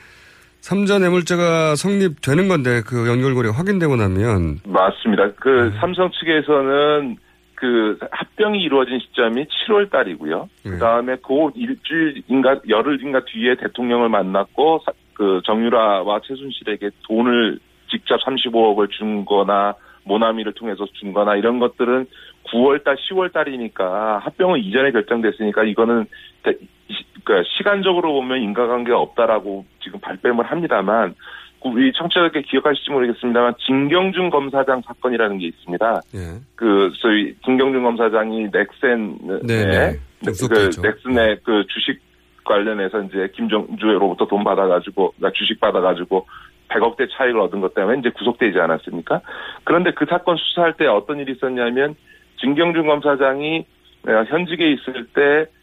삼자 0.60 0.98
뇌물죄가 0.98 1.76
성립되는 1.76 2.48
건데 2.48 2.82
그 2.84 3.08
연결고리가 3.08 3.54
확인되고 3.54 3.94
나면 3.96 4.58
맞습니다. 4.64 5.30
그 5.36 5.72
삼성 5.80 6.10
측에서는 6.10 7.16
그 7.54 7.98
합병이 8.10 8.60
이루어진 8.62 8.98
시점이 8.98 9.46
7월 9.46 9.90
달이고요. 9.90 10.48
그 10.64 10.78
다음에 10.78 11.16
그 11.26 11.50
일주일인가 11.54 12.60
열흘인가 12.68 13.20
뒤에 13.26 13.54
대통령을 13.60 14.08
만났고 14.08 14.82
사- 14.84 14.92
그 15.14 15.40
정유라와 15.46 16.20
최순실에게 16.26 16.90
돈을 17.06 17.58
직접 17.90 18.20
35억을 18.22 18.90
준 18.90 19.24
거나 19.24 19.74
모나미를 20.04 20.54
통해서 20.54 20.86
준 20.94 21.12
거나 21.12 21.36
이런 21.36 21.58
것들은 21.58 22.06
9월 22.52 22.82
달, 22.84 22.96
10월 22.96 23.32
달이니까 23.32 24.18
합병은 24.18 24.60
이전에 24.60 24.92
결정됐으니까 24.92 25.64
이거는 25.64 26.06
그러니까 26.42 27.50
시간적으로 27.56 28.12
보면 28.14 28.40
인과관계가 28.42 28.98
없다라고 28.98 29.64
지금 29.82 30.00
발뺌을 30.00 30.44
합니다만 30.44 31.14
그 31.62 31.68
우리 31.68 31.92
청취자들께 31.92 32.42
기억하실지 32.42 32.90
모르겠습니다만 32.90 33.54
진경준 33.66 34.30
검사장 34.30 34.80
사건이라는 34.86 35.38
게 35.38 35.46
있습니다. 35.48 36.00
예. 36.14 36.18
그 36.56 36.90
소위 36.94 37.34
김경준 37.44 37.82
검사장이 37.82 38.48
넥센 38.50 39.18
네, 39.42 39.66
네. 39.66 39.98
그 40.24 40.32
접속됐죠. 40.32 40.80
넥슨의 40.80 41.40
그 41.44 41.64
주식 41.68 42.00
관련해서 42.44 43.02
이제 43.02 43.28
김정주로부터 43.34 44.26
돈 44.26 44.42
받아가지고 44.42 45.14
주식 45.34 45.60
받아가지고 45.60 46.26
100억대 46.70 47.08
차익을 47.12 47.40
얻은 47.40 47.60
것 47.60 47.74
때문에 47.74 47.98
이제 47.98 48.10
구속되지 48.10 48.58
않았습니까? 48.58 49.20
그런데 49.64 49.92
그 49.92 50.06
사건 50.06 50.36
수사할 50.36 50.74
때 50.74 50.86
어떤 50.86 51.18
일이 51.18 51.32
있었냐면 51.32 51.96
진경준 52.40 52.86
검사장이 52.86 53.66
어, 54.06 54.24
현직에 54.28 54.70
있을 54.70 55.06
때 55.14 55.60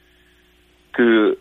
그 0.98 1.40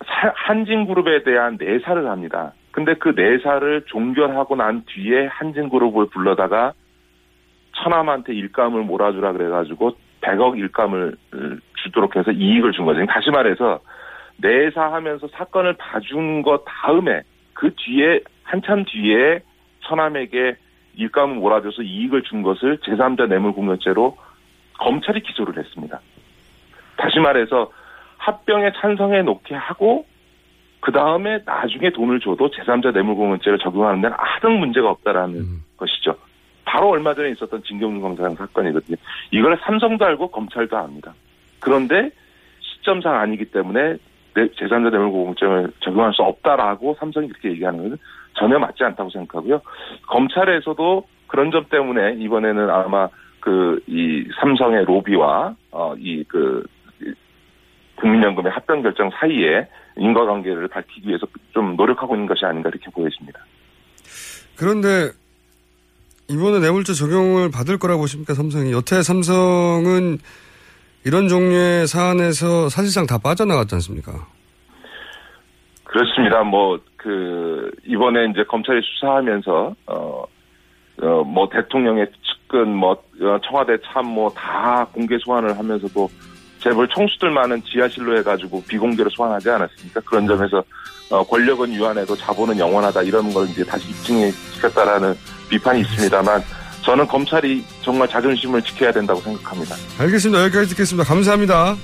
한진그룹에 0.00 1.22
대한 1.22 1.58
내사를 1.60 2.08
합니다. 2.08 2.54
근데 2.70 2.94
그 2.94 3.10
내사를 3.10 3.82
종결하고 3.86 4.56
난 4.56 4.84
뒤에 4.86 5.26
한진그룹을 5.26 6.06
불러다가 6.06 6.72
처남한테 7.76 8.32
일감을 8.32 8.84
몰아주라 8.84 9.32
그래가지고 9.32 9.96
100억 10.22 10.58
일감을 10.58 11.16
주도록 11.82 12.16
해서 12.16 12.30
이익을 12.30 12.72
준 12.72 12.86
거죠. 12.86 13.04
다시 13.04 13.30
말해서 13.30 13.80
내사하면서 14.38 15.28
사건을 15.28 15.74
봐준 15.74 16.40
것 16.40 16.64
다음에 16.64 17.20
그 17.52 17.70
뒤에 17.76 18.20
한참 18.50 18.84
뒤에 18.84 19.40
처남에게 19.84 20.56
일감을 20.96 21.36
몰아줘서 21.36 21.82
이익을 21.82 22.22
준 22.24 22.42
것을 22.42 22.78
제3자 22.78 23.28
뇌물공여죄로 23.28 24.16
검찰이 24.78 25.20
기소를 25.22 25.56
했습니다. 25.56 26.00
다시 26.96 27.20
말해서 27.20 27.70
합병에 28.18 28.72
찬성해 28.80 29.22
놓게 29.22 29.54
하고 29.54 30.04
그 30.80 30.90
다음에 30.90 31.38
나중에 31.44 31.90
돈을 31.90 32.18
줘도 32.18 32.50
제3자 32.50 32.92
뇌물공여죄를 32.92 33.58
적용하는 33.60 34.00
데는 34.00 34.16
아무 34.18 34.58
문제가 34.58 34.90
없다라는 34.90 35.60
것이죠. 35.76 36.16
바로 36.64 36.88
얼마 36.90 37.14
전에 37.14 37.30
있었던 37.30 37.62
진경준 37.62 38.00
검사장 38.00 38.34
사건이거든요. 38.34 38.96
이걸 39.30 39.56
삼성도 39.62 40.04
알고 40.04 40.28
검찰도 40.32 40.76
압니다. 40.76 41.14
그런데 41.60 42.10
시점상 42.60 43.14
아니기 43.14 43.44
때문에 43.44 43.96
내- 44.34 44.46
제3자 44.48 44.90
뇌물공여죄를 44.90 45.70
적용할 45.80 46.12
수 46.14 46.22
없다라고 46.22 46.96
삼성이 46.98 47.28
그렇게 47.28 47.50
얘기하는 47.50 47.82
것은 47.84 47.96
전혀 48.40 48.58
맞지 48.58 48.82
않다고 48.82 49.10
생각하고요. 49.10 49.60
검찰에서도 50.08 51.06
그런 51.28 51.52
점 51.52 51.66
때문에 51.70 52.14
이번에는 52.18 52.70
아마 52.70 53.08
그 53.40 53.80
이 53.86 54.24
삼성의 54.40 54.84
로비와 54.84 55.54
어 55.72 55.94
이그 55.98 56.64
국민연금의 57.96 58.52
합병 58.52 58.82
결정 58.82 59.10
사이에 59.10 59.68
인과관계를 59.96 60.68
밝히기 60.68 61.08
위해서 61.08 61.26
좀 61.52 61.76
노력하고 61.76 62.14
있는 62.14 62.26
것이 62.26 62.44
아닌가 62.44 62.68
이렇게 62.70 62.90
보여집니다. 62.90 63.40
그런데 64.56 65.10
이번에 66.28 66.60
뇌물죄 66.60 66.94
적용을 66.94 67.50
받을 67.50 67.78
거라고 67.78 68.02
보십니까 68.02 68.34
삼성이? 68.34 68.72
여태 68.72 69.02
삼성은 69.02 70.18
이런 71.04 71.28
종류의 71.28 71.86
사안에서 71.86 72.68
사실상 72.68 73.06
다 73.06 73.18
빠져나갔지 73.18 73.74
않습니까? 73.76 74.12
그렇습니다. 75.90 76.44
뭐, 76.44 76.78
그, 76.96 77.68
이번에 77.84 78.26
이제 78.26 78.44
검찰이 78.44 78.80
수사하면서, 78.80 79.74
어, 79.88 80.24
어, 81.02 81.24
뭐, 81.24 81.48
대통령의 81.48 82.06
측근, 82.22 82.76
뭐, 82.76 82.92
어, 82.92 83.40
청와대 83.44 83.76
참모 83.84 84.32
다 84.32 84.86
공개 84.92 85.18
소환을 85.18 85.58
하면서도 85.58 86.08
재벌 86.60 86.86
총수들 86.86 87.30
많은 87.30 87.60
지하실로 87.64 88.16
해가지고 88.18 88.62
비공개로 88.68 89.10
소환하지 89.10 89.50
않았습니까? 89.50 90.00
그런 90.02 90.28
점에서, 90.28 90.62
어, 91.10 91.24
권력은 91.24 91.74
유한해도 91.74 92.14
자본은 92.14 92.56
영원하다 92.56 93.02
이런 93.02 93.32
걸 93.32 93.48
이제 93.48 93.64
다시 93.64 93.90
입증시켰다라는 93.90 95.12
비판이 95.48 95.80
있습니다만 95.80 96.40
저는 96.82 97.04
검찰이 97.08 97.64
정말 97.82 98.06
자존심을 98.06 98.62
지켜야 98.62 98.92
된다고 98.92 99.20
생각합니다. 99.20 99.74
알겠습니다. 99.98 100.44
여기까지 100.44 100.68
듣겠습니다. 100.68 101.08
감사합니다. 101.08 101.74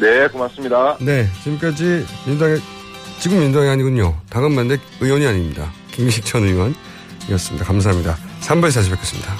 네, 0.00 0.26
고맙습니다. 0.26 0.96
네, 1.00 1.26
지금까지 1.44 2.04
민주당의 2.26 2.56
지금 3.18 3.40
민주당이 3.40 3.68
아니군요. 3.68 4.16
당헌만대 4.30 4.78
의원이 5.00 5.26
아닙니다. 5.26 5.72
김민식 5.92 6.24
전 6.24 6.44
의원이었습니다. 6.44 7.64
감사합니다. 7.64 8.16
3부에서 8.40 8.74
다시 8.74 8.90
뵙겠습니다. 8.90 9.34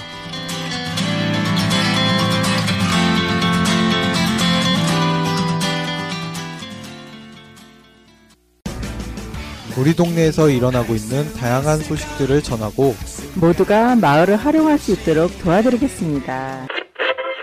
우리 9.77 9.95
동네에서 9.95 10.49
일어나고 10.49 10.95
있는 10.95 11.31
다양한 11.35 11.79
소식들을 11.79 12.41
전하고 12.41 12.95
모두가 13.35 13.95
마을을 13.95 14.35
활용할 14.35 14.79
수 14.79 14.93
있도록 14.93 15.37
도와드리겠습니다. 15.39 16.67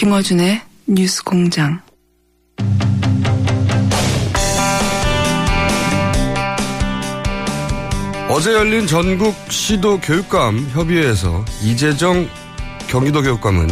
김어준의 0.00 0.62
뉴스 0.86 1.22
공장. 1.22 1.78
어제 8.30 8.54
열린 8.54 8.86
전국 8.86 9.34
시도 9.50 10.00
교육감 10.00 10.56
협의회에서 10.72 11.44
이재정 11.62 12.26
경기도 12.88 13.20
교육감은 13.20 13.68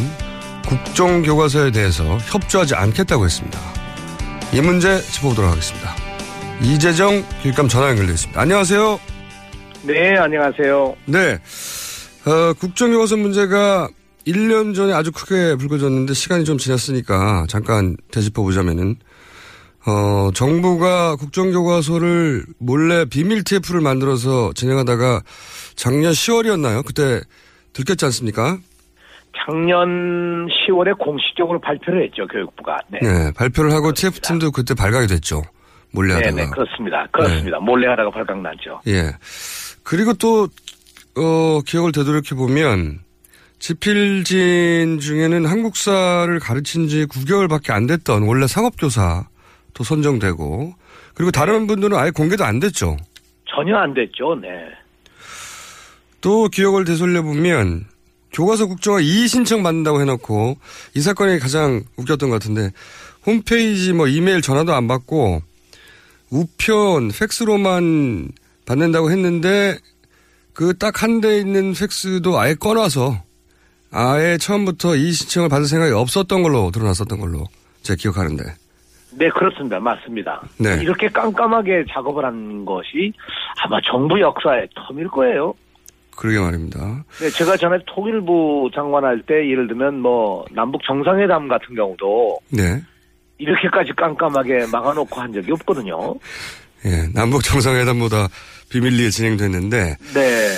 국정 0.69 1.23
교과서에 1.23 1.71
대해서 1.71 2.19
협조하지 2.19 2.75
않겠다고 2.75 3.25
했습니다. 3.25 3.59
이 4.53 4.61
문제 4.61 5.01
짚어보도록 5.01 5.51
하겠습니다. 5.51 5.95
이재정 6.61 7.25
교육감 7.43 7.69
전화 7.69 7.89
연결되어 7.89 8.13
있습니다. 8.13 8.39
안녕하세요. 8.39 9.01
네, 9.85 10.19
안녕하세요. 10.19 10.95
네. 11.07 11.39
어, 12.27 12.53
국정교과서 12.53 13.17
문제가 13.17 13.89
1년 14.29 14.75
전에 14.75 14.93
아주 14.93 15.11
크게 15.13 15.57
불거졌는데 15.57 16.13
시간이 16.13 16.45
좀 16.45 16.59
지났으니까 16.59 17.47
잠깐 17.49 17.97
되짚어 18.13 18.43
보자면은 18.43 18.97
어, 19.87 20.31
정부가 20.35 21.17
국정교과서를 21.17 22.45
몰래 22.59 23.07
비밀 23.07 23.43
TF를 23.43 23.81
만들어서 23.81 24.53
진행하다가 24.53 25.23
작년 25.77 26.13
10월이었나요? 26.13 26.85
그때 26.85 27.21
들켰지 27.73 28.05
않습니까? 28.07 28.59
작년 29.47 30.49
10월에 30.49 30.99
공식적으로 30.99 31.61
발표를 31.61 32.05
했죠, 32.05 32.27
교육부가. 32.27 32.79
네. 32.89 32.99
네, 33.01 33.33
발표를 33.35 33.73
하고 33.73 33.93
TF팀도 33.93 34.51
그때 34.51 34.75
발각이 34.75 35.07
됐죠. 35.07 35.43
몰래 35.93 36.15
네, 36.15 36.25
하다가. 36.27 36.43
네, 36.43 36.51
그렇습니다. 36.51 37.07
그렇습니다. 37.13 37.59
몰래 37.61 37.87
하다가 37.89 38.11
발각났죠. 38.11 38.81
예. 38.89 39.13
그리고 39.85 40.13
또, 40.15 40.49
어, 41.17 41.61
기억을 41.65 41.93
되돌이켜보면, 41.93 42.99
지필진 43.59 45.01
중에는 45.01 45.47
한국사를 45.47 46.39
가르친 46.39 46.89
지 46.89 47.07
9개월밖에 47.07 47.71
안 47.71 47.87
됐던 47.87 48.23
원래 48.23 48.47
상업교사도 48.47 49.85
선정되고, 49.85 50.75
그리고 51.15 51.31
다른 51.31 51.67
분들은 51.67 51.97
아예 51.99 52.11
공개도 52.11 52.45
안 52.45 52.61
됐죠. 52.61 52.97
전혀 53.47 53.77
안 53.77 53.93
됐죠, 53.95 54.37
네. 54.41 54.49
또 56.21 56.49
기억을 56.49 56.85
되돌려 56.85 57.23
보면, 57.23 57.87
교과서 58.33 58.67
국정화 58.67 59.01
이의 59.01 59.27
신청 59.29 59.63
받는다고 59.63 60.01
해놓고, 60.01 60.57
이 60.95 61.01
사건이 61.01 61.39
가장 61.41 61.83
웃겼던 61.97 62.29
것 62.31 62.35
같은데, 62.41 62.71
홈페이지 63.27 63.93
뭐 63.93 64.07
이메일 64.07 64.41
전화도 64.41 64.73
안 64.75 64.87
받고, 64.87 65.43
우편, 66.31 67.11
팩스로만 67.11 68.29
받는다고 68.67 69.11
했는데, 69.11 69.79
그 70.53 70.75
딱 70.77 71.03
한 71.03 71.21
대 71.21 71.39
있는 71.39 71.73
팩스도 71.73 72.39
아예 72.39 72.55
꺼놔서, 72.55 73.23
아예 73.91 74.37
처음부터 74.39 74.97
이의 74.97 75.13
신청을 75.13 75.49
받을 75.49 75.67
생각이 75.67 75.93
없었던 75.93 76.43
걸로 76.43 76.71
드러났었던 76.71 77.19
걸로 77.19 77.45
제가 77.83 77.97
기억하는데. 77.97 78.45
네, 79.13 79.29
그렇습니다. 79.31 79.81
맞습니다. 79.81 80.43
네. 80.59 80.79
이렇게 80.83 81.09
깜깜하게 81.09 81.87
작업을 81.91 82.25
한 82.25 82.65
것이 82.65 83.13
아마 83.63 83.79
정부 83.91 84.21
역사의 84.21 84.69
텀일 84.77 85.11
거예요. 85.11 85.55
그러게 86.15 86.39
말입니다. 86.39 87.05
네, 87.21 87.31
제가 87.31 87.57
전에 87.57 87.79
통일부 87.87 88.69
장관할 88.75 89.23
때 89.23 89.35
예를 89.35 89.69
들면 89.69 90.01
뭐 90.01 90.45
남북 90.51 90.83
정상회담 90.85 91.49
같은 91.49 91.75
경우도 91.75 92.39
네. 92.51 92.83
이렇게까지 93.39 93.93
깜깜하게 93.97 94.67
막아놓고 94.71 95.21
한 95.21 95.33
적이 95.33 95.53
없거든요. 95.53 96.15
예, 96.85 97.09
남북 97.15 97.43
정상회담보다 97.45 98.29
비밀리에 98.69 99.11
진행됐는데. 99.11 99.97
네. 100.15 100.49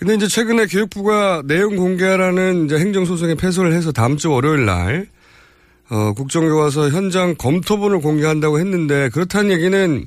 근데 0.00 0.14
이제 0.14 0.26
최근에 0.28 0.64
교육부가 0.64 1.42
내용 1.44 1.76
공개하라는 1.76 2.64
이제 2.64 2.78
행정소송에 2.78 3.34
패소를 3.34 3.74
해서 3.74 3.92
다음 3.92 4.16
주 4.16 4.32
월요일 4.32 4.64
날, 4.64 5.06
어, 5.90 6.14
국정교과서 6.14 6.88
현장 6.88 7.34
검토본을 7.34 8.00
공개한다고 8.00 8.58
했는데, 8.58 9.10
그렇다는 9.10 9.50
얘기는 9.50 10.04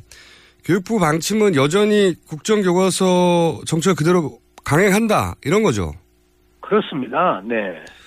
교육부 0.65 0.99
방침은 0.99 1.53
여전히 1.55 2.15
국정교과서 2.27 3.61
정책 3.67 3.95
그대로 3.95 4.39
강행한다, 4.65 5.35
이런 5.45 5.61
거죠. 5.61 5.91
그렇습니다. 6.59 7.43
네. 7.45 7.55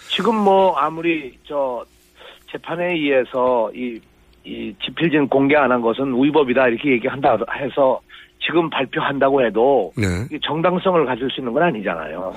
지금 0.08 0.34
뭐 0.34 0.74
아무리 0.76 1.38
저 1.46 1.84
재판에 2.50 2.94
의해서 2.94 3.70
이, 3.72 4.00
이 4.44 4.74
지필진 4.84 5.28
공개 5.28 5.54
안 5.54 5.70
한 5.70 5.80
것은 5.80 6.20
위법이다 6.20 6.66
이렇게 6.68 6.90
얘기한다 6.92 7.36
해서 7.60 8.00
지금 8.46 8.70
발표한다고 8.70 9.44
해도 9.44 9.92
네. 9.96 10.26
정당성을 10.44 11.04
가질 11.04 11.28
수 11.30 11.40
있는 11.40 11.52
건 11.52 11.64
아니잖아요. 11.64 12.34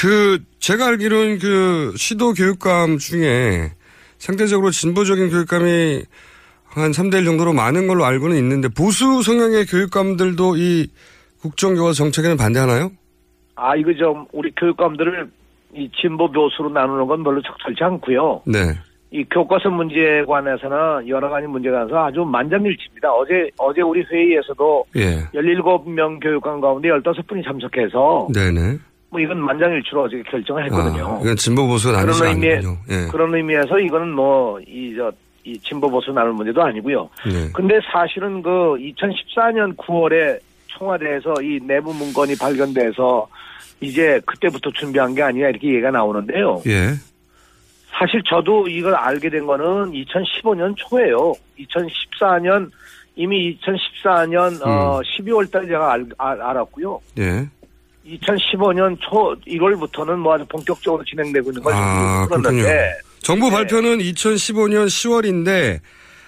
그, 0.00 0.42
제가 0.58 0.86
알기로는 0.88 1.38
그 1.38 1.94
시도 1.96 2.32
교육감 2.32 2.98
중에 2.98 3.70
상대적으로 4.18 4.70
진보적인 4.70 5.30
교육감이 5.30 6.02
한 6.64 6.90
3대 6.90 7.18
1 7.18 7.24
정도로 7.24 7.52
많은 7.52 7.86
걸로 7.86 8.04
알고는 8.04 8.36
있는데 8.36 8.68
보수 8.68 9.22
성향의 9.22 9.66
교육감들도 9.66 10.56
이 10.56 10.88
국정교과서 11.40 11.92
정책에는 11.92 12.36
반대하나요? 12.36 12.90
아 13.54 13.76
이거 13.76 13.92
좀 13.94 14.26
우리 14.32 14.50
교육감들을 14.52 15.30
이 15.74 15.90
진보 16.00 16.30
보수로 16.30 16.70
나누는 16.70 17.06
건 17.06 17.22
별로 17.22 17.40
적절치 17.42 17.84
않고요. 17.84 18.42
네. 18.46 18.74
이 19.14 19.24
교과서 19.30 19.70
문제에 19.70 20.24
관해서는 20.24 21.06
여러 21.08 21.28
가지 21.30 21.46
문제에 21.46 21.70
관해서 21.70 22.04
아주 22.06 22.24
만장일치입니다. 22.24 23.12
어제 23.12 23.48
어제 23.58 23.80
우리 23.80 24.02
회의에서도 24.02 24.84
예. 24.96 25.18
17명 25.32 26.20
교육감 26.20 26.60
가운데 26.60 26.88
15분이 26.88 27.44
참석해서 27.44 28.26
네네. 28.34 28.76
뭐 29.10 29.20
이건 29.20 29.38
만장일치로 29.38 30.02
어제 30.02 30.20
결정을 30.28 30.64
했거든요. 30.64 31.06
아, 31.06 31.20
이건 31.22 31.36
진보 31.36 31.64
보수가 31.68 31.96
나뉘지 31.96 32.18
그런 32.18 32.32
의미에. 32.34 32.60
예. 32.90 33.06
그런 33.12 33.34
의미에서 33.34 33.78
이거는 33.78 34.10
뭐 34.14 34.58
이 34.66 34.96
저 34.96 35.12
이 35.46 35.58
진보 35.58 35.90
보수 35.90 36.10
나눌 36.10 36.32
문제도 36.32 36.62
아니고요. 36.62 37.08
네. 37.26 37.50
근데 37.52 37.78
사실은 37.92 38.40
그 38.42 38.50
2014년 38.78 39.76
9월에 39.76 40.38
청와대에서 40.78 41.34
이 41.42 41.60
내부 41.62 41.92
문건이 41.92 42.36
발견돼서 42.38 43.28
이제 43.82 44.18
그때부터 44.24 44.70
준비한 44.70 45.14
게 45.14 45.22
아니냐 45.22 45.50
이렇게 45.50 45.68
얘기가 45.68 45.90
나오는데요. 45.90 46.62
예. 46.66 46.94
사실 47.98 48.22
저도 48.28 48.66
이걸 48.68 48.94
알게 48.94 49.30
된 49.30 49.46
거는 49.46 49.92
2015년 49.92 50.74
초예요. 50.76 51.34
2014년 51.58 52.70
이미 53.16 53.56
2014년 53.58 54.60
어 54.66 55.00
12월 55.00 55.50
달에 55.50 55.66
제가 55.68 55.92
알, 55.92 56.06
알, 56.18 56.42
알았고요. 56.42 57.00
예. 57.18 57.48
2015년 58.06 58.98
초 59.00 59.34
1월부터는 59.46 60.16
뭐 60.16 60.34
아주 60.34 60.44
본격적으로 60.46 61.02
진행되고 61.04 61.50
있는 61.50 61.62
걸 61.62 61.72
아, 61.72 62.26
그렇군요. 62.26 62.64
정부 63.20 63.48
네. 63.48 63.56
발표는 63.56 63.98
2015년 63.98 64.86
10월인데 64.86 65.80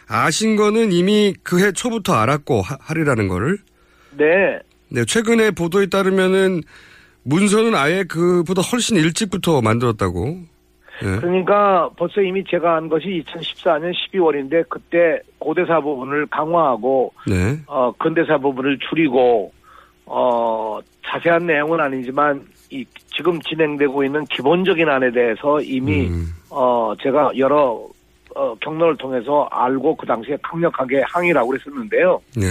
아신 0.09 0.57
거는 0.57 0.93
이미 0.93 1.35
그해 1.43 1.73
초부터 1.73 2.15
알았고 2.15 2.63
하, 2.63 2.79
하리라는 2.81 3.29
거를. 3.29 3.59
네. 4.17 4.59
네, 4.89 5.05
최근에 5.05 5.51
보도에 5.51 5.87
따르면은 5.87 6.63
문서는 7.25 7.75
아예 7.75 8.05
그보다 8.05 8.63
훨씬 8.63 8.97
일찍부터 8.97 9.61
만들었다고. 9.61 10.56
예. 11.03 11.21
그러니까 11.21 11.91
벌써 11.97 12.21
이미 12.21 12.43
제가 12.45 12.77
한 12.77 12.89
것이 12.89 13.23
2014년 13.27 13.93
12월인데 13.93 14.69
그때 14.69 15.21
고대사 15.39 15.81
부분을 15.81 16.27
강화하고 16.27 17.13
네. 17.27 17.59
어 17.67 17.93
근대사 17.99 18.39
부분을 18.39 18.79
줄이고 18.89 19.53
어 20.07 20.79
자세한 21.05 21.47
내용은 21.47 21.81
아니지만 21.81 22.47
이 22.71 22.85
지금 23.15 23.41
진행되고 23.41 24.05
있는 24.05 24.25
기본적인 24.25 24.89
안에 24.89 25.11
대해서 25.13 25.61
이미 25.61 26.07
음. 26.07 26.29
어 26.51 26.95
제가 27.03 27.31
여러 27.37 27.87
어 28.35 28.55
경로를 28.61 28.97
통해서 28.97 29.49
알고 29.51 29.97
그 29.97 30.07
당시에 30.07 30.37
강력하게 30.43 31.03
항의라고 31.07 31.49
그랬었는데요. 31.49 32.21
네. 32.37 32.43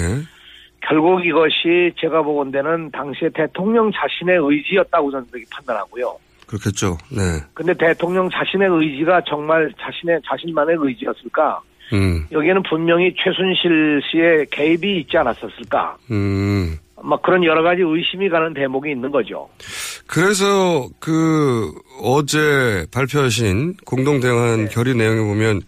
결국 0.81 1.25
이것이 1.25 1.91
제가 1.97 2.21
보건대는 2.21 2.91
당시에 2.91 3.29
대통령 3.29 3.91
자신의 3.91 4.37
의지였다고 4.39 5.11
저는 5.11 5.25
판단하고요. 5.49 6.15
그렇겠죠. 6.47 6.97
네. 7.09 7.21
근데 7.53 7.73
대통령 7.73 8.29
자신의 8.29 8.67
의지가 8.69 9.21
정말 9.27 9.71
자신의 9.79 10.21
자신만의 10.27 10.77
의지였을까? 10.79 11.61
음. 11.93 12.25
여기에는 12.31 12.63
분명히 12.63 13.13
최순실 13.17 14.01
씨의 14.11 14.47
개입이 14.51 15.01
있지 15.01 15.17
않았었을까? 15.17 15.97
음. 16.11 16.77
막 17.03 17.21
그런 17.21 17.43
여러 17.43 17.61
가지 17.61 17.81
의심이 17.83 18.29
가는 18.29 18.53
대목이 18.53 18.89
있는 18.91 19.11
거죠. 19.11 19.47
그래서 20.07 20.87
그 20.99 21.71
어제 22.01 22.85
발표하신 22.91 23.75
공동 23.85 24.19
대응한 24.19 24.69
결의 24.69 24.95
내용에 24.95 25.19
보면 25.21 25.61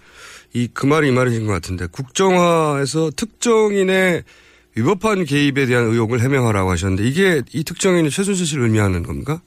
이 0.53 0.67
그 0.73 0.85
말이 0.85 1.09
이 1.09 1.11
말이신 1.11 1.45
것 1.45 1.53
같은데 1.53 1.85
국정화에서 1.91 3.11
특정인의 3.15 4.23
위법한 4.75 5.25
개입에 5.25 5.65
대한 5.65 5.85
의혹을 5.85 6.21
해명하라고 6.21 6.71
하셨는데 6.71 7.03
이게 7.03 7.41
이 7.53 7.63
특정인이 7.63 8.09
최순실 8.09 8.45
씨를 8.45 8.63
의미하는 8.63 9.03
겁니까? 9.03 9.41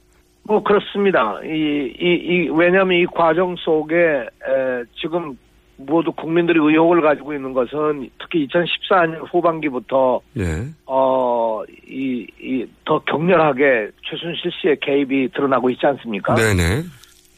뭐 0.45 0.63
그렇습니다. 0.63 1.39
이, 1.45 1.93
이, 2.01 2.05
이 2.05 2.49
왜냐하면 2.51 2.99
이 2.99 3.07
과정 3.07 3.55
속에 3.57 3.97
에, 3.97 4.85
지금 5.01 5.37
모두 5.77 6.13
국민들이 6.13 6.59
의혹을 6.59 7.01
가지고 7.01 7.33
있는 7.35 7.53
것은 7.53 8.11
특히 8.19 8.47
2014년 8.49 9.27
후반기부터 9.33 10.21
예. 10.39 10.67
어이 10.85 12.27
이더 12.41 12.99
격렬하게 13.07 13.91
최순실 14.05 14.51
씨의 14.61 14.77
개입이 14.81 15.29
드러나고 15.33 15.71
있지 15.71 15.87
않습니까? 15.87 16.35
네네. 16.35 16.83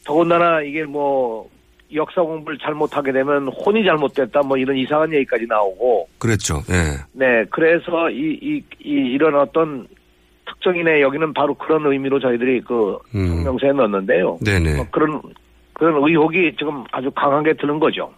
더군다나 0.05 0.61
이게 0.61 0.83
뭐 0.83 1.49
역사 1.93 2.21
공부를 2.21 2.57
잘못하게 2.57 3.11
되면 3.13 3.47
혼이 3.47 3.85
잘못됐다 3.85 4.41
뭐 4.41 4.57
이런 4.57 4.75
이상한 4.75 5.13
얘기까지 5.13 5.45
나오고 5.47 6.09
그랬죠. 6.17 6.55
예. 6.69 6.97
네 7.13 7.45
그래서 7.49 8.09
이 8.09 8.37
이 8.41 8.61
이, 8.83 9.13
이 9.13 9.17
런 9.17 9.35
어떤 9.35 9.87
특정인의 10.63 11.01
여기는 11.01 11.33
바로 11.33 11.53
그런 11.55 11.85
의미로 11.85 12.19
저희들이 12.19 12.61
그 12.61 12.97
음. 13.13 13.27
성명서에 13.27 13.73
넣었는데요. 13.73 14.39
네네. 14.41 14.75
뭐 14.75 14.87
그런 14.91 15.21
그런 15.73 15.95
의혹이 16.07 16.55
지금 16.57 16.83
아주 16.91 17.11
강하게 17.11 17.53
드는 17.59 17.79
거죠. 17.79 18.13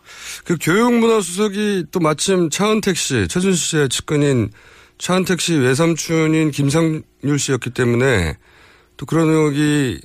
그 0.45 0.55
교육문화수석이 0.61 1.85
또 1.91 1.99
마침 1.99 2.49
차은택 2.49 2.95
씨, 2.95 3.27
최순실 3.27 3.53
씨의 3.55 3.89
측근인 3.89 4.49
차은택 4.97 5.41
씨 5.41 5.55
외삼촌인 5.55 6.51
김상률 6.51 7.39
씨였기 7.39 7.71
때문에 7.71 8.35
또 8.97 9.05
그런 9.05 9.27
의혹이 9.27 9.99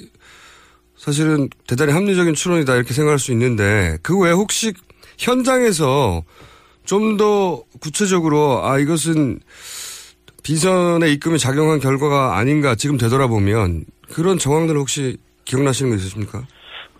사실은 0.96 1.48
대단히 1.66 1.92
합리적인 1.92 2.34
추론이다 2.34 2.74
이렇게 2.74 2.92
생각할 2.94 3.18
수 3.18 3.32
있는데 3.32 3.98
그 4.02 4.18
외에 4.18 4.32
혹시 4.32 4.72
현장에서 5.18 6.22
좀 6.84 7.16
더 7.16 7.62
구체적으로 7.80 8.64
아 8.64 8.78
이것은 8.78 9.38
비선의 10.42 11.12
입금이 11.14 11.38
작용한 11.38 11.78
결과가 11.78 12.36
아닌가 12.36 12.74
지금 12.74 12.96
되돌아보면 12.96 13.84
그런 14.12 14.38
정황들 14.38 14.76
혹시 14.76 15.16
기억나시는 15.44 15.90
거 15.90 15.96
있으십니까? 15.96 16.42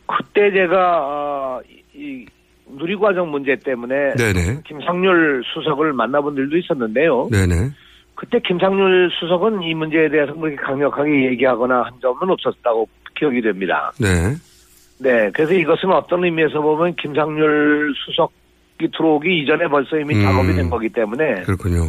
그때 0.06 0.50
제가 0.52 1.00
어, 1.02 1.60
이, 1.68 1.82
이 1.94 2.26
누리과정 2.66 3.30
문제 3.30 3.56
때문에 3.56 4.14
네네. 4.14 4.62
김상률 4.66 5.42
수석을 5.54 5.92
만나본 5.92 6.36
일도 6.36 6.56
있었는데요. 6.56 7.28
네네. 7.30 7.70
그때 8.14 8.38
김상률 8.46 9.10
수석은 9.18 9.62
이 9.62 9.74
문제에 9.74 10.08
대해서 10.08 10.34
그렇게 10.34 10.56
강력하게 10.56 11.30
얘기하거나 11.30 11.82
한 11.82 11.92
점은 12.02 12.28
없었다고 12.30 12.88
기억이 13.16 13.40
됩니다. 13.40 13.92
네. 13.98 14.34
네, 14.98 15.30
그래서 15.32 15.54
이것은 15.54 15.90
어떤 15.90 16.24
의미에서 16.24 16.60
보면 16.60 16.94
김상률 16.96 17.94
수석이 18.04 18.90
들어오기 18.94 19.42
이전에 19.42 19.66
벌써 19.68 19.98
이미 19.98 20.14
음. 20.14 20.22
작업이 20.22 20.54
된 20.54 20.68
거기 20.68 20.88
때문에 20.90 21.42
그렇군요. 21.42 21.88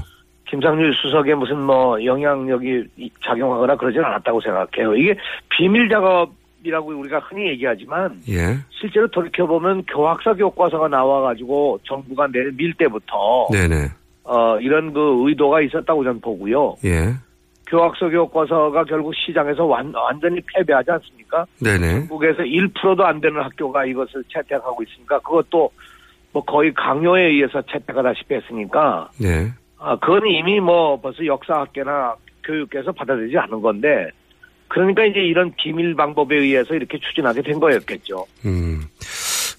김상률 0.52 0.94
수석에 0.96 1.34
무슨 1.34 1.60
뭐 1.62 2.04
영향력이 2.04 2.84
이- 2.98 3.10
작용하거나 3.26 3.76
그러진 3.78 4.04
않았다고 4.04 4.42
생각해요. 4.42 4.96
이게 4.98 5.16
비밀 5.50 5.88
작업이라고 5.88 6.90
우리가 7.00 7.20
흔히 7.20 7.48
얘기하지만 7.52 8.20
예. 8.28 8.58
실제로 8.70 9.08
돌이켜 9.08 9.46
보면 9.48 9.84
교학사 9.86 10.34
교과서가 10.34 10.90
나와가지고 10.90 11.80
정부가 11.84 12.28
내밀 12.28 12.74
때부터 12.74 13.48
네네. 13.50 13.88
어, 14.26 14.60
이런 14.60 14.92
그 14.92 15.24
의도가 15.26 15.62
있었다고 15.62 16.04
저는 16.04 16.20
보고요. 16.20 16.76
예. 16.84 17.14
교학서 17.68 18.10
교과서가 18.10 18.84
결국 18.84 19.14
시장에서 19.16 19.64
완, 19.64 19.94
완전히 19.96 20.42
패배하지 20.54 20.92
않습니까? 20.92 21.46
네네. 21.64 21.94
한국에서 21.94 22.44
1%도 22.44 23.06
안 23.06 23.22
되는 23.22 23.42
학교가 23.42 23.86
이것을 23.86 24.22
채택하고 24.28 24.84
있으니까 24.84 25.18
그것도 25.20 25.72
뭐 26.34 26.44
거의 26.44 26.74
강요에 26.74 27.22
의해서 27.28 27.62
채택하다시피 27.62 28.34
했으니까 28.36 29.10
네. 29.18 29.48
아, 29.84 29.98
그건 29.98 30.22
이미 30.28 30.60
뭐 30.60 31.00
벌써 31.02 31.26
역사학계나 31.26 32.16
교육계에서 32.44 32.92
받아들이지 32.92 33.36
않은 33.38 33.62
건데 33.62 34.10
그러니까 34.68 35.04
이제 35.06 35.20
이런 35.20 35.54
비밀 35.62 35.96
방법에 35.96 36.36
의해서 36.36 36.76
이렇게 36.76 36.98
추진하게 37.00 37.42
된 37.42 37.60
거였겠죠. 37.60 38.26
음. 38.46 38.84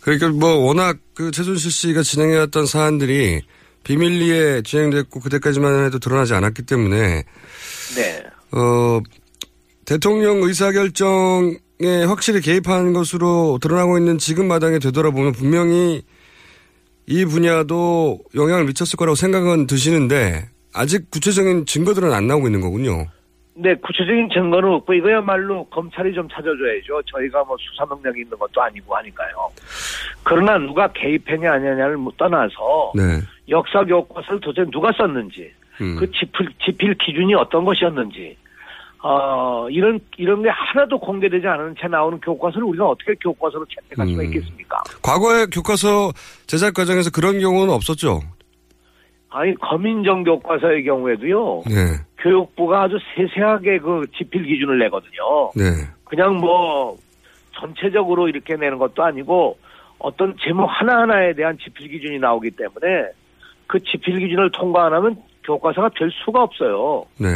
그러니까 0.01 0.31
뭐 0.31 0.67
워낙 0.67 0.97
그 1.15 1.31
최순실 1.31 1.71
씨가 1.71 2.03
진행해왔던 2.03 2.67
사안들이 2.67 3.43
비밀리에 3.85 4.63
진행됐고 4.63 5.21
그때까지만 5.21 5.85
해도 5.85 5.99
드러나지 5.99 6.35
않았기 6.35 6.63
때문에 6.63 7.25
네. 7.97 8.23
어 8.53 9.01
대통령 9.85 10.43
의사결정에 10.43 12.05
확실히 12.07 12.41
개입한 12.41 12.93
것으로 12.93 13.59
드러나고 13.61 13.99
있는 13.99 14.19
지금 14.19 14.47
마당에 14.47 14.79
되돌아보면 14.79 15.33
분명히 15.33 16.03
이 17.13 17.27
분야도 17.27 18.21
영향을 18.35 18.65
미쳤을 18.65 18.97
거라고 18.97 19.15
생각은 19.17 19.67
드시는데 19.67 20.49
아직 20.73 21.11
구체적인 21.11 21.67
증거들은 21.67 22.11
안 22.11 22.27
나오고 22.27 22.47
있는 22.47 22.63
거군요. 22.63 23.05
네, 23.55 23.75
구체적인 23.75 24.31
증거는 24.33 24.67
없고 24.77 24.95
이거야말로 24.95 25.65
검찰이 25.67 26.15
좀 26.15 26.27
찾아줘야죠. 26.31 27.03
저희가 27.13 27.45
뭐 27.45 27.55
수사 27.61 27.85
능력이 27.85 28.23
있는 28.23 28.39
것도 28.39 28.63
아니고 28.63 28.97
하니까요. 28.97 29.51
그러나 30.23 30.57
누가 30.57 30.91
개입했냐 30.91 31.53
아니냐를 31.53 31.99
뭐 31.99 32.11
떠나서 32.17 32.93
네. 32.95 33.21
역사 33.51 33.85
교과서를 33.85 34.41
도대체 34.41 34.71
누가 34.71 34.91
썼는지 34.93 35.53
음. 35.83 35.97
그 35.97 36.11
지필, 36.13 36.49
지필 36.65 36.95
기준이 36.95 37.35
어떤 37.35 37.67
것이었는지 37.67 38.39
어 39.05 39.69
이런 39.69 39.99
이런 40.17 40.43
게 40.43 40.49
하나도 40.49 40.99
공개되지 41.01 41.45
않은 41.47 41.75
채 41.81 41.89
나오는 41.89 42.21
교과서를 42.21 42.65
우리가 42.69 42.87
어떻게 42.89 43.15
교과서로 43.15 43.67
채택할 43.67 44.07
수가 44.07 44.21
음. 44.23 44.25
있겠습니까? 44.27 44.83
과거에 45.03 45.47
교과서 45.47 46.13
제작 46.47 46.73
과정에서 46.73 47.11
그런 47.11 47.41
경우는 47.41 47.75
없었죠. 47.75 48.21
아니 49.31 49.55
검인정 49.57 50.23
교과서의 50.23 50.85
경우에도요. 50.85 51.63
네. 51.67 51.99
교육부가 52.19 52.83
아주 52.83 52.99
세세하게 53.17 53.79
그 53.79 54.05
지필 54.17 54.45
기준을 54.45 54.79
내거든요. 54.79 55.51
네. 55.57 55.65
그냥 56.05 56.37
뭐 56.37 56.97
전체적으로 57.59 58.29
이렇게 58.29 58.55
내는 58.55 58.79
것도 58.79 59.03
아니고 59.03 59.59
어떤 59.99 60.37
제목 60.45 60.67
하나하나에 60.67 61.35
대한 61.35 61.59
지필 61.59 61.89
기준이 61.89 62.21
나오기 62.21 62.53
때문에 62.53 63.11
그 63.67 63.81
지필 63.81 64.21
기준을 64.21 64.53
통과 64.53 64.87
안 64.87 64.95
하면 64.95 65.17
교과서가 65.45 65.91
될 65.99 66.11
수가 66.25 66.43
없어요. 66.43 67.05
네. 67.19 67.29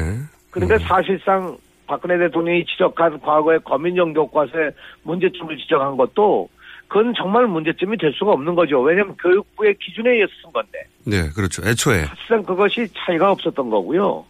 그러니까 0.56 0.78
사실상 0.78 1.56
박근혜 1.86 2.16
대통령이 2.18 2.64
지적한 2.64 3.20
과거의 3.20 3.60
검인정 3.62 4.14
교과서의 4.14 4.72
문제점을 5.02 5.54
지적한 5.58 5.96
것도 5.98 6.48
그건 6.88 7.12
정말 7.14 7.46
문제점이 7.46 7.98
될 7.98 8.12
수가 8.14 8.32
없는 8.32 8.54
거죠. 8.54 8.80
왜냐하면 8.80 9.16
교육부의 9.16 9.76
기준에 9.78 10.12
의해서 10.12 10.32
쓴 10.42 10.52
건데 10.52 10.84
네, 11.04 11.28
그렇죠. 11.34 11.62
애초에. 11.68 12.04
사실상 12.04 12.42
그것이 12.42 12.88
차이가 12.96 13.30
없었던 13.32 13.68
거고요. 13.68 14.24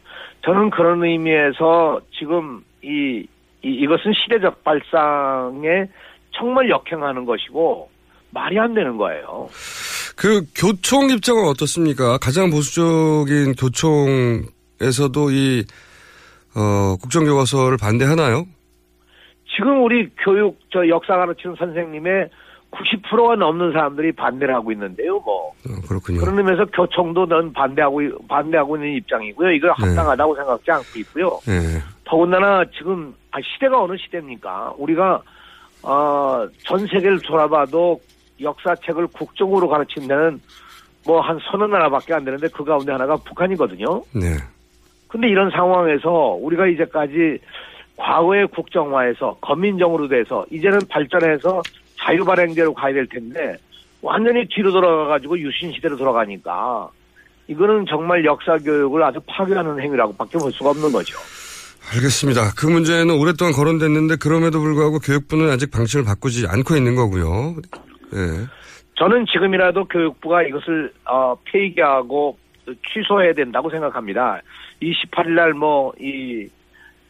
저는 0.45 0.71
그런 0.71 1.05
의미에서 1.05 2.01
지금 2.19 2.63
이, 2.83 3.25
이 3.63 3.69
이것은 3.69 4.13
시대적 4.15 4.65
발상에 4.65 5.87
정말 6.33 6.69
역행하는 6.69 7.25
것이고 7.25 7.89
말이 8.31 8.59
안 8.59 8.75
되는 8.75 8.97
거예요. 8.97 9.49
그 10.17 10.43
교총 10.57 11.11
입장은 11.11 11.45
어떻습니까? 11.49 12.19
가장 12.19 12.51
보수적인 12.51 13.55
교총에서도 13.55 15.31
이 15.31 15.65
어, 16.57 16.97
국정교과서를 17.03 17.77
반대하나요? 17.77 18.47
지금 19.55 19.83
우리 19.85 20.09
교육 20.25 20.59
저 20.73 20.87
역사 20.89 21.17
가르치는 21.17 21.57
선생님의 21.57 22.29
90%가 22.71 23.37
넘는 23.37 23.73
사람들이 23.73 24.13
반대를 24.13 24.55
하고 24.55 24.73
있는데요. 24.73 25.19
뭐 25.21 25.49
어, 25.51 25.81
그렇군요. 25.89 26.21
그런 26.21 26.39
의미에서 26.39 26.65
교총도 26.67 27.27
넌 27.27 27.53
반대하고 27.53 28.01
반대하고 28.29 28.77
있는 28.77 28.95
입장이고요. 28.97 29.51
이걸 29.53 29.71
합당하다고 29.73 30.35
생각지 30.37 30.71
않고 30.71 30.99
있고요. 31.01 31.41
네. 31.47 31.81
더군다나 32.05 32.65
지금 32.77 33.15
아, 33.31 33.39
시대가 33.43 33.83
어느 33.83 33.97
시대입니까? 33.97 34.75
우리가 34.79 35.23
어, 35.83 36.47
전 36.65 36.81
세계를 36.87 37.21
돌아봐도 37.21 38.01
역사책을 38.41 39.07
국정으로 39.09 39.69
가르치는 39.69 40.09
데는 40.09 40.41
뭐 41.07 41.21
한 41.21 41.39
서너 41.51 41.67
나라밖에 41.69 42.13
안 42.15 42.25
되는데 42.25 42.49
그 42.49 42.65
가운데 42.65 42.93
하나가 42.93 43.17
북한이거든요. 43.17 44.03
네. 44.13 44.37
근데 45.09 45.29
이런 45.29 45.51
상황에서 45.51 46.37
우리가 46.41 46.67
이제까지 46.67 47.39
과거의 47.97 48.47
국정화에서 48.49 49.39
검민정으로 49.41 50.09
돼서 50.09 50.45
이제는 50.51 50.81
발전해서 50.89 51.63
자유발행제로 51.99 52.75
가야 52.75 52.93
될 52.93 53.07
텐데 53.07 53.57
완전히 54.03 54.47
뒤로 54.49 54.71
돌아가가지고 54.71 55.39
유신 55.41 55.73
시대로 55.73 55.97
돌아가니까 55.97 56.89
이거는 57.49 57.87
정말 57.89 58.25
역사 58.25 58.57
교육을 58.59 59.03
아주 59.03 59.21
파괴하는 59.27 59.81
행위라고밖에 59.81 60.39
볼 60.39 60.53
수가 60.53 60.71
없는 60.71 60.93
거죠. 60.93 61.19
알겠습니다. 61.95 62.53
그 62.59 62.67
문제는 62.67 63.11
오랫동안 63.11 63.53
거론됐는데 63.53 64.17
그럼에도 64.17 64.61
불구하고 64.61 64.99
교육부는 64.99 65.51
아직 65.51 65.71
방침을 65.71 66.05
바꾸지 66.05 66.47
않고 66.49 66.77
있는 66.77 66.97
거고요. 66.97 67.57
예. 68.15 68.47
저는 68.99 69.27
지금이라도 69.33 69.85
교육부가 69.87 70.43
이것을 70.43 70.93
어, 71.05 71.37
폐기하고 71.45 72.37
취소해야 72.93 73.33
된다고 73.35 73.71
생각합니다. 73.71 74.41
28일 74.83 75.31
날 75.31 75.53
뭐 75.55 75.93
이 76.01 76.49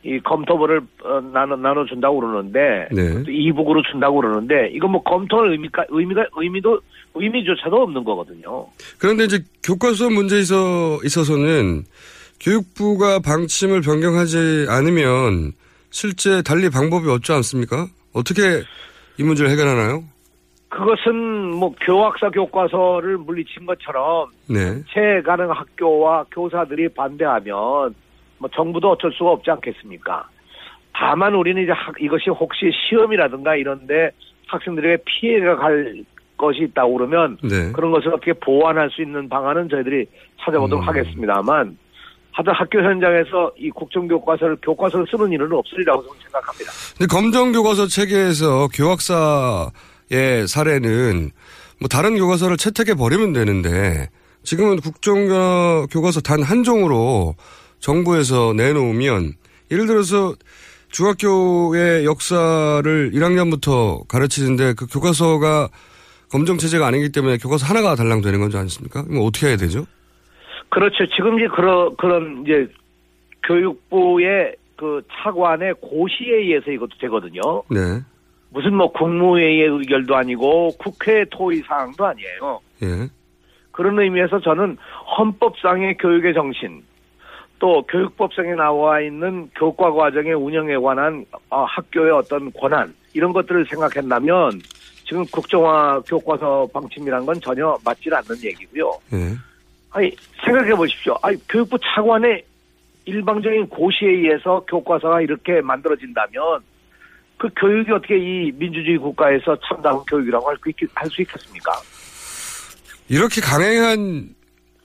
이 0.06 0.20
검토부를 0.20 0.80
어, 1.02 1.20
나눠 1.32 1.56
나눠 1.56 1.84
준다고 1.84 2.20
그러는데 2.20 2.86
네. 2.92 3.24
또 3.24 3.30
이북으로 3.30 3.82
준다고 3.90 4.20
그러는데 4.20 4.70
이거 4.72 4.86
뭐 4.86 5.02
검토할 5.02 5.50
의미가 5.50 5.86
의미가 5.88 6.26
의미도 6.36 6.80
의미조차도 7.14 7.74
없는 7.82 8.04
거거든요. 8.04 8.68
그런데 8.98 9.24
이제 9.24 9.40
교과서 9.64 10.10
문제에 10.10 10.40
있어, 10.40 11.00
있어서는 11.04 11.82
교육부가 12.38 13.18
방침을 13.18 13.80
변경하지 13.80 14.66
않으면 14.68 15.52
실제 15.90 16.40
달리 16.40 16.70
방법이 16.70 17.08
없지 17.08 17.32
않습니까? 17.32 17.88
어떻게 18.12 18.62
이 19.18 19.24
문제를 19.24 19.50
해결하나요? 19.50 20.04
그것은 20.68 21.14
뭐 21.54 21.74
교학사 21.80 22.28
교과서를 22.30 23.18
물리친 23.18 23.66
것처럼 23.66 24.28
네. 24.48 24.82
체 24.92 25.22
가능 25.24 25.50
학교와 25.50 26.24
교사들이 26.30 26.88
반대하면 26.88 27.94
뭐 28.38 28.50
정부도 28.54 28.90
어쩔 28.90 29.12
수가 29.12 29.30
없지 29.30 29.50
않겠습니까? 29.50 30.28
다만 30.92 31.34
우리는 31.34 31.62
이제 31.62 31.72
학- 31.72 31.94
이것이 32.00 32.30
혹시 32.30 32.70
시험이라든가 32.88 33.54
이런데 33.56 34.10
학생들에게 34.48 35.02
피해가 35.06 35.56
갈 35.56 36.04
것이 36.36 36.62
있다고 36.64 36.94
그러면 36.94 37.38
네. 37.42 37.72
그런 37.72 37.90
것을 37.92 38.08
어떻게 38.12 38.32
보완할 38.34 38.90
수 38.90 39.02
있는 39.02 39.28
방안은 39.28 39.68
저희들이 39.68 40.06
찾아보도록 40.40 40.84
음. 40.84 40.88
하겠습니다만 40.88 41.78
하여튼 42.32 42.52
학교 42.52 42.78
현장에서 42.82 43.50
이 43.56 43.70
국정교과서를 43.70 44.56
교과서를 44.60 45.06
쓰는 45.10 45.32
일은 45.32 45.50
없으리라고 45.52 46.02
저는 46.02 46.20
생각합니다. 46.24 46.70
근데 46.98 47.06
검정교과서 47.06 47.86
체계에서 47.86 48.68
교학사 48.74 49.70
의 50.10 50.46
사례는 50.46 51.30
뭐 51.80 51.88
다른 51.88 52.16
교과서를 52.16 52.56
채택해 52.56 52.94
버리면 52.94 53.32
되는데 53.32 54.08
지금은 54.44 54.80
국정교과서 54.80 56.20
단 56.20 56.42
한 56.42 56.62
종으로 56.62 57.34
정부에서 57.80 58.52
내놓으면 58.56 59.32
예를 59.70 59.86
들어서 59.86 60.34
중학교의 60.90 62.04
역사를 62.04 63.10
1학년부터 63.12 64.06
가르치는데 64.08 64.74
그 64.74 64.86
교과서가 64.86 65.68
검정 66.30 66.56
체제가 66.58 66.86
아니기 66.86 67.10
때문에 67.10 67.36
교과서 67.38 67.66
하나가 67.66 67.94
달랑 67.96 68.20
되는 68.22 68.40
건지 68.40 68.56
않습니까? 68.56 69.02
그럼 69.04 69.24
어떻게 69.26 69.48
해야 69.48 69.56
되죠? 69.56 69.84
그렇죠. 70.70 71.06
지금 71.16 71.38
이제 71.38 71.48
그런 71.54 71.96
그런 71.96 72.42
이제 72.44 72.68
교육부의 73.46 74.54
그 74.76 75.02
차관의 75.12 75.74
고시에 75.80 76.36
의해서 76.38 76.70
이것도 76.70 76.90
되거든요. 77.00 77.40
네. 77.70 78.02
무슨 78.50 78.74
뭐 78.74 78.90
국무회의의 78.92 79.68
의결도 79.68 80.16
아니고 80.16 80.70
국회 80.78 81.24
토의 81.30 81.62
사항도 81.66 82.06
아니에요. 82.06 82.60
예. 82.82 83.08
그런 83.72 83.98
의미에서 83.98 84.40
저는 84.40 84.76
헌법상의 85.18 85.98
교육의 85.98 86.34
정신 86.34 86.82
또 87.58 87.82
교육법상에 87.82 88.54
나와 88.54 89.00
있는 89.00 89.50
교과 89.54 89.92
과정의 89.92 90.34
운영에 90.34 90.76
관한 90.76 91.24
어, 91.50 91.64
학교의 91.64 92.12
어떤 92.12 92.52
권한 92.52 92.94
이런 93.14 93.32
것들을 93.32 93.66
생각한다면 93.66 94.60
지금 95.04 95.24
국정화 95.26 96.00
교과서 96.06 96.68
방침이란 96.72 97.24
건 97.24 97.40
전혀 97.40 97.78
맞지 97.84 98.10
않는 98.12 98.42
얘기고요. 98.44 98.92
예. 99.12 99.34
아니 99.90 100.14
생각해 100.44 100.74
보십시오. 100.74 101.16
아니 101.22 101.36
교육부 101.48 101.78
차관의 101.78 102.44
일방적인 103.06 103.68
고시에 103.68 104.08
의해서 104.08 104.64
교과서가 104.68 105.20
이렇게 105.20 105.60
만들어진다면 105.60 106.60
그 107.38 107.48
교육이 107.60 107.92
어떻게 107.92 108.16
이 108.16 108.52
민주주의 108.52 108.96
국가에서 108.98 109.56
참다운 109.68 110.02
교육이라고 110.04 110.48
할 110.48 110.56
수 111.10 111.22
있겠습니까? 111.22 111.72
이렇게 113.08 113.40
강행한 113.40 114.30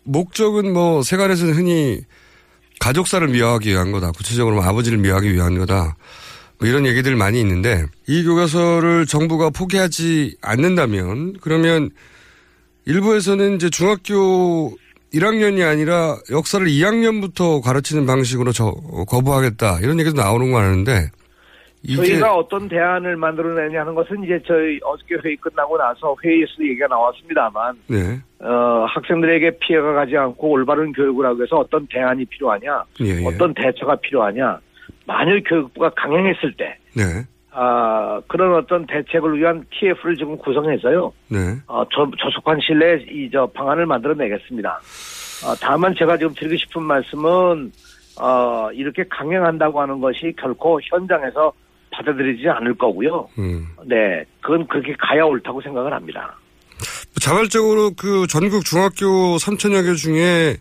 목적은 0.03 0.73
뭐 0.73 1.01
세간에서는 1.03 1.53
흔히 1.53 2.01
가족사를 2.79 3.27
미화하기 3.27 3.69
위한 3.69 3.91
거다. 3.91 4.11
구체적으로 4.11 4.55
뭐 4.55 4.65
아버지를 4.65 4.97
미화하기 4.97 5.33
위한 5.33 5.57
거다. 5.57 5.95
뭐 6.59 6.67
이런 6.67 6.85
얘기들 6.85 7.15
많이 7.15 7.39
있는데 7.39 7.85
이 8.07 8.23
교과서를 8.23 9.05
정부가 9.05 9.49
포기하지 9.49 10.37
않는다면 10.41 11.37
그러면 11.41 11.89
일부에서는 12.85 13.55
이제 13.55 13.69
중학교 13.69 14.75
1학년이 15.13 15.67
아니라 15.67 16.17
역사를 16.31 16.65
2학년부터 16.65 17.61
가르치는 17.61 18.05
방식으로 18.05 18.51
저 18.51 18.71
거부하겠다 19.07 19.79
이런 19.81 19.99
얘기도 19.99 20.21
나오는 20.21 20.51
거 20.51 20.59
아는데 20.59 21.09
저희가 21.87 22.35
어떤 22.35 22.67
대안을 22.67 23.17
만들어내냐 23.17 23.81
하는 23.81 23.95
것은 23.95 24.23
이제 24.23 24.39
저희 24.45 24.79
어저께 24.83 25.15
회의 25.23 25.35
끝나고 25.37 25.77
나서 25.77 26.15
회의에서 26.23 26.51
얘기가 26.61 26.87
나왔습니다만 26.87 27.75
네. 27.87 28.19
어, 28.39 28.85
학생들에게 28.87 29.57
피해가 29.59 29.93
가지 29.93 30.15
않고 30.15 30.49
올바른 30.49 30.91
교육을 30.93 31.25
하기 31.25 31.39
위해서 31.39 31.57
어떤 31.57 31.87
대안이 31.87 32.25
필요하냐, 32.25 32.83
예, 33.01 33.05
예. 33.05 33.25
어떤 33.25 33.53
대처가 33.53 33.95
필요하냐. 33.95 34.59
만일 35.05 35.43
교육부가 35.43 35.89
강행했을 35.95 36.53
때, 36.53 36.77
네. 36.95 37.03
아, 37.51 38.21
그런 38.27 38.55
어떤 38.55 38.85
대책을 38.85 39.37
위한 39.37 39.63
TF를 39.71 40.15
지금 40.15 40.37
구성해서요, 40.37 41.11
네. 41.29 41.37
어, 41.67 41.83
저, 41.93 42.09
저속한 42.19 42.59
시일에 42.61 43.05
이, 43.09 43.29
저, 43.31 43.45
방안을 43.47 43.85
만들어내겠습니다. 43.85 44.69
어, 44.69 45.55
다만 45.61 45.93
제가 45.95 46.17
지금 46.17 46.33
드리고 46.33 46.57
싶은 46.57 46.83
말씀은, 46.83 47.71
어, 48.19 48.71
이렇게 48.73 49.03
강행한다고 49.09 49.81
하는 49.81 49.99
것이 49.99 50.33
결코 50.37 50.79
현장에서 50.81 51.51
받아들이지 51.91 52.47
않을 52.49 52.77
거고요. 52.77 53.27
음. 53.37 53.67
네, 53.85 54.23
그건 54.41 54.67
그렇게 54.67 54.95
가야 54.97 55.23
옳다고 55.23 55.61
생각을 55.61 55.93
합니다. 55.93 56.37
자발적으로 57.19 57.91
그 57.95 58.25
전국 58.27 58.65
중학교 58.65 59.37
3천여 59.37 59.85
개 59.85 59.93
중에 59.93 60.57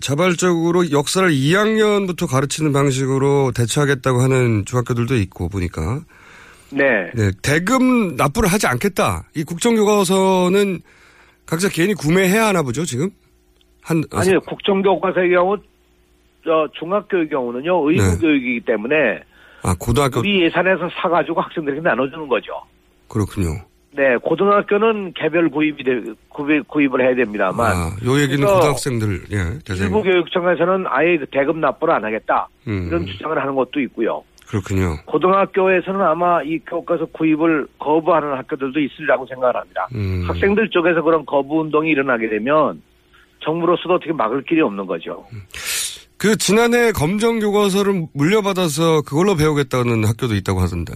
자발적으로 0.00 0.92
역사를 0.92 1.28
2학년부터 1.28 2.30
가르치는 2.30 2.72
방식으로 2.72 3.50
대처하겠다고 3.52 4.20
하는 4.20 4.64
중학교들도 4.64 5.16
있고 5.16 5.48
보니까 5.48 6.00
네. 6.70 7.10
네, 7.14 7.30
대금 7.42 8.14
납부를 8.16 8.48
하지 8.48 8.66
않겠다. 8.66 9.24
이 9.34 9.42
국정교과서는 9.42 10.80
각자 11.46 11.68
개인이 11.68 11.94
구매해야 11.94 12.48
하나 12.48 12.62
보죠 12.62 12.84
지금 12.84 13.10
한 13.82 14.04
아니요, 14.12 14.40
국정교과서의 14.40 15.30
경우, 15.30 15.56
저, 16.44 16.68
중학교의 16.78 17.30
경우는요, 17.30 17.90
의무교육이기 17.90 18.60
때문에, 18.66 19.22
아 19.62 19.74
고등학교 19.78 20.20
우리 20.20 20.42
예산에서 20.42 20.88
사가지고 21.00 21.40
학생들에게 21.40 21.80
나눠주는 21.80 22.28
거죠. 22.28 22.52
그렇군요. 23.08 23.48
네, 23.90 24.16
고등학교는 24.18 25.14
개별 25.14 25.48
구입이, 25.48 25.82
되, 25.82 26.00
구입, 26.28 26.68
구입을 26.68 27.00
해야 27.00 27.14
됩니다만. 27.14 27.72
아, 27.72 27.90
요 28.04 28.20
얘기는 28.20 28.46
고등학생들 28.46 29.22
예 29.32 29.58
대상 29.64 29.86
일부 29.86 30.02
교육청에서는 30.02 30.84
아예 30.88 31.16
그 31.16 31.26
대금 31.26 31.60
납부를 31.60 31.94
안 31.94 32.04
하겠다. 32.04 32.48
음. 32.68 32.86
이런 32.88 33.06
주장을 33.06 33.36
하는 33.36 33.54
것도 33.54 33.80
있고요. 33.80 34.22
그렇군요. 34.46 34.96
고등학교에서는 35.04 36.00
아마 36.00 36.42
이 36.42 36.58
교과서 36.60 37.06
구입을 37.06 37.66
거부하는 37.78 38.32
학교들도 38.34 38.80
있으리라고 38.80 39.26
생각을 39.26 39.56
합니다. 39.56 39.88
음. 39.94 40.24
학생들 40.26 40.70
쪽에서 40.70 41.02
그런 41.02 41.26
거부 41.26 41.60
운동이 41.60 41.90
일어나게 41.90 42.28
되면 42.28 42.80
정부로서도 43.40 43.94
어떻게 43.94 44.12
막을 44.12 44.42
길이 44.42 44.60
없는 44.62 44.86
거죠. 44.86 45.26
그 46.18 46.36
지난해 46.36 46.90
검정 46.92 47.38
교과서를 47.38 48.06
물려받아서 48.12 49.02
그걸로 49.02 49.36
배우겠다는 49.36 50.04
학교도 50.04 50.34
있다고 50.34 50.60
하던데. 50.60 50.92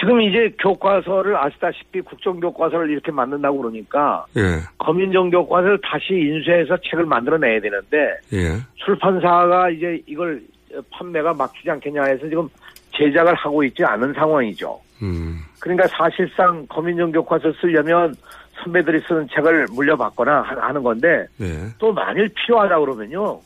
지금 0.00 0.20
이제 0.20 0.52
교과서를 0.60 1.36
아시다시피 1.36 2.00
국정 2.00 2.40
교과서를 2.40 2.90
이렇게 2.90 3.12
만든다고 3.12 3.58
그러니까 3.58 4.24
예. 4.36 4.58
검인정 4.78 5.30
교과서를 5.30 5.78
다시 5.82 6.14
인쇄해서 6.14 6.76
책을 6.90 7.06
만들어내야 7.06 7.60
되는데 7.60 7.96
예. 8.32 8.58
출판사가 8.84 9.70
이제 9.70 10.02
이걸 10.06 10.42
판매가 10.90 11.34
막히지 11.34 11.70
않겠냐 11.70 12.02
해서 12.04 12.28
지금 12.28 12.48
제작을 12.96 13.34
하고 13.34 13.62
있지 13.64 13.84
않은 13.84 14.12
상황이죠. 14.14 14.78
음. 15.02 15.38
그러니까 15.60 15.86
사실상 15.88 16.66
검인정 16.68 17.12
교과서 17.12 17.52
쓰려면 17.60 18.14
선배들이 18.62 19.00
쓰는 19.06 19.26
책을 19.34 19.66
물려받거나 19.72 20.42
하- 20.42 20.68
하는 20.68 20.82
건데 20.82 21.26
네. 21.38 21.46
또 21.78 21.92
만일 21.92 22.28
필요하다 22.30 22.78
그러면요. 22.80 23.40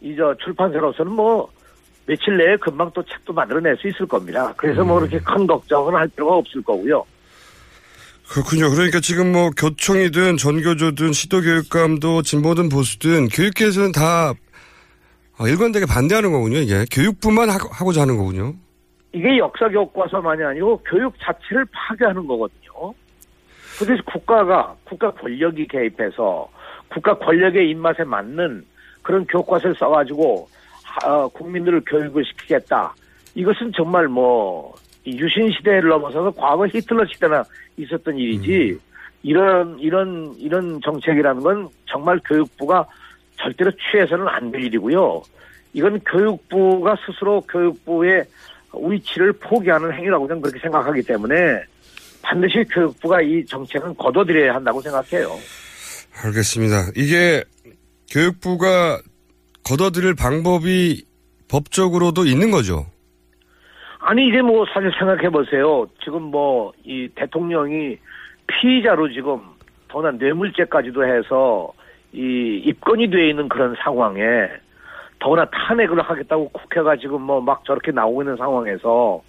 이 0.00 0.14
저 0.16 0.34
출판사로서는 0.44 1.12
뭐 1.12 1.48
며칠 2.06 2.36
내에 2.36 2.56
금방 2.56 2.90
또 2.94 3.02
책도 3.02 3.32
만들어낼 3.32 3.76
수 3.76 3.88
있을 3.88 4.06
겁니다. 4.06 4.52
그래서 4.56 4.84
뭐 4.84 4.98
그렇게 4.98 5.18
큰 5.18 5.46
걱정은 5.46 5.94
할 5.94 6.08
필요가 6.08 6.36
없을 6.36 6.62
거고요. 6.62 7.04
그렇군요. 8.28 8.70
그러니까 8.70 9.00
지금 9.00 9.32
뭐 9.32 9.50
교총이든 9.50 10.36
전교조든 10.36 11.12
시도교육감도 11.12 12.22
진보든 12.22 12.68
보수든 12.68 13.28
교육계에서는 13.28 13.92
다 13.92 14.32
어, 15.38 15.46
일관되게 15.46 15.86
반대하는 15.86 16.32
거군요. 16.32 16.58
이게 16.58 16.84
교육부만 16.92 17.48
하- 17.48 17.58
하고자 17.70 18.02
하는 18.02 18.16
거군요. 18.16 18.54
이게 19.12 19.38
역사 19.38 19.68
교과서만이 19.68 20.42
아니고 20.42 20.82
교육 20.84 21.14
자체를 21.20 21.64
파괴하는 21.72 22.26
거거든요. 22.26 22.92
그래서 23.78 24.02
국가가 24.04 24.74
국가 24.84 25.10
권력이 25.12 25.66
개입해서 25.68 26.48
국가 26.88 27.16
권력의 27.18 27.70
입맛에 27.70 28.04
맞는 28.04 28.64
그런 29.08 29.24
교과서를 29.24 29.74
써가지고 29.74 30.46
어, 31.06 31.28
국민들을 31.28 31.80
교육을 31.86 32.22
시키겠다. 32.26 32.94
이것은 33.34 33.72
정말 33.74 34.06
뭐 34.06 34.74
유신 35.06 35.50
시대를 35.50 35.88
넘어서서 35.88 36.30
과거 36.32 36.66
히틀러 36.66 37.06
시대나 37.06 37.42
있었던 37.78 38.18
일이지 38.18 38.78
이런 39.22 39.78
이런 39.78 40.34
이런 40.36 40.78
정책이라는 40.84 41.42
건 41.42 41.68
정말 41.86 42.20
교육부가 42.28 42.86
절대로 43.38 43.70
취해서는 43.90 44.28
안 44.28 44.50
될 44.50 44.64
일이고요. 44.64 45.22
이건 45.72 46.00
교육부가 46.00 46.94
스스로 47.06 47.40
교육부의 47.42 48.26
위치를 48.74 49.32
포기하는 49.32 49.90
행위라고 49.94 50.28
저는 50.28 50.42
그렇게 50.42 50.58
생각하기 50.60 51.00
때문에 51.04 51.62
반드시 52.20 52.62
교육부가 52.70 53.22
이 53.22 53.42
정책은 53.46 53.94
거둬들여야 53.96 54.54
한다고 54.54 54.82
생각해요. 54.82 55.30
알겠습니다. 56.24 56.90
이게 56.94 57.42
교육부가 58.10 58.98
걷어들일 59.64 60.14
방법이 60.14 61.04
법적으로도 61.50 62.24
있는 62.24 62.50
거죠. 62.50 62.86
아니 64.00 64.28
이제 64.28 64.40
뭐 64.40 64.64
사실 64.72 64.90
생각해 64.98 65.28
보세요. 65.30 65.86
지금 66.02 66.22
뭐 66.22 66.72
이 66.84 67.08
대통령이 67.14 67.98
피의자로 68.46 69.10
지금 69.12 69.40
더나 69.88 70.10
뇌물죄까지도 70.12 71.04
해서 71.06 71.70
이 72.12 72.62
입건이 72.64 73.10
돼 73.10 73.28
있는 73.28 73.48
그런 73.48 73.74
상황에 73.82 74.22
더구나 75.18 75.44
탄핵을 75.50 76.00
하겠다고 76.00 76.48
국회가 76.50 76.96
지금 76.96 77.22
뭐 77.22 77.40
막 77.40 77.64
저렇게 77.64 77.90
나오고 77.92 78.22
있는 78.22 78.36
상황에서 78.36 79.22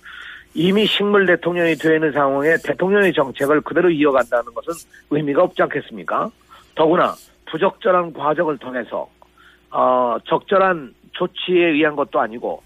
이미 0.53 0.85
식물 0.85 1.25
대통령이 1.25 1.75
되어 1.75 1.95
있는 1.95 2.11
상황에 2.13 2.55
대통령의 2.63 3.13
정책을 3.13 3.61
그대로 3.61 3.89
이어간다는 3.89 4.53
것은 4.53 4.73
의미가 5.09 5.43
없지 5.43 5.61
않겠습니까? 5.63 6.29
더구나 6.75 7.13
부적절한 7.51 8.13
과정을 8.13 8.57
통해서 8.57 9.09
어, 9.71 10.17
적절한 10.25 10.93
조치에 11.11 11.71
의한 11.71 11.95
것도 11.95 12.19
아니고 12.19 12.63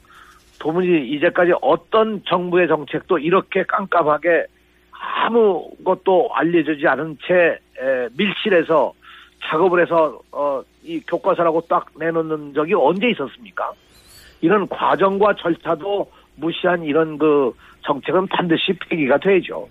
도무지 0.60 0.88
이제까지 1.10 1.52
어떤 1.62 2.24
정부의 2.26 2.68
정책도 2.68 3.18
이렇게 3.20 3.64
깜깜하게 3.64 4.46
아무것도 4.92 6.30
알려주지 6.34 6.88
않은 6.88 7.18
채 7.28 7.34
에, 7.34 8.08
밀실에서 8.16 8.94
작업을 9.46 9.82
해서 9.82 10.22
어, 10.32 10.64
이 10.84 11.02
교과서라고 11.02 11.62
딱 11.68 11.88
내놓는 11.96 12.54
적이 12.54 12.76
언제 12.76 13.10
있었습니까? 13.10 13.74
이런 14.42 14.68
과정과 14.68 15.36
절차도 15.36 16.10
무시한 16.36 16.84
이런 16.84 17.18
그 17.18 17.52
정책은 17.86 18.28
반드시 18.28 18.74
폐기가 18.88 19.18
되죠. 19.18 19.68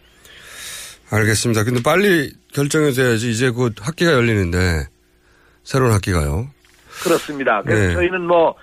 알겠습니다. 1.11 1.65
근데 1.65 1.83
빨리 1.83 2.33
결정해줘야지 2.55 3.31
이제 3.31 3.51
곧 3.51 3.75
학기가 3.81 4.13
열리는데 4.13 4.59
새로운 5.65 5.93
학기가요. 5.93 6.49
그렇습니다. 7.05 7.63
그래서 7.63 7.89
네. 7.89 7.95
저희는 7.95 8.27
뭐 8.27 8.55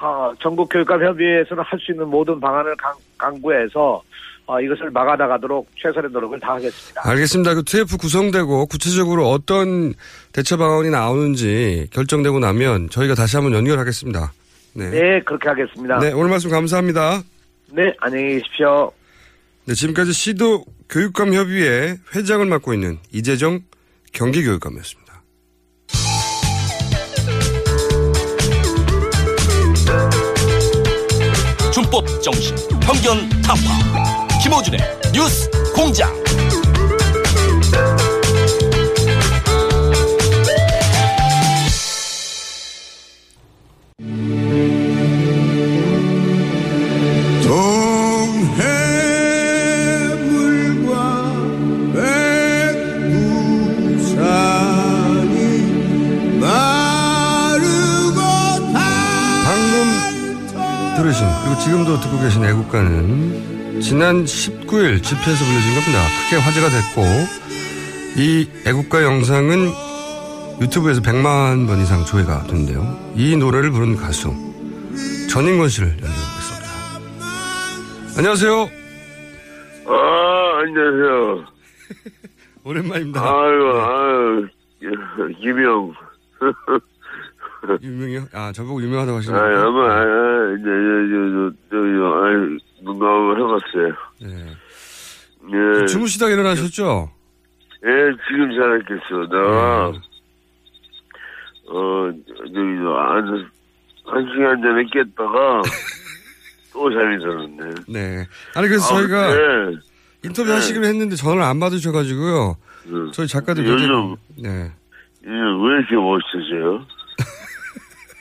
어, 0.00 0.32
전국 0.40 0.68
교육감 0.68 1.02
협의회에서는 1.04 1.62
할 1.66 1.78
수 1.80 1.92
있는 1.92 2.08
모든 2.08 2.38
방안을 2.40 2.76
강, 2.76 2.94
강구해서 3.16 4.02
어, 4.46 4.60
이것을 4.60 4.90
막아나가도록 4.90 5.68
최선의 5.76 6.10
노력을 6.10 6.38
다하겠습니다. 6.40 7.02
알겠습니다. 7.04 7.54
그 7.54 7.64
TF 7.64 7.98
구성되고 7.98 8.66
구체적으로 8.66 9.28
어떤 9.28 9.92
대처 10.32 10.56
방안이 10.56 10.88
나오는지 10.90 11.88
결정되고 11.92 12.38
나면 12.38 12.88
저희가 12.90 13.14
다시 13.14 13.36
한번 13.36 13.52
연결하겠습니다. 13.54 14.32
네. 14.74 14.90
네, 14.90 15.20
그렇게 15.24 15.48
하겠습니다. 15.48 15.98
네, 15.98 16.12
오늘 16.12 16.30
말씀 16.30 16.50
감사합니다. 16.50 17.20
네, 17.72 17.92
안녕히 18.00 18.34
계십시오. 18.38 18.90
네, 19.66 19.74
지금까지 19.74 20.12
시도 20.12 20.64
교육감 20.88 21.34
협의회 21.34 21.96
회장을 22.14 22.46
맡고 22.46 22.72
있는 22.72 22.98
이재정 23.12 23.60
경기교육감이었습니다. 24.12 25.07
준법 31.88 32.22
정신, 32.22 32.54
편견 32.80 33.28
타파. 33.42 34.28
김호준의 34.42 34.80
뉴스 35.12 35.50
공장. 35.74 36.27
지금도 61.60 62.00
듣고 62.00 62.18
계신 62.20 62.44
애국가는 62.44 63.80
지난 63.80 64.24
19일 64.24 65.02
집회에서 65.02 65.44
불려진 65.44 65.74
겁니다. 65.74 66.04
크게 66.24 66.36
화제가 66.42 66.68
됐고 66.68 67.02
이 68.16 68.48
애국가 68.66 69.02
영상은 69.02 69.68
유튜브에서 70.60 71.00
100만 71.00 71.66
번 71.66 71.78
이상 71.80 72.04
조회가 72.04 72.44
됐는데요. 72.44 73.12
이 73.14 73.36
노래를 73.36 73.70
부른 73.70 73.96
가수 73.96 74.34
전인권 75.30 75.68
씨를 75.68 75.88
연결하겠습니다. 75.88 76.68
안녕하세요. 78.16 78.70
아, 79.86 80.60
안녕하세요. 80.60 81.44
오랜만입니다. 82.64 83.20
아유, 83.22 83.80
아유, 83.80 84.48
김영. 85.40 85.94
유명해요? 87.82 88.24
아, 88.32 88.52
저보고 88.52 88.82
유명하다고 88.82 89.16
아, 89.16 89.18
하시는 89.18 89.38
아마, 89.38 89.84
아, 89.84 90.00
아, 90.00 90.54
이제, 90.58 90.64
저, 90.64 91.30
저, 91.32 91.50
저, 91.70 91.76
저, 91.76 92.24
아유, 92.24 92.58
눈 92.82 92.98
감을 92.98 93.36
해봤어요. 93.40 93.94
네. 94.22 95.80
예. 95.82 95.86
주무시다가 95.86 96.32
일어나셨죠? 96.32 97.10
예, 97.84 97.88
지금 98.28 98.50
잘 98.58 98.76
했겠어. 98.80 99.26
내가, 99.30 99.92
네. 99.92 99.98
어, 101.70 102.10
저기, 102.38 102.52
저, 102.54 102.94
한, 102.94 103.50
한 104.06 104.26
시간 104.34 104.62
전에 104.62 104.84
깼다가, 104.92 105.62
또 106.72 106.90
잠이 106.92 107.18
들었네. 107.18 107.74
네. 107.88 108.26
아니, 108.54 108.68
그래서 108.68 108.84
아, 108.94 108.98
저희가 109.00 109.34
네. 109.34 109.76
인터뷰 110.24 110.50
하시기로 110.52 110.84
했는데 110.86 111.16
전화를 111.16 111.42
안 111.42 111.60
받으셔가지고요. 111.60 112.56
저희 113.12 113.26
작가들 113.26 113.64
요즘, 113.66 113.76
굉장히- 113.86 114.16
네. 114.42 114.72
이게 115.22 115.30
왜 115.30 115.76
이렇게 115.78 115.94
멋있어져요? 115.96 116.86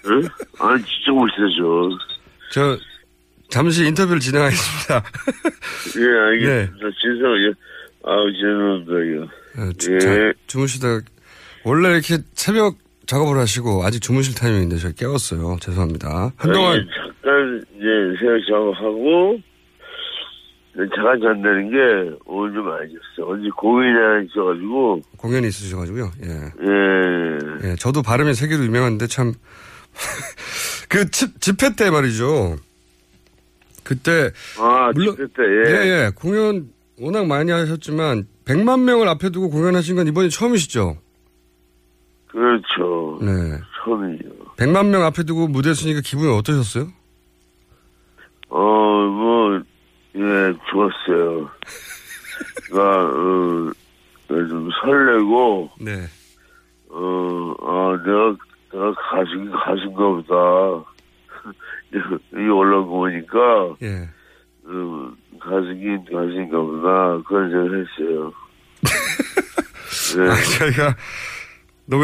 응? 0.10 0.28
아니, 0.60 0.84
진짜 0.84 1.12
멋있어져. 1.12 1.90
저, 2.52 2.78
잠시 3.50 3.86
인터뷰를 3.86 4.20
진행하겠습니다. 4.20 5.04
예, 6.00 6.20
알겠습니다. 6.20 6.88
진성, 7.02 7.36
예. 7.44 7.54
아우, 8.04 8.32
죄송합니다. 8.34 9.34
어, 9.58 9.72
주, 9.78 9.94
예. 9.96 10.00
자, 10.00 10.34
주무시다 10.48 11.00
원래 11.66 11.90
이렇게 11.90 12.18
새벽 12.34 12.78
작업을 13.06 13.38
하시고 13.38 13.84
아직 13.84 14.02
주무실 14.02 14.36
타이밍인데 14.36 14.78
저희 14.78 14.94
깨웠어요. 14.94 15.58
죄송합니다. 15.62 16.32
한동안 16.38 16.74
아니, 16.74 16.88
잠깐, 16.96 17.64
이제, 17.76 17.86
새벽 18.20 18.42
작업하고, 18.48 19.40
잠깐 20.76 21.20
잔다는 21.22 21.72
게, 21.72 22.18
오늘 22.26 22.54
좀 22.54 22.70
알겠어. 22.70 23.30
언제 23.30 23.50
공연이 23.58 23.94
하나 23.94 24.22
있어가지고, 24.22 25.02
공연이 25.18 25.48
있으셔가지고요. 25.48 26.12
예. 26.24 26.30
예. 26.30 27.70
예, 27.72 27.76
저도 27.76 28.02
발음이 28.04 28.34
세계로 28.34 28.64
유명한데 28.66 29.08
참, 29.08 29.34
그 30.90 31.10
집, 31.12 31.40
집회 31.42 31.76
때 31.76 31.90
말이죠. 31.90 32.58
그때. 33.84 34.32
아, 34.60 34.92
물론, 34.94 35.16
집회 35.16 35.28
때, 35.28 35.44
예. 35.44 35.72
예, 35.72 35.90
예. 36.06 36.12
공연 36.16 36.70
워낙 37.00 37.26
많이 37.26 37.52
하셨지만, 37.52 38.28
100만 38.46 38.82
명을 38.82 39.08
앞에 39.10 39.30
두고 39.30 39.50
공연하신 39.50 39.96
건 39.96 40.08
이번이 40.08 40.30
처음이시죠? 40.30 40.98
그렇죠. 42.28 43.20
네. 43.22 43.60
처음이죠. 43.84 44.24
100만 44.58 44.88
명 44.88 45.04
앞에 45.04 45.24
두고 45.24 45.48
무대 45.48 45.74
쓰니까 45.74 46.02
기분이 46.04 46.32
어떠셨어요? 46.38 46.88
어, 48.50 48.60
뭐, 48.60 49.62
예, 50.16 50.54
좋았어요. 50.72 51.50
나, 52.72 52.82
어, 52.82 53.72
좀 54.30 54.70
설레고, 54.82 55.72
네. 55.80 56.08
어, 56.90 57.54
아, 57.62 57.98
내가, 58.04 58.36
내가 58.72 58.94
가수긴 58.94 59.52
가수인가 59.52 59.98
보다. 59.98 60.86
여기 62.34 62.50
올라온 62.50 62.86
거 62.88 62.92
보니까, 62.98 63.76
예. 63.82 64.10
어, 64.66 65.12
가수긴 65.40 66.04
가수인가 66.12 66.58
보다. 66.60 67.22
그런 67.28 67.50
생각을 67.50 67.86
했어요. 67.86 68.34
네. 70.16 70.24
아, 70.30 70.36
저희가 70.60 70.96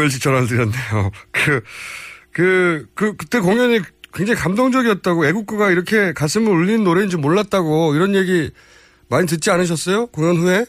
일찍 0.02 0.22
전화를 0.22 0.46
드렸네요. 0.46 1.10
그, 1.32 1.62
그, 2.32 2.86
그, 2.94 3.16
그때 3.16 3.40
공연이 3.40 3.80
굉장히 4.14 4.40
감동적이었다고 4.40 5.26
애국가가 5.26 5.70
이렇게 5.70 6.12
가슴을 6.12 6.50
울리는 6.52 6.84
노래인 6.84 7.08
줄 7.08 7.20
몰랐다고 7.20 7.94
이런 7.94 8.14
얘기 8.14 8.50
많이 9.10 9.26
듣지 9.26 9.50
않으셨어요? 9.50 10.06
공연 10.06 10.36
후에? 10.36 10.64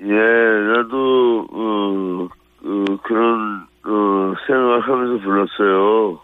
예, 0.00 0.04
나도, 0.04 1.46
어, 1.50 2.28
어, 2.64 2.84
그런, 3.04 3.66
어, 3.88 4.34
생각을 4.46 4.80
하면서 4.80 5.24
불렀어요. 5.24 6.20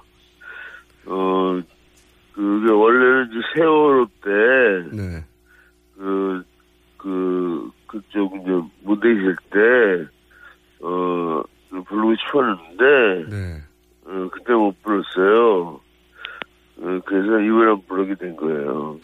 어, 1.06 1.60
그게 2.34 2.70
원래는 2.72 3.28
이제 3.30 3.40
세월호 3.54 4.06
때, 4.22 4.30
네. 4.96 5.24
그, 5.96 6.42
그, 6.96 7.70
그쪽 7.86 8.34
이제 8.36 8.50
무대 8.82 9.10
있을 9.12 9.36
때, 9.50 10.06
어, 10.80 11.42
부르고 11.86 12.14
싶었는데, 12.16 13.30
네. 13.30 13.58
어, 14.06 14.28
그때 14.32 14.52
못 14.54 14.74
불렀어요. 14.82 15.80
어, 16.80 17.00
그래서 17.04 17.38
이번에 17.40 17.80
부르게 17.86 18.14
된 18.16 18.34
거예요. 18.36 18.98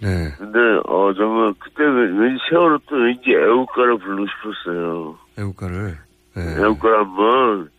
네. 0.00 0.30
근데, 0.38 0.58
어, 0.86 1.12
정말, 1.14 1.54
그때 1.60 1.84
왠- 1.84 2.18
왠지 2.18 2.42
세월호 2.50 2.78
또 2.88 2.96
왠지 2.96 3.30
애국가를 3.30 3.98
부르고 3.98 4.26
싶었어요. 4.26 5.18
애국가를. 5.38 5.98
네. 6.36 6.42
애국가를 6.62 6.98
한번, 6.98 7.70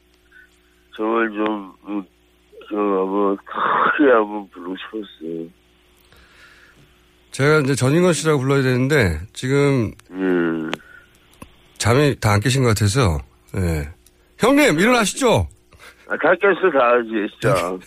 정말 0.95 1.30
좀, 1.30 1.73
음, 1.88 2.03
좀 2.69 2.80
한번 2.80 3.38
크게 3.38 4.11
한번 4.11 4.49
부르고 4.49 4.76
싶었어요. 4.77 5.48
제가 7.32 7.60
이제 7.60 7.76
전인권 7.76 8.14
씨라고 8.14 8.40
불러야 8.40 8.61
되는데, 8.61 9.19
지금, 9.34 9.91
음. 10.11 10.72
잠이 11.77 12.15
다 12.19 12.32
안 12.32 12.40
깨신 12.40 12.64
것 12.64 12.69
같아서, 12.69 13.19
예. 13.57 13.90
형님, 14.38 14.80
일어나시죠? 14.80 15.48
아, 16.07 16.15
다 16.18 16.34
깼어, 16.40 16.72
다 16.72 16.91
하지, 16.94 17.10
진짜. 17.34 17.77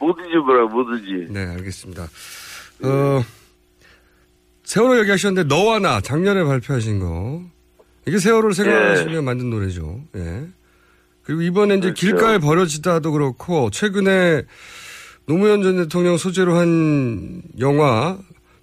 뭐든지 0.00 0.36
뭐라, 0.38 0.66
뭐든지. 0.66 1.28
네, 1.30 1.46
알겠습니다. 1.52 2.02
어, 2.82 3.22
세월호 4.64 4.98
얘기하셨는데, 5.00 5.48
너와 5.48 5.78
나, 5.78 6.00
작년에 6.00 6.42
발표하신 6.44 6.98
거. 6.98 7.42
이게 8.06 8.18
세월호를 8.18 8.54
생각하시면 8.54 9.24
만든 9.24 9.50
노래죠. 9.50 10.00
예. 10.16 10.46
그리고 11.24 11.42
이번에 11.42 11.74
이제 11.74 11.88
그렇죠. 11.88 12.00
길가에 12.00 12.38
버려지다도 12.38 13.10
그렇고, 13.10 13.70
최근에 13.70 14.44
노무현 15.26 15.62
전 15.62 15.76
대통령 15.76 16.16
소재로 16.16 16.56
한 16.56 17.42
영화, 17.58 18.16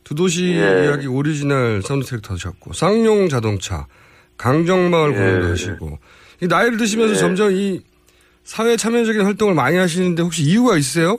두 0.06 0.16
도시 0.16 0.46
예. 0.54 0.86
이야기 0.86 1.08
오리지널 1.08 1.82
사운드 1.82 2.06
트랙도 2.06 2.34
하셨고, 2.34 2.72
쌍용 2.72 3.28
자동차, 3.28 3.88
강정마을 4.38 5.12
예. 5.12 5.16
공연도 5.16 5.52
하시고, 5.52 6.00
이 6.42 6.48
나이를 6.48 6.78
드시면서 6.78 7.16
예. 7.16 7.18
점점 7.18 7.52
이 7.52 7.82
사회 8.46 8.78
참여적인 8.78 9.22
활동을 9.22 9.54
많이 9.54 9.76
하시는데 9.78 10.22
혹시 10.22 10.44
이유가 10.44 10.78
있으세요? 10.78 11.18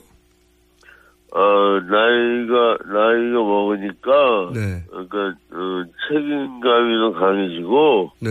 어, 1.35 1.81
나이가, 1.81 2.77
나이가 2.85 3.43
먹으니까, 3.43 4.51
네. 4.53 4.81
그러니까, 4.89 5.37
어, 5.51 5.83
책임감이 6.07 6.97
더 6.97 7.19
강해지고, 7.19 8.11
네. 8.21 8.29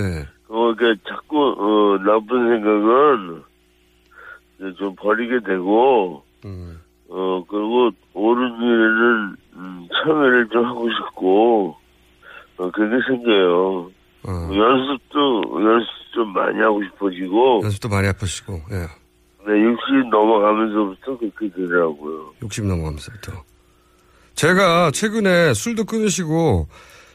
어, 0.49 0.75
그러니까 0.75 1.03
자꾸, 1.07 1.55
어, 1.59 1.99
나쁜 2.03 2.49
생각은, 2.49 3.43
좀 4.79 4.95
버리게 4.95 5.41
되고, 5.41 6.23
음. 6.47 6.81
어, 7.11 7.45
그리고 7.47 7.91
옳은 8.15 8.63
일에는, 8.63 9.37
음, 9.57 9.89
참여를 9.93 10.49
좀 10.49 10.65
하고 10.65 10.89
싶고, 10.89 11.77
어, 12.57 12.71
그게 12.71 12.97
생겨요. 13.07 13.91
어. 14.27 14.31
연습도, 14.51 15.43
연습 15.63 15.89
좀 16.15 16.33
많이 16.33 16.59
하고 16.59 16.83
싶어지고, 16.83 17.61
연습도 17.65 17.91
많이 17.91 18.09
아프시고, 18.09 18.55
예. 18.73 19.04
네, 19.47 19.53
60 19.63 20.09
넘어가면서부터 20.11 21.19
그렇게 21.19 21.49
되더라고요. 21.55 22.33
60 22.43 22.67
넘어가면서부터. 22.67 23.33
제가 24.35 24.91
최근에 24.91 25.55
술도 25.55 25.85
끊으시고 25.85 26.67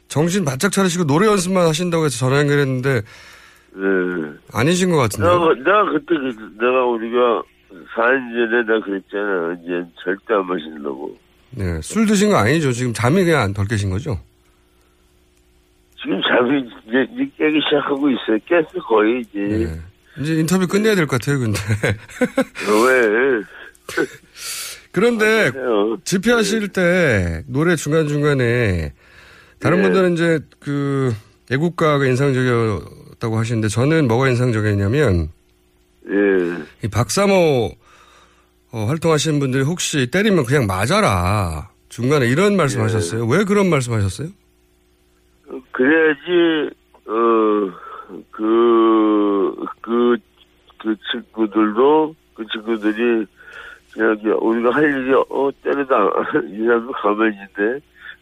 정신 0.08 0.46
바짝 0.46 0.72
차리시고 0.72 1.06
노래 1.06 1.28
연습만 1.28 1.66
하신다고 1.68 2.06
해서 2.06 2.18
전화 2.18 2.40
연결했는데 2.40 3.02
네. 3.02 3.82
아니신 4.54 4.92
것 4.92 4.98
같은데. 4.98 5.28
내가, 5.28 5.54
내가 5.56 5.92
그때, 5.92 6.06
그- 6.16 6.54
내가 6.60 6.86
우리가 6.86 7.44
4년 7.96 8.50
전에 8.50 8.64
내가 8.66 8.86
그랬잖아. 8.86 9.58
이제 9.64 9.84
절대 10.04 10.34
안 10.34 10.46
마신다고. 10.48 11.18
네, 11.52 11.82
술 11.82 12.06
드신 12.06 12.30
거 12.30 12.38
아니죠? 12.38 12.72
지금 12.72 12.94
잠이 12.94 13.24
그냥 13.24 13.42
안덜 13.42 13.66
깨신 13.68 13.90
거죠? 13.90 14.20
지금 16.02 16.22
잠이 16.22 16.60
이제, 16.88 17.08
이제 17.14 17.32
깨기 17.38 17.60
시작하고 17.62 18.10
있어요. 18.10 18.38
깼어, 18.46 18.84
거의 18.88 19.22
이제. 19.22 19.40
네. 19.40 19.82
이제 20.22 20.34
인터뷰 20.36 20.68
끝내야 20.68 20.96
될 20.96 21.08
것 21.08 21.20
같아요, 21.20 21.40
근데. 21.40 21.60
왜? 22.68 23.44
그런데 24.92 25.52
집회하실 26.04 26.70
때 26.70 27.44
노래 27.48 27.76
중간중간에 27.76 28.94
다른 29.60 29.78
네. 29.78 29.84
분들은 29.84 30.14
이제 30.14 30.40
그 30.60 31.14
애국가가 31.52 32.06
인상적이었다고 32.06 33.38
하시는데 33.38 33.68
저는 33.68 34.08
뭐가 34.08 34.30
인상적이었냐면 34.30 35.30
예. 36.10 36.64
이 36.84 36.88
박사모 36.90 37.72
어, 38.72 38.86
활동하시는 38.86 39.40
분들이 39.40 39.64
혹시 39.64 40.08
때리면 40.12 40.46
그냥 40.46 40.66
맞아라. 40.68 41.70
중간에 41.90 42.28
이런 42.28 42.56
말씀 42.56 42.80
예. 42.80 42.84
하셨어요. 42.84 43.26
왜 43.26 43.44
그런 43.44 43.70
말씀 43.70 43.94
하셨어요? 43.94 44.30
그래야지, 45.72 46.70
어, 47.08 47.72
그, 48.32 49.56
그, 49.82 50.18
그 50.80 50.96
친구들도, 51.12 52.16
그 52.34 52.46
친구들이, 52.52 53.26
그냥, 53.94 54.18
우리가 54.42 54.72
할 54.72 54.84
일이, 54.86 55.14
어, 55.14 55.50
때려다, 55.64 55.96
이 56.50 56.66
사람도 56.66 56.92
가만히 56.94 57.36
있네. 57.36 57.80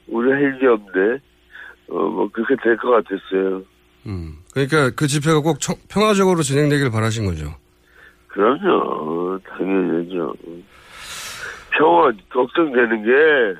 우리 0.08 0.32
할 0.32 0.42
일이 0.56 0.68
없네. 0.68 1.20
어, 1.90 2.00
뭐, 2.10 2.30
그렇게 2.32 2.56
될 2.64 2.76
것 2.78 2.90
같았어요. 2.92 3.62
음. 4.06 4.38
그러니까 4.54 4.90
그 4.96 5.08
집회가 5.08 5.40
꼭 5.42 5.60
청- 5.60 5.76
평화적으로 5.90 6.42
진행되길 6.42 6.90
바라신 6.92 7.26
거죠. 7.26 7.54
그럼요. 8.28 9.40
당연하죠. 9.48 10.34
평화, 11.72 12.12
걱정되는 12.30 13.04
게, 13.04 13.60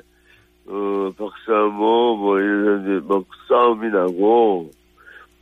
어, 0.66 1.10
박사모, 1.16 2.16
뭐, 2.16 2.38
이런, 2.40 3.06
막 3.06 3.24
싸움이 3.48 3.88
나고, 3.90 4.70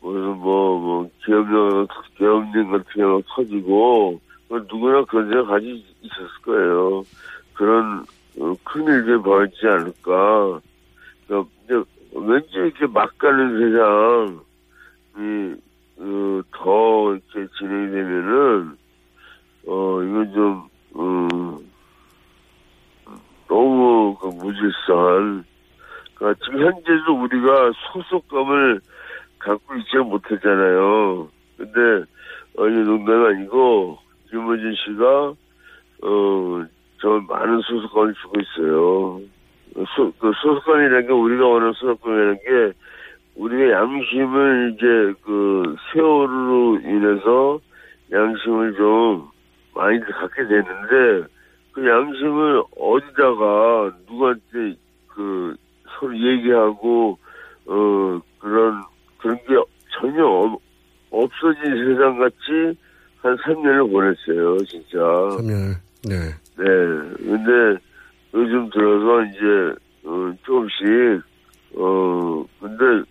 무슨 0.06 0.36
뭐, 0.38 0.78
뭐, 0.78 1.10
기업령, 1.24 1.88
기업령 2.16 2.70
같은 2.70 2.84
게막 2.94 3.22
터지고, 3.26 4.20
뭐 4.48 4.58
누구나 4.60 5.04
그런 5.04 5.28
생각 5.28 5.48
가지고 5.48 5.78
있었을 6.00 6.28
거예요. 6.44 7.02
그런, 7.54 8.04
어, 8.38 8.54
큰 8.62 8.84
일들이 8.84 9.20
벌어지지 9.20 9.66
않을까. 9.66 10.60
그러니까 11.26 11.50
왠지 12.12 12.48
이렇게 12.52 12.86
막 12.86 13.18
가는 13.18 13.58
세상이, 13.58 15.56
어, 15.98 16.40
더 16.52 17.12
이렇게 17.12 17.52
진행이 17.58 17.90
되면은, 17.90 18.76
어, 19.66 20.02
이건 20.02 20.32
좀, 20.32 20.68
음, 20.94 21.58
너무 23.48 24.16
그 24.20 24.28
무질서한, 24.28 25.44
그러니까 26.14 26.44
지금 26.44 26.60
현재도 26.60 27.22
우리가 27.22 27.72
소속감을 27.92 28.80
갖고 29.46 29.74
있지 29.76 29.96
못했잖아요. 29.98 31.28
근데, 31.56 32.04
어, 32.58 32.68
이 32.68 32.72
농담이 32.72 33.26
아니고, 33.26 33.98
김호진 34.30 34.74
씨가, 34.74 35.34
어, 36.02 36.66
저 37.00 37.08
많은 37.28 37.60
소속감을 37.60 38.14
주고 38.14 38.40
있어요. 38.40 39.20
소, 39.94 40.12
그 40.18 40.32
소속감이라는 40.42 41.06
게 41.06 41.12
우리가 41.12 41.46
원하는 41.46 41.72
소속감이라는 41.74 42.34
게, 42.36 42.78
우리가 43.36 43.70
양심을 43.70 44.72
이제 44.74 45.20
그 45.22 45.76
세월로 45.92 46.80
인해서 46.80 47.60
양심을 48.10 48.74
좀 48.76 49.28
많이들 49.74 50.06
갖게 50.06 50.46
되는데 50.46 51.28
그 51.72 51.86
양심을 51.86 52.62
어디다가 52.78 53.92
누구한테 54.08 54.76
그 55.08 55.54
서로 55.98 56.16
얘기하고 56.16 57.18
어 57.66 58.20
그런 58.38 58.82
그런 59.26 59.36
게 59.46 59.72
전혀 59.98 60.24
없- 60.24 60.60
없어진 61.10 61.62
세상 61.64 62.18
같이 62.18 62.78
한 63.22 63.36
3년을 63.36 63.90
보냈어요 63.90 64.58
진짜 64.64 64.98
3년. 64.98 65.74
네. 66.04 66.16
네 66.56 66.64
근데 67.18 67.80
요즘 68.34 68.70
들어서 68.70 69.24
이제 69.24 69.74
어, 70.04 70.32
조금씩 70.44 71.22
어 71.76 72.44
근데 72.60 73.10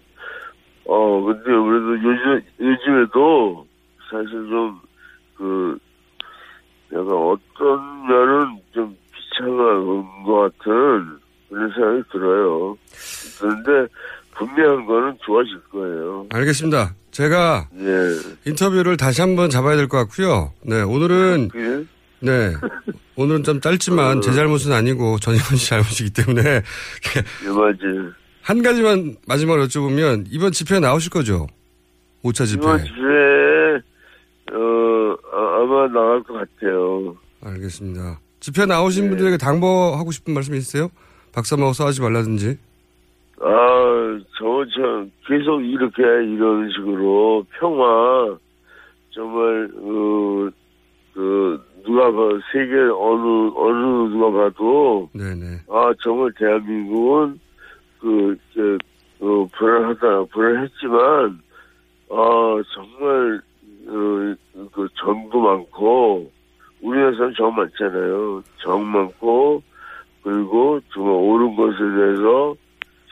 어 0.86 1.22
근데 1.22 1.44
그래도 1.44 2.04
요즘 2.04 2.42
요즘에도 2.60 3.68
사실 4.10 4.30
좀 4.50 4.86
그 5.38 5.78
약간 6.94 7.12
어떤 7.12 8.08
면은 8.08 8.58
좀 8.74 8.96
비참한 9.12 10.24
것 10.24 10.58
같은 10.58 11.20
그런 11.50 11.70
생각이 11.74 12.04
들어요. 12.12 12.78
그런데 13.40 13.92
분명한 14.38 14.86
거는 14.86 15.18
좋아질 15.26 15.60
거예요. 15.72 16.28
알겠습니다. 16.30 16.94
제가 17.12 17.70
예. 17.80 17.86
인터뷰를 18.45 18.98
다시 18.98 19.22
한번 19.22 19.49
잡아야 19.49 19.76
될 19.76 19.88
것 19.88 19.98
같고요. 19.98 20.52
네, 20.64 20.82
오늘은 20.82 21.48
그게 21.49 21.86
네. 22.20 22.53
오늘은 23.16 23.44
좀 23.44 23.62
짧지만 23.62 24.22
제 24.22 24.34
잘못은 24.34 24.72
아니고 24.74 25.20
전희원 25.20 25.56
씨 25.56 25.70
잘못이기 25.70 26.10
때문에 26.12 26.41
예, 26.44 27.49
맞아요. 27.49 28.12
한 28.41 28.62
가지만 28.62 29.16
마지막으로 29.28 29.66
여쭤보면 29.68 30.26
이번 30.30 30.52
집회 30.52 30.80
나오실 30.80 31.10
거죠? 31.12 31.48
5차 32.24 32.45
집회. 32.45 32.60
이번 32.62 32.84
주에 32.84 33.76
어 34.52 35.16
아, 35.34 35.62
아마 35.62 35.88
나갈 35.88 36.22
것 36.24 36.34
같아요. 36.34 37.16
알겠습니다. 37.41 38.20
집회 38.41 38.66
나오신 38.66 39.10
분들에게 39.10 39.38
당부하고 39.38 40.12
싶은 40.12 40.34
말씀 40.34 40.53
있으세요? 40.56 40.90
박사 41.32 41.56
먹어서 41.57 41.88
하지 41.88 42.02
말라든지. 42.02 42.57
아, 43.41 44.20
저, 44.38 44.66
저, 44.74 45.06
계속 45.28 45.62
이렇게 45.62 46.02
이런 46.03 46.70
식으로 46.72 47.45
평화, 47.60 48.38
정말, 49.12 49.68
그, 49.74 50.52
그, 51.14 51.62
누가 51.84 52.12
봐, 52.12 52.40
세계 52.52 52.76
어느, 52.76 53.52
어느 53.56 54.10
누가 54.10 54.32
봐도, 54.32 55.10
네네. 55.14 55.62
아, 55.70 55.94
정말 56.02 56.32
대한민국은, 56.38 57.40
그, 57.99 58.38
그, 58.53 58.78
어, 59.20 59.48
불안하다, 59.57 60.24
불안했지만, 60.32 61.41
아, 62.12 62.62
정말, 62.74 63.41
어, 63.88 64.36
그, 64.72 64.88
정도 64.95 65.41
많고, 65.41 66.32
우리나라에서는 66.82 67.34
정 67.36 67.53
많잖아요. 67.56 68.44
정 68.62 68.86
많고, 68.86 69.62
그리고 70.24 70.80
정말 70.94 71.14
옳은 71.14 71.56
것에 71.56 71.78
대해서 71.78 72.56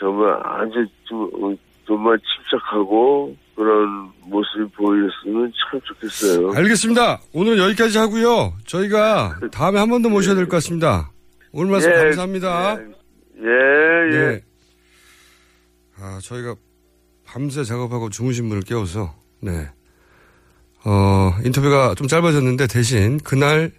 정말 0.04 0.38
아주 0.44 0.86
좀, 1.06 1.24
어, 1.42 1.56
정말 1.88 2.20
침착하고 2.20 3.36
그런 3.56 4.12
모습이 4.26 4.66
보였으면 4.76 5.52
참 5.72 5.80
좋겠어요. 5.86 6.52
알겠습니다. 6.58 7.22
오늘 7.34 7.58
여기까지 7.58 7.98
하고요. 7.98 8.54
저희가 8.66 9.40
다음에 9.52 9.80
한 9.80 9.90
번 9.90 10.02
더 10.02 10.10
모셔야 10.10 10.36
될 10.36 10.46
것 10.46 10.58
같습니다. 10.58 11.10
오늘 11.54 11.72
말씀 11.72 11.90
예, 11.92 11.96
감사합니다. 11.96 12.78
예, 12.82 14.12
예. 14.12 14.18
네. 14.18 14.42
아, 16.00 16.20
저희가 16.22 16.56
밤새 17.26 17.64
작업하고 17.64 18.10
주무신 18.10 18.50
분을 18.50 18.64
깨워서, 18.64 19.14
네. 19.42 19.70
어, 20.86 21.32
인터뷰가 21.46 21.96
좀 21.96 22.08
짧아졌는데 22.08 22.68
대신 22.68 23.20
그날 23.20 23.72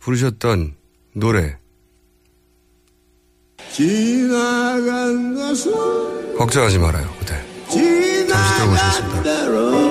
부르셨던 0.00 0.74
노래, 1.14 1.58
지나간 3.74 5.34
것은 5.34 6.36
걱정하지 6.38 6.78
말아요, 6.78 7.08
그대. 7.18 7.34
잠시 8.28 8.54
들어보시겠습니다. 8.54 9.83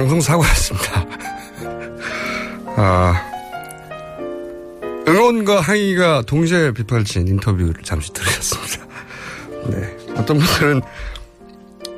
방송 0.00 0.18
사고였습니다. 0.18 1.06
아, 2.74 3.30
응원과 5.06 5.60
항의가 5.60 6.22
동시에 6.22 6.72
빗발친 6.72 7.28
인터뷰를 7.28 7.74
잠시 7.82 8.10
들으셨습니다. 8.14 8.86
네. 9.68 9.96
어떤 10.16 10.38
분들은 10.38 10.80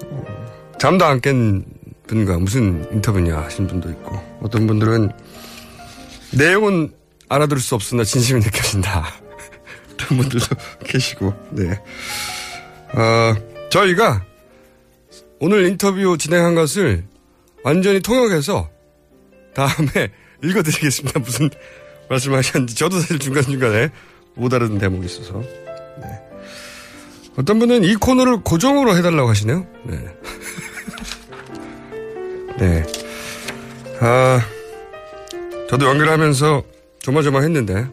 어, 0.07 0.25
잠도 0.81 1.05
안 1.05 1.21
깬 1.21 1.65
분과 2.09 2.39
무슨 2.39 2.85
인터뷰냐 2.93 3.39
하신 3.39 3.69
분도 3.69 3.89
있고 3.91 4.21
어떤 4.43 4.67
분들은 4.67 5.13
내용은 6.33 6.93
알아들을 7.29 7.63
수 7.63 7.77
없으나 7.77 8.03
진심이 8.03 8.41
느껴진다. 8.41 9.07
그런 9.97 10.19
분들도 10.23 10.47
계시고, 10.85 11.33
네. 11.53 11.81
어, 12.95 13.37
저희가 13.71 14.25
오늘 15.39 15.67
인터뷰 15.67 16.19
진행한 16.19 16.57
것을 16.57 17.05
완전히 17.63 18.01
통역해서 18.01 18.69
다음에 19.55 20.11
읽어드리겠습니다. 20.43 21.21
무슨 21.21 21.51
말씀하셨는지 22.09 22.75
저도 22.75 23.01
사실 23.01 23.19
중간중간에 23.19 23.91
못 24.35 24.53
알아듣는 24.53 24.81
대목이 24.81 25.07
있어서. 25.07 25.41
네. 25.41 26.21
어떤 27.37 27.59
분은 27.59 27.85
이 27.85 27.95
코너를 27.95 28.43
고정으로 28.43 28.97
해달라고 28.97 29.29
하시네요. 29.29 29.67
네. 29.85 30.05
네. 32.59 32.85
아, 34.01 34.41
저도 35.71 35.87
연결하면서 35.87 36.63
조마조마 36.99 37.41
했는데 37.41 37.87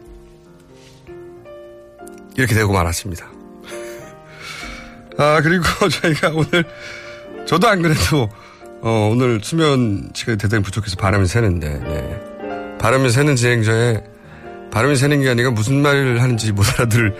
이렇게 2.36 2.54
되고 2.54 2.72
말았습니다. 2.72 3.30
아, 5.16 5.40
그리고 5.42 5.64
저희가 5.88 6.32
오늘 6.34 6.64
저도 7.46 7.68
안 7.68 7.82
그래도 7.82 8.28
어, 8.82 9.10
오늘 9.12 9.40
수면 9.42 10.10
시간이 10.14 10.38
대단히 10.38 10.62
부족해서 10.62 10.96
바람이 10.96 11.26
새는데 11.26 11.68
네. 11.68 12.78
바람이 12.78 13.10
새는 13.10 13.36
진행자에 13.36 14.02
바람이 14.70 14.96
새는 14.96 15.20
게 15.20 15.28
아니라 15.28 15.50
무슨 15.50 15.82
말을 15.82 16.22
하는지 16.22 16.52
못 16.52 16.64
알아들 16.74 17.14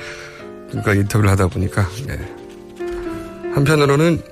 그러니까 0.68 0.94
인터뷰를 0.94 1.30
하다 1.30 1.48
보니까 1.48 1.86
네. 2.06 2.18
한편으로는 3.54 4.22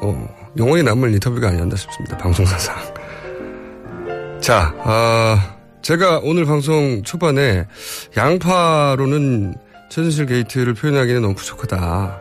어, 0.00 0.28
영원히 0.56 0.82
남을 0.82 1.12
인터뷰가 1.12 1.48
아니었나 1.48 1.76
싶습니다. 1.76 2.16
방송사상. 2.16 2.76
자, 4.40 4.74
아, 4.84 5.56
제가 5.82 6.20
오늘 6.22 6.44
방송 6.44 7.02
초반에 7.02 7.66
양파로는 8.16 9.54
최순실 9.90 10.26
게이트를 10.26 10.74
표현하기는 10.74 11.22
너무 11.22 11.34
부족하다 11.34 12.20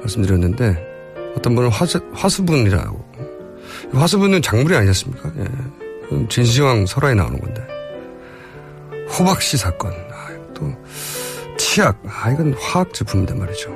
말씀드렸는데 0.00 0.91
어떤 1.36 1.54
분은 1.54 1.70
화수, 1.70 2.00
화수분이라고 2.12 3.12
화수분은 3.92 4.42
작물이 4.42 4.76
아니었습니까? 4.76 5.32
예. 5.38 6.26
진시황 6.28 6.86
설화에 6.86 7.14
나오는 7.14 7.38
건데 7.40 7.66
호박씨 9.08 9.56
사건 9.56 9.92
아, 9.92 10.28
또 10.54 10.72
치약 11.56 12.02
아 12.06 12.30
이건 12.30 12.54
화학 12.54 12.92
제품인데 12.92 13.34
말이죠. 13.34 13.70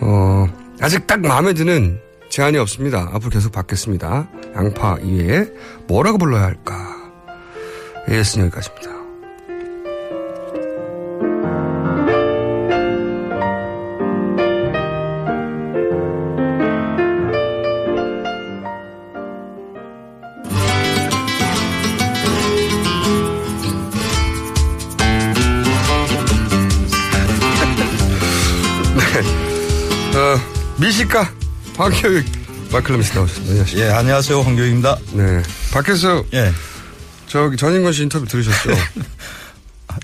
어 0.00 0.46
아직 0.80 1.06
딱 1.06 1.20
마음에 1.20 1.54
드는 1.54 2.00
제안이 2.30 2.58
없습니다. 2.58 3.10
앞으로 3.12 3.30
계속 3.30 3.52
받겠습니다. 3.52 4.28
양파 4.56 4.96
이외에 5.02 5.46
뭐라고 5.86 6.18
불러야 6.18 6.44
할까? 6.44 6.96
AS 8.08 8.40
여기까지입니다. 8.40 8.91
네. 28.96 30.18
어, 30.18 30.40
미식가 30.78 31.32
황교익 31.76 32.24
마클럼스 32.70 33.14
나오셨습니다. 33.14 33.50
안녕하세요. 33.52 33.84
예, 33.84 33.90
안녕하세요. 33.90 34.40
황교익입니다. 34.40 34.98
네. 35.12 35.42
밖에서 35.72 36.24
예. 36.34 36.52
저기 37.26 37.56
전인권 37.56 37.92
씨 37.92 38.02
인터뷰 38.02 38.26
들으셨죠? 38.26 38.70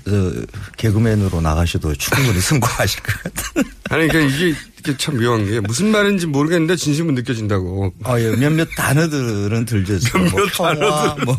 저, 0.05 0.33
개그맨으로 0.77 1.41
나가셔도 1.41 1.93
충분히 1.95 2.39
승부하실 2.39 3.01
것 3.03 3.23
같은. 3.23 3.63
아니, 3.89 4.07
그러니까 4.07 4.35
이게, 4.35 4.55
이게 4.79 4.97
참 4.97 5.17
묘한 5.17 5.45
게 5.45 5.59
무슨 5.59 5.91
말인지 5.91 6.27
모르겠는데 6.27 6.75
진심은 6.75 7.15
느껴진다고. 7.15 7.93
아, 8.03 8.19
예, 8.19 8.35
몇몇 8.35 8.67
단어들은 8.75 9.65
들죠. 9.65 9.99
몇몇 10.13 10.31
뭐 10.31 10.45
평화, 10.51 10.75
단어들. 10.75 11.25
뭐, 11.25 11.37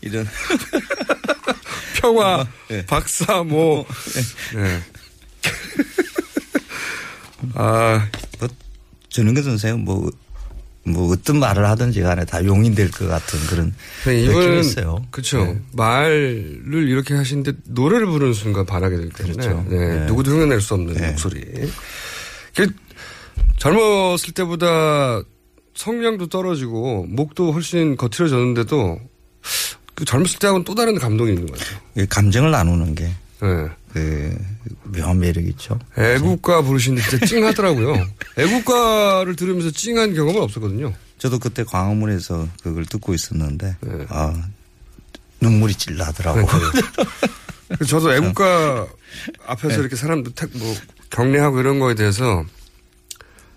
이런. 0.00 0.28
평화, 2.00 2.46
예. 2.70 2.84
박사, 2.86 3.42
뭐. 3.42 3.84
네. 4.54 4.82
아, 7.54 8.08
뭐, 8.38 8.48
전은근 9.08 9.42
선생 9.42 9.84
뭐, 9.84 10.10
뭐 10.84 11.12
어떤 11.12 11.38
말을 11.38 11.68
하든지 11.68 12.00
간에 12.00 12.24
다 12.24 12.44
용인될 12.44 12.90
것 12.90 13.06
같은 13.06 13.38
그런 13.46 13.74
느낌이 14.04 14.24
이거는 14.24 14.60
있어요. 14.60 15.04
그렇죠. 15.10 15.44
네. 15.44 15.60
말을 15.72 16.88
이렇게 16.88 17.14
하시는데 17.14 17.52
노래를 17.66 18.06
부르는 18.06 18.32
순간 18.34 18.66
반하게 18.66 18.96
되기 18.96 19.10
때문에 19.10 19.34
그렇죠. 19.34 19.66
네, 19.68 19.78
네. 19.78 20.06
누구도 20.06 20.32
흉내낼 20.32 20.60
수 20.60 20.74
없는 20.74 20.94
목소리. 21.10 21.40
그 22.54 22.66
젊었을 23.58 24.34
때보다 24.34 25.22
성량도 25.74 26.26
떨어지고 26.26 27.06
목도 27.08 27.52
훨씬 27.52 27.96
거칠어졌는데도 27.96 28.98
그 29.94 30.04
젊었을 30.04 30.38
때하고는 30.38 30.64
또 30.64 30.74
다른 30.74 30.98
감동이 30.98 31.32
있는 31.32 31.46
것 31.46 31.58
같아요. 31.58 31.78
이 31.96 32.06
감정을 32.06 32.50
나누는 32.50 32.94
게 32.94 33.04
네. 33.04 33.68
그 33.92 34.36
묘한 34.84 35.18
매력 35.18 35.44
있죠. 35.48 35.78
애국가 35.98 36.62
부르시는데 36.62 37.08
진짜 37.08 37.26
찡하더라고요. 37.26 38.06
애국가를 38.38 39.36
들으면서 39.36 39.70
찡한 39.70 40.14
경험은 40.14 40.40
없었거든요. 40.42 40.92
저도 41.18 41.38
그때 41.38 41.62
광화문에서 41.62 42.48
그걸 42.62 42.86
듣고 42.86 43.14
있었는데 43.14 43.76
네. 43.80 44.06
아 44.08 44.34
눈물이 45.40 45.74
찔나더라고. 45.74 46.46
그래서 47.68 47.84
저도 47.86 48.14
애국가 48.14 48.86
앞에서 49.46 49.76
네. 49.76 49.80
이렇게 49.80 49.96
사람들 49.96 50.32
택, 50.34 50.50
뭐, 50.54 50.74
경례하고 51.10 51.60
이런 51.60 51.78
거에 51.78 51.94
대해서 51.94 52.44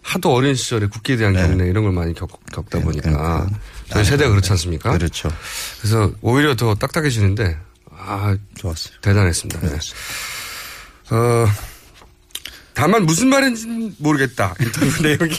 하도 0.01 0.33
어린 0.33 0.53
시절에 0.53 0.87
국기에 0.87 1.15
대한 1.17 1.33
경례 1.33 1.67
이런 1.67 1.83
걸 1.83 1.93
많이 1.93 2.13
겪, 2.13 2.29
겪다 2.51 2.79
보니까 2.81 3.49
저희 3.89 4.05
세대가 4.05 4.29
그렇지 4.29 4.51
않습니까? 4.51 4.91
네. 4.91 4.97
그렇죠. 4.97 5.29
그래서 5.79 6.11
오히려 6.21 6.55
더 6.55 6.75
딱딱해지는데 6.75 7.57
아 8.05 8.37
좋았어요. 8.55 8.95
대단했습니다. 9.01 9.59
네. 9.61 9.77
어, 11.11 11.47
다만 12.73 13.05
무슨 13.05 13.29
말인지는 13.29 13.95
모르겠다. 13.97 14.53
인터뷰 14.61 15.01
내용이 15.01 15.33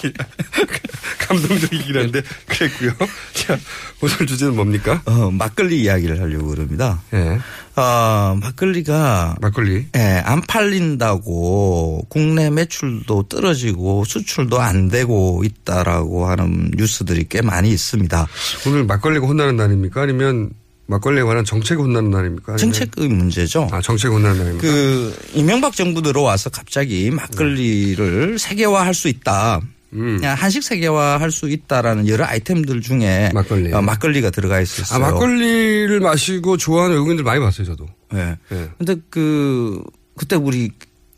감동적이긴 1.19 1.97
한데 1.97 2.23
그랬고요. 2.47 2.93
자, 3.35 3.59
오늘 4.01 4.27
주제는 4.27 4.57
뭡니까? 4.57 5.03
어, 5.05 5.31
막걸리 5.31 5.83
이야기를 5.83 6.21
하려고 6.21 6.49
그럽니다. 6.49 7.03
예. 7.13 7.39
어, 7.79 8.39
막걸리가 8.41 9.37
막걸리 9.41 9.87
예, 9.97 10.23
안 10.25 10.41
팔린다고 10.41 12.07
국내 12.09 12.49
매출도 12.49 13.25
떨어지고 13.25 14.05
수출도 14.05 14.61
안 14.61 14.89
되고 14.89 15.43
있다라고 15.45 16.27
하는 16.27 16.71
뉴스들이 16.77 17.27
꽤 17.29 17.43
많이 17.43 17.71
있습니다. 17.71 18.27
오늘 18.67 18.85
막걸리가 18.85 19.27
혼나는 19.27 19.57
날입니까? 19.57 20.03
아니면 20.03 20.51
막걸리에 20.89 21.23
관한 21.25 21.45
정책이 21.45 21.81
혼나는 21.81 22.11
날입니까? 22.11 22.55
아니면- 22.55 22.59
정책의 22.73 23.09
문제죠. 23.09 23.69
아, 23.73 23.81
정책이 23.81 24.13
혼나는 24.15 24.39
날입니까? 24.39 24.63
그 24.67 25.17
이명박 25.35 25.75
정부 25.75 26.01
들어와서 26.03 26.51
갑자기 26.51 27.11
막걸리를 27.11 28.39
세계화 28.39 28.85
할 28.85 28.95
수 28.95 29.09
있다. 29.09 29.61
음. 29.93 30.21
한식 30.23 30.63
세계화 30.63 31.19
할 31.21 31.31
수 31.31 31.49
있다라는 31.49 32.07
여러 32.09 32.25
아이템들 32.25 32.81
중에 32.83 33.31
막걸리. 33.35 33.73
어, 33.73 33.81
막걸리가 33.83 34.31
들어가 34.31 34.61
있었어요. 34.61 35.05
아, 35.05 35.11
막걸리를 35.11 35.99
마시고 36.01 36.57
좋아하는 36.57 36.97
외국인들 36.97 37.25
많이 37.25 37.41
봤어요, 37.41 37.67
저도. 37.67 37.87
네. 38.13 38.37
네. 38.51 38.69
근데 38.79 38.97
그 39.11 39.83
그때 40.17 40.37
우리 40.37 40.71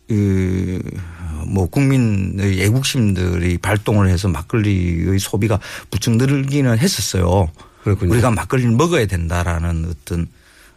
그 0.09 0.81
뭐 1.47 1.67
국민의 1.69 2.61
애국심들이 2.63 3.59
발동을 3.59 4.09
해서 4.11 4.27
막걸리의 4.29 5.19
소비가 5.21 5.59
부쩍 5.91 6.17
늘기는 6.17 6.77
했었어요. 6.79 7.49
그렇군요. 7.89 8.13
우리가 8.13 8.31
막걸리를 8.31 8.71
먹어야 8.73 9.07
된다라는 9.07 9.91
어떤 9.91 10.27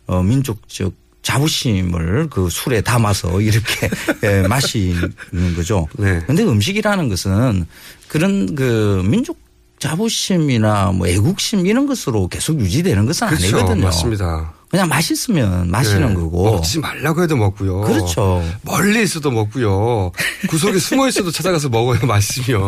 어 0.07 0.21
민족적 0.23 0.93
자부심을 1.21 2.29
그 2.29 2.49
술에 2.49 2.81
담아서 2.81 3.41
이렇게 3.41 3.89
예, 4.23 4.47
마시는 4.47 5.55
거죠. 5.55 5.88
네. 5.97 6.21
근데 6.25 6.43
음식이라는 6.43 7.09
것은 7.09 7.65
그런 8.07 8.55
그 8.55 9.03
민족 9.05 9.39
자부심이나 9.79 10.91
뭐 10.91 11.07
애국심 11.07 11.65
이런 11.65 11.88
것으로 11.88 12.27
계속 12.27 12.59
유지되는 12.59 13.05
것은 13.05 13.27
그렇죠. 13.27 13.57
아니거든요. 13.57 13.85
맞습니다. 13.85 14.53
그냥 14.69 14.88
맛있으면 14.88 15.69
마시는 15.69 16.09
네. 16.09 16.13
거고. 16.13 16.51
먹지 16.51 16.79
말라고 16.79 17.23
해도 17.23 17.35
먹고요. 17.35 17.81
그렇죠. 17.81 18.41
멀리 18.61 19.03
있어도 19.03 19.29
먹고요. 19.31 20.11
구석에 20.47 20.79
숨어 20.79 21.07
있어도 21.09 21.29
찾아가서 21.31 21.69
먹어요, 21.69 21.99
맛있으면. 22.05 22.61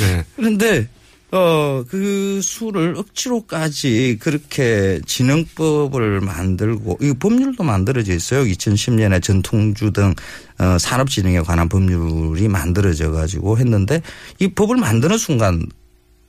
네. 0.00 0.24
그런데 0.34 0.88
어, 1.36 1.84
그 1.86 2.40
술을 2.42 2.96
억지로까지 2.96 4.16
그렇게 4.20 5.00
진흥법을 5.04 6.22
만들고, 6.22 6.98
이 7.02 7.12
법률도 7.12 7.62
만들어져 7.62 8.14
있어요. 8.14 8.44
2010년에 8.44 9.22
전통주 9.22 9.90
등 9.92 10.14
어, 10.58 10.78
산업진흥에 10.78 11.40
관한 11.40 11.68
법률이 11.68 12.48
만들어져 12.48 13.10
가지고 13.10 13.58
했는데 13.58 14.00
이 14.38 14.48
법을 14.48 14.78
만드는 14.78 15.18
순간 15.18 15.66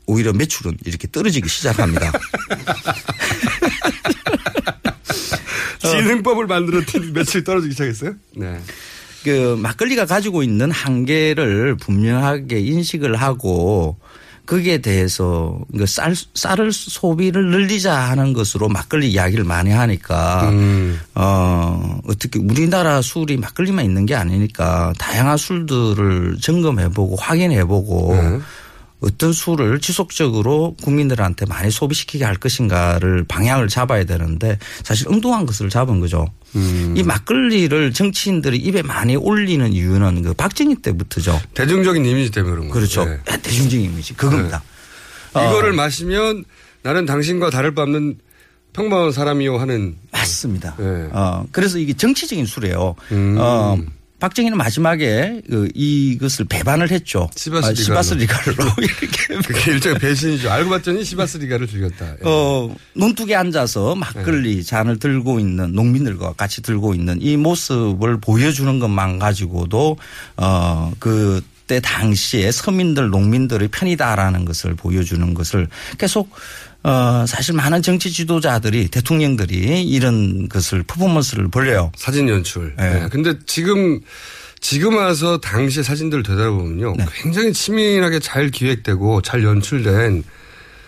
오히려 0.08 0.34
매출은 0.34 0.78
이렇게 0.86 1.08
떨어지기 1.10 1.48
시작합니다. 1.48 2.12
진흥법을 5.80 6.48
만들었더니 6.48 7.14
며칠 7.14 7.46
떨어지기 7.46 7.72
시작했어요? 7.72 8.16
네. 8.36 8.60
그 9.24 9.56
막걸리가 9.62 10.06
가지고 10.06 10.44
있는 10.44 10.70
한계를 10.72 11.78
분명하게 11.78 12.60
인식을 12.60 13.16
하고 13.16 13.98
거기에 14.48 14.80
대해서 14.80 15.60
그 15.78 15.86
쌀, 15.86 16.16
쌀을 16.34 16.72
소비를 16.72 17.52
늘리자 17.52 17.94
하는 17.94 18.34
것으로 18.34 18.70
막걸리 18.70 19.12
이야기를 19.12 19.44
많이 19.44 19.70
하니까 19.72 20.50
음. 20.50 21.00
어 21.14 22.00
어떻게 22.08 22.40
우리나라 22.40 23.02
술이 23.02 23.38
막걸리만 23.38 23.86
있는 23.86 24.06
게 24.06 24.16
아니니까 24.16 24.94
다양한 24.98 25.38
술들을 25.38 26.38
점검해보고 26.42 27.18
확인해보고 27.18 28.16
네. 28.16 28.40
어떤 29.02 29.32
술을 29.32 29.80
지속적으로 29.80 30.76
국민들한테 30.82 31.46
많이 31.46 31.70
소비시키게 31.70 32.26
할 32.26 32.36
것인가를 32.38 33.26
방향을 33.26 33.68
잡아야 33.68 34.06
되는데 34.06 34.58
사실 34.84 35.08
엉뚱한 35.10 35.46
것을 35.46 35.70
잡은 35.70 36.00
거죠. 36.00 36.26
음. 36.56 36.94
이 36.98 37.04
막걸리를 37.04 37.94
정치인들이 37.94 38.58
입에 38.58 38.82
많이 38.82 39.16
올리는 39.16 39.72
이유는 39.72 40.22
그 40.24 40.34
박정희 40.34 40.76
때부터죠. 40.82 41.40
대중적인 41.54 42.06
이미지 42.06 42.32
때문에 42.32 42.54
그런 42.56 42.70
거죠. 42.70 43.04
그렇죠. 43.04 43.22
네. 43.26 43.42
대중적인 43.42 43.92
이미지 43.92 44.14
그겁니다. 44.14 44.64
이거를 45.32 45.72
어. 45.72 45.76
마시면 45.76 46.46
나는 46.84 47.06
당신과 47.06 47.50
다를 47.50 47.74
바 47.74 47.84
없는 47.84 48.18
평범한 48.74 49.12
사람이요 49.12 49.58
하는. 49.58 49.98
맞습니다. 50.12 50.76
네. 50.78 51.10
어, 51.12 51.46
그래서 51.52 51.78
이게 51.80 51.94
정치적인 51.94 52.46
술이에요. 52.46 52.96
음. 53.12 53.36
어, 53.40 53.78
박정희는 54.20 54.58
마지막에 54.58 55.42
그 55.48 55.70
이것을 55.76 56.46
배반을 56.46 56.90
했죠. 56.92 57.30
시바스 57.36 58.14
아, 58.14 58.18
리갈로. 58.18 58.56
이렇게. 58.82 59.08
그게 59.46 59.72
일종의 59.72 60.00
배신이죠. 60.00 60.50
알고 60.50 60.70
봤더니 60.72 61.04
시바스리가를 61.04 61.68
즐겼다. 61.68 62.06
예. 62.14 62.18
어, 62.24 62.76
논둑에 62.94 63.36
앉아서 63.36 63.96
막걸리 63.96 64.64
잔을 64.64 64.98
들고 64.98 65.40
있는 65.40 65.74
농민들과 65.74 66.34
같이 66.34 66.62
들고 66.62 66.96
있는 66.96 67.20
이 67.22 67.38
모습을 67.38 68.20
보여주는 68.20 68.80
것만 68.80 69.20
가지고도 69.20 69.98
어, 70.38 70.92
그 71.00 71.42
때 71.68 71.82
당시에 71.82 72.52
서민들, 72.52 73.10
농민들의 73.10 73.68
편이다라는 73.68 74.46
것을 74.46 74.74
보여주는 74.74 75.34
것을 75.34 75.68
계속 75.98 76.32
어, 76.88 77.26
사실 77.28 77.54
많은 77.54 77.82
정치 77.82 78.12
지도자들이 78.14 78.88
대통령들이 78.88 79.84
이런 79.84 80.48
것을 80.48 80.84
퍼포먼스를 80.84 81.50
벌려요. 81.50 81.92
사진 81.98 82.30
연출. 82.30 82.74
네. 82.78 83.02
네. 83.02 83.10
근데 83.10 83.34
지금 83.46 84.00
지금 84.62 84.96
와서 84.96 85.38
당시의 85.40 85.84
사진들을 85.84 86.24
되돌아보면요. 86.24 86.96
네. 86.98 87.06
굉장히 87.14 87.52
치밀하게 87.52 88.20
잘 88.20 88.50
기획되고 88.50 89.22
잘 89.22 89.44
연출된 89.44 90.24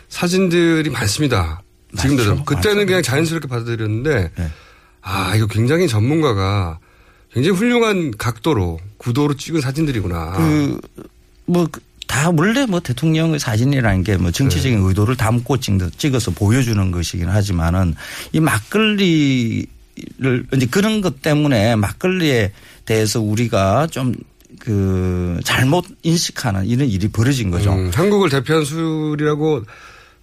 사진들이 0.07 0.89
많습니다. 0.89 1.61
지금. 1.97 2.15
되도 2.15 2.45
그때는 2.45 2.77
많죠. 2.77 2.85
그냥 2.85 3.01
자연스럽게 3.01 3.49
받아들였는데 3.49 4.31
네. 4.37 4.49
아 5.01 5.35
이거 5.35 5.47
굉장히 5.47 5.89
전문가가 5.89 6.79
굉장히 7.33 7.57
훌륭한 7.57 8.11
각도로 8.17 8.79
구도로 8.97 9.35
찍은 9.35 9.59
사진들이구나. 9.61 10.31
그, 10.31 10.79
뭐, 11.45 11.67
그, 11.69 11.79
다 12.09 12.31
원래 12.35 12.65
뭐 12.65 12.79
대통령의 12.79 13.39
사진이라는 13.39 14.03
게 14.03 14.17
뭐 14.17 14.31
정치적인 14.31 14.79
의도를 14.83 15.15
담고 15.15 15.57
찍- 15.59 15.77
찍어서 15.97 16.31
보여주는 16.31 16.91
것이긴 16.91 17.29
하지만은 17.29 17.93
이 18.33 18.39
막걸리를 18.39 19.67
이제 20.55 20.65
그런 20.71 21.01
것 21.01 21.21
때문에 21.21 21.75
막걸리에 21.75 22.51
대해서 22.85 23.21
우리가 23.21 23.87
좀그 23.87 25.39
잘못 25.43 25.85
인식하는 26.03 26.65
이런 26.65 26.87
일이 26.89 27.07
벌어진 27.09 27.51
거죠. 27.51 27.73
음, 27.73 27.91
한국을 27.93 28.29
대표한 28.29 28.65
술이라고 28.65 29.63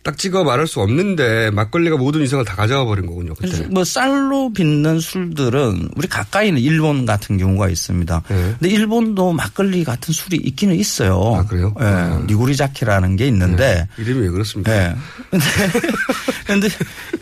딱 0.06 0.16
찍어 0.16 0.44
말할 0.44 0.68
수 0.68 0.80
없는데 0.80 1.50
막걸리가 1.50 1.96
모든 1.96 2.22
위상을 2.22 2.44
다 2.44 2.54
가져가 2.54 2.84
버린 2.84 3.06
거군요. 3.06 3.34
그때. 3.34 3.66
뭐 3.66 3.82
쌀로 3.82 4.52
빚는 4.52 5.00
술들은 5.00 5.88
우리 5.96 6.06
가까이는 6.06 6.60
일본 6.60 7.04
같은 7.04 7.38
경우가 7.38 7.68
있습니다. 7.68 8.22
네. 8.28 8.54
근데 8.60 8.68
일본도 8.68 9.32
막걸리 9.32 9.82
같은 9.82 10.14
술이 10.14 10.36
있기는 10.36 10.76
있어요. 10.76 11.34
아, 11.34 11.44
그래요? 11.44 11.74
예. 11.80 12.24
니고리자키라는 12.28 13.16
게 13.16 13.26
있는데 13.26 13.88
이름이 13.98 14.20
왜 14.20 14.28
그렇습니까? 14.28 14.72
예. 14.72 14.96
근데, 15.28 15.44
근데 16.46 16.68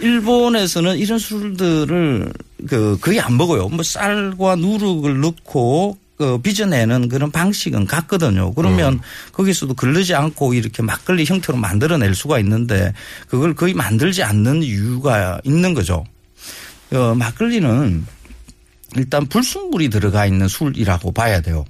일본에서는 0.00 0.98
이런 0.98 1.18
술들을 1.18 2.34
그 2.68 2.98
거의 3.00 3.18
안 3.18 3.38
먹어요. 3.38 3.70
뭐 3.70 3.82
쌀과 3.82 4.56
누룩을 4.56 5.20
넣고 5.22 5.96
그 6.16 6.38
빚어내는 6.38 7.08
그런 7.08 7.30
방식은 7.30 7.86
같거든요. 7.86 8.54
그러면 8.54 9.00
거기서도 9.32 9.74
걸르지 9.74 10.14
않고 10.14 10.54
이렇게 10.54 10.82
막걸리 10.82 11.24
형태로 11.24 11.58
만들어낼 11.58 12.14
수가 12.14 12.38
있는데 12.40 12.92
그걸 13.28 13.54
거의 13.54 13.74
만들지 13.74 14.22
않는 14.22 14.62
이유가 14.62 15.40
있는 15.44 15.74
거죠. 15.74 16.04
어, 16.92 17.14
막걸리는 17.16 18.06
일단 18.96 19.26
불순물이 19.26 19.90
들어가 19.90 20.26
있는 20.26 20.46
술이라고 20.46 21.12
봐야 21.12 21.40
돼요. 21.40 21.64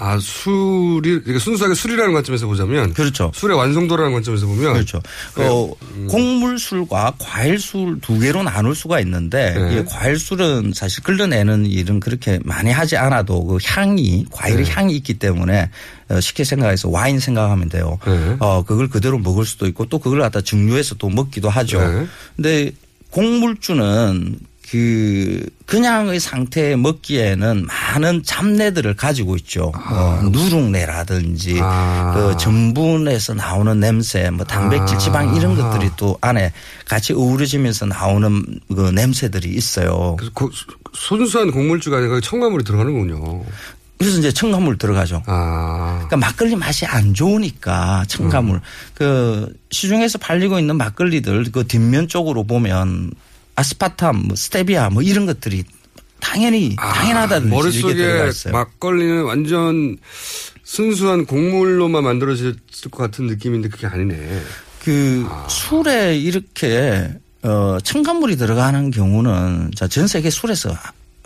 아, 0.00 0.18
술이, 0.20 1.20
그러니까 1.20 1.38
순수하게 1.40 1.74
술이라는 1.74 2.12
관점에서 2.12 2.46
보자면. 2.46 2.92
그렇죠. 2.92 3.32
술의 3.34 3.56
완성도라는 3.56 4.12
관점에서 4.12 4.46
보면. 4.46 4.72
그렇죠. 4.74 5.00
어, 5.36 5.72
곡물술과 6.08 7.14
과일술 7.18 7.98
두 8.00 8.18
개로 8.20 8.42
나눌 8.42 8.74
수가 8.74 9.00
있는데 9.00 9.54
네. 9.54 9.78
이 9.78 9.84
과일술은 9.84 10.72
사실 10.74 11.02
끌려내는 11.02 11.66
일은 11.66 11.98
그렇게 11.98 12.38
많이 12.44 12.70
하지 12.70 12.96
않아도 12.96 13.44
그 13.44 13.58
향이 13.62 14.26
과일의 14.30 14.64
네. 14.64 14.70
향이 14.70 14.94
있기 14.96 15.14
때문에 15.14 15.70
어, 16.08 16.20
쉽게 16.20 16.44
생각해서 16.44 16.88
와인 16.88 17.18
생각하면 17.18 17.68
돼요. 17.68 17.98
네. 18.06 18.36
어, 18.38 18.62
그걸 18.64 18.88
그대로 18.88 19.18
먹을 19.18 19.44
수도 19.44 19.66
있고 19.66 19.86
또 19.86 19.98
그걸 19.98 20.20
갖다 20.20 20.40
증류해서 20.40 20.94
또 20.94 21.08
먹기도 21.08 21.50
하죠. 21.50 21.80
네. 21.80 22.06
근데 22.36 22.72
곡물주는 23.10 24.38
그 24.70 25.46
그냥의 25.66 26.20
상태에 26.20 26.76
먹기에는 26.76 27.66
많은 27.66 28.22
잡내들을 28.22 28.94
가지고 28.96 29.36
있죠. 29.36 29.72
어, 29.74 30.20
누룩내라든지 30.30 31.54
그 31.54 32.36
전분에서 32.38 33.34
나오는 33.34 33.80
냄새, 33.80 34.28
뭐 34.30 34.44
단백질, 34.44 34.98
지방 34.98 35.34
이런 35.34 35.56
것들이 35.56 35.90
또 35.96 36.18
안에 36.20 36.52
같이 36.86 37.12
어우러지면서 37.14 37.86
나오는 37.86 38.44
그 38.68 38.90
냄새들이 38.94 39.48
있어요. 39.50 40.16
그래서 40.18 40.32
고- 40.34 40.50
순수한 40.94 41.50
곡물주가 41.50 41.98
아니라 41.98 42.20
첨가물이 42.20 42.64
들어가는군요. 42.64 43.44
그래서 43.98 44.18
이제 44.18 44.30
첨가물 44.30 44.78
들어가죠. 44.78 45.22
아. 45.26 45.94
그러니까 46.06 46.16
막걸리 46.18 46.54
맛이 46.56 46.86
안 46.86 47.14
좋으니까 47.14 48.04
첨가물. 48.06 48.56
음. 48.56 48.60
그 48.94 49.52
시중에서 49.70 50.18
팔리고 50.18 50.58
있는 50.58 50.76
막걸리들 50.76 51.50
그 51.52 51.66
뒷면 51.66 52.06
쪽으로 52.08 52.44
보면 52.44 53.10
아스파탐, 53.58 54.26
뭐 54.26 54.36
스테비아 54.36 54.90
뭐 54.90 55.02
이런 55.02 55.26
것들이 55.26 55.64
당연히 56.20 56.76
당연하다는 56.76 57.48
이게 57.48 57.94
들어가 57.94 58.18
머릿속에. 58.24 58.50
막걸리는 58.50 59.24
완전 59.24 59.96
순수한 60.62 61.26
곡물로만 61.26 62.04
만들어질 62.04 62.56
것 62.90 62.98
같은 62.98 63.26
느낌인데 63.26 63.68
그게 63.68 63.86
아니네. 63.86 64.42
그 64.84 65.26
술에 65.48 66.16
이렇게 66.16 67.10
어 67.42 67.78
첨가물이 67.82 68.36
들어가는 68.36 68.90
경우는 68.90 69.72
자, 69.74 69.88
전 69.88 70.06
세계 70.06 70.30
술에서 70.30 70.76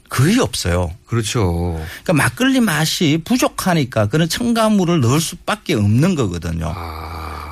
거의 0.08 0.38
없어요. 0.38 0.90
그렇죠. 1.06 1.80
그러니까 2.04 2.12
막걸리 2.12 2.60
맛이 2.60 3.20
부족하니까 3.24 4.06
그런 4.08 4.28
첨가물을 4.28 5.00
넣을 5.00 5.20
수밖에 5.20 5.74
없는 5.74 6.14
거거든요. 6.14 6.74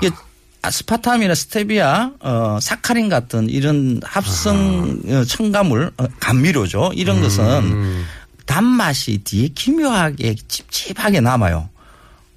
이게 0.02 0.14
아스파탐이나 0.62 1.34
스테비아, 1.34 2.10
어, 2.20 2.58
사카린 2.60 3.08
같은 3.08 3.48
이런 3.48 4.00
합성 4.04 5.00
어, 5.06 5.24
첨가물, 5.24 5.90
어, 5.96 6.04
감미료죠. 6.20 6.92
이런 6.94 7.20
것은 7.20 8.04
단맛이 8.46 9.18
뒤에 9.24 9.48
기묘하게 9.48 10.34
찝찝하게 10.48 11.20
남아요. 11.20 11.68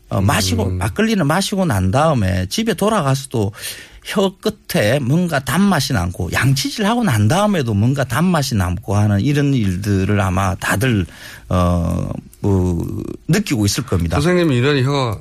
어, 0.09 0.21
마시고 0.21 0.69
막걸리는 0.69 1.25
마시고 1.25 1.65
난 1.65 1.91
다음에 1.91 2.45
집에 2.47 2.73
돌아가서도 2.75 3.51
혀 4.05 4.35
끝에 4.37 4.99
뭔가 4.99 5.39
단맛이 5.39 5.93
남고 5.93 6.31
양치질 6.33 6.85
하고 6.85 7.03
난 7.03 7.27
다음에도 7.27 7.73
뭔가 7.73 8.03
단맛이 8.03 8.55
남고 8.55 8.95
하는 8.95 9.21
이런 9.21 9.53
일들을 9.53 10.19
아마 10.19 10.55
다들 10.55 11.05
어뭐 11.47 13.03
느끼고 13.27 13.65
있을 13.65 13.85
겁니다. 13.85 14.17
선생님이 14.17 14.57
유난히 14.57 14.83
혀 14.83 15.19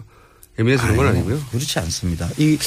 가 0.57 0.63
예민해지는 0.63 0.97
건 0.97 1.07
아니고요. 1.09 1.41
그렇지 1.51 1.79
않습니다. 1.81 2.29
이, 2.39 2.59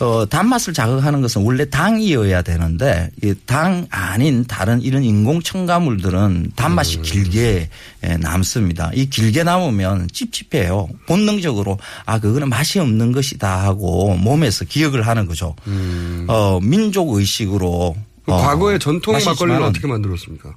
어, 0.00 0.26
단맛을 0.28 0.72
자극하는 0.72 1.20
것은 1.20 1.42
원래 1.42 1.68
당이어야 1.68 2.42
되는데, 2.42 3.10
이당 3.22 3.86
아닌 3.90 4.44
다른 4.44 4.80
이런 4.82 5.04
인공 5.04 5.42
첨가물들은 5.42 6.52
단맛이 6.56 6.98
음. 6.98 7.02
길게 7.02 7.70
예, 8.04 8.16
남습니다. 8.16 8.90
이 8.94 9.08
길게 9.08 9.44
남으면 9.44 10.08
찝찝해요. 10.12 10.88
본능적으로, 11.06 11.78
아, 12.04 12.18
그거는 12.18 12.48
맛이 12.48 12.78
없는 12.80 13.12
것이다 13.12 13.64
하고 13.64 14.14
몸에서 14.16 14.64
기억을 14.64 15.06
하는 15.06 15.26
거죠. 15.26 15.54
어, 16.26 16.58
민족 16.62 17.14
의식으로. 17.14 17.94
음. 17.96 18.04
그 18.24 18.32
어, 18.32 18.36
과거의 18.36 18.78
전통 18.78 19.14
마시지만은 19.14 19.62
어떻게 19.68 19.86
만들었습니까? 19.86 20.54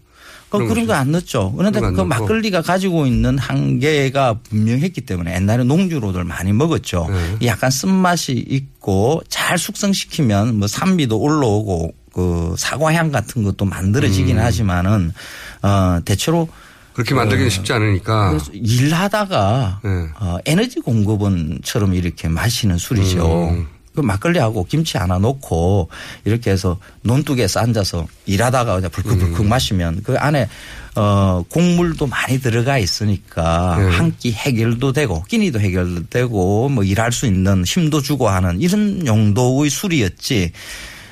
그 0.59 0.67
그런 0.67 0.85
거 0.85 0.93
안 0.93 1.11
넣었죠. 1.11 1.53
그런데 1.57 1.79
그런 1.79 1.93
그 1.93 1.97
넣고. 2.01 2.07
막걸리가 2.09 2.61
가지고 2.61 3.05
있는 3.07 3.37
한계가 3.37 4.39
분명했기 4.49 5.01
때문에 5.01 5.35
옛날에 5.35 5.63
농주로들 5.63 6.23
많이 6.23 6.51
먹었죠. 6.53 7.07
네. 7.39 7.47
약간 7.47 7.71
쓴맛이 7.71 8.33
있고 8.33 9.21
잘 9.29 9.57
숙성시키면 9.57 10.59
뭐 10.59 10.67
산미도 10.67 11.17
올라오고 11.17 11.93
그 12.13 12.53
사과향 12.57 13.11
같은 13.11 13.43
것도 13.43 13.63
만들어지긴 13.65 14.37
음. 14.37 14.43
하지만은 14.43 15.13
어 15.61 15.99
대체로 16.03 16.49
그렇게 16.93 17.15
만들기는 17.15 17.47
어, 17.47 17.49
쉽지 17.49 17.71
않으니까. 17.71 18.37
일하다가 18.51 19.79
네. 19.83 19.89
어, 20.19 20.37
에너지 20.45 20.81
공급원처럼 20.81 21.93
이렇게 21.93 22.27
마시는 22.27 22.77
술이죠. 22.77 23.49
음. 23.51 23.67
그 23.93 24.01
막걸리하고 24.01 24.65
김치 24.65 24.97
하나 24.97 25.17
넣고 25.17 25.89
이렇게 26.23 26.51
해서 26.51 26.77
논둑에서 27.01 27.59
앉아서 27.59 28.07
일하다가 28.25 28.75
그냥 28.75 28.89
음. 28.89 28.91
불컥불컥 28.91 29.45
마시면 29.45 30.01
그 30.03 30.15
안에 30.17 30.47
어 30.95 31.43
곡물도 31.49 32.07
많이 32.07 32.39
들어가 32.39 32.77
있으니까 32.77 33.77
네. 33.77 33.89
한끼 33.89 34.31
해결도 34.31 34.93
되고 34.93 35.23
끼니도 35.23 35.59
해결되고 35.59 36.69
뭐 36.69 36.83
일할 36.83 37.11
수 37.11 37.25
있는 37.25 37.63
힘도 37.65 38.01
주고 38.01 38.29
하는 38.29 38.61
이런 38.61 39.05
용도의 39.05 39.69
술이었지. 39.69 40.51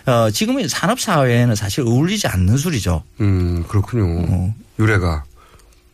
어 0.06 0.32
지금의 0.32 0.70
산업 0.70 1.00
사회에는 1.00 1.56
사실 1.56 1.82
어울리지 1.82 2.28
않는 2.28 2.58
술이죠. 2.58 3.04
음, 3.22 3.66
그렇군요. 3.68 4.54
유래가. 4.80 5.24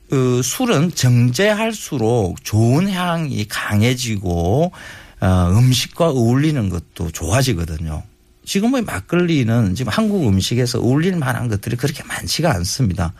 그 0.09 0.41
술은 0.43 0.93
정제할수록 0.93 2.43
좋은 2.43 2.89
향이 2.89 3.45
강해지고 3.47 4.71
어, 4.71 4.71
음식과 5.21 6.09
어울리는 6.09 6.69
것도 6.69 7.11
좋아지거든요. 7.11 8.03
지금의 8.45 8.83
막걸리는 8.83 9.75
지금 9.75 9.91
한국 9.91 10.27
음식에서 10.27 10.79
어울릴 10.79 11.15
만한 11.17 11.47
것들이 11.47 11.75
그렇게 11.75 12.03
많지가 12.03 12.51
않습니다. 12.55 13.13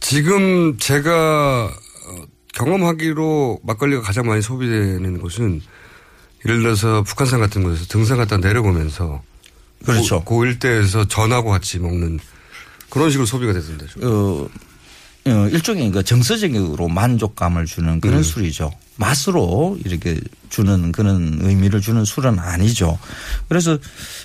지금 0.00 0.76
제가 0.78 1.66
어, 1.66 2.24
경험하기로 2.54 3.60
막걸리가 3.62 4.02
가장 4.02 4.26
많이 4.26 4.42
소비되는 4.42 5.20
곳은 5.20 5.60
예를 6.44 6.62
들어서 6.62 7.02
북한산 7.02 7.40
같은 7.40 7.62
곳에서 7.62 7.86
등산 7.86 8.16
갔다 8.16 8.38
내려보면서 8.38 9.22
그렇죠. 9.84 10.24
그, 10.24 10.36
그 10.38 10.46
일대에서 10.46 11.06
전하고 11.06 11.50
같이 11.50 11.78
먹는 11.78 12.18
그런 12.90 13.10
식으로 13.10 13.26
소비가 13.26 13.52
되던데. 13.52 13.86
어, 14.02 14.48
어, 15.26 15.48
일종의 15.48 15.90
그 15.90 16.02
정서적으로 16.02 16.88
만족감을 16.88 17.66
주는 17.66 18.00
그런 18.00 18.18
음. 18.18 18.22
술이죠. 18.22 18.70
맛으로 18.98 19.78
이렇게 19.84 20.20
주는 20.50 20.92
그런 20.92 21.38
의미를 21.40 21.80
주는 21.80 22.04
술은 22.04 22.38
아니죠. 22.38 22.98
그래서 23.48 23.78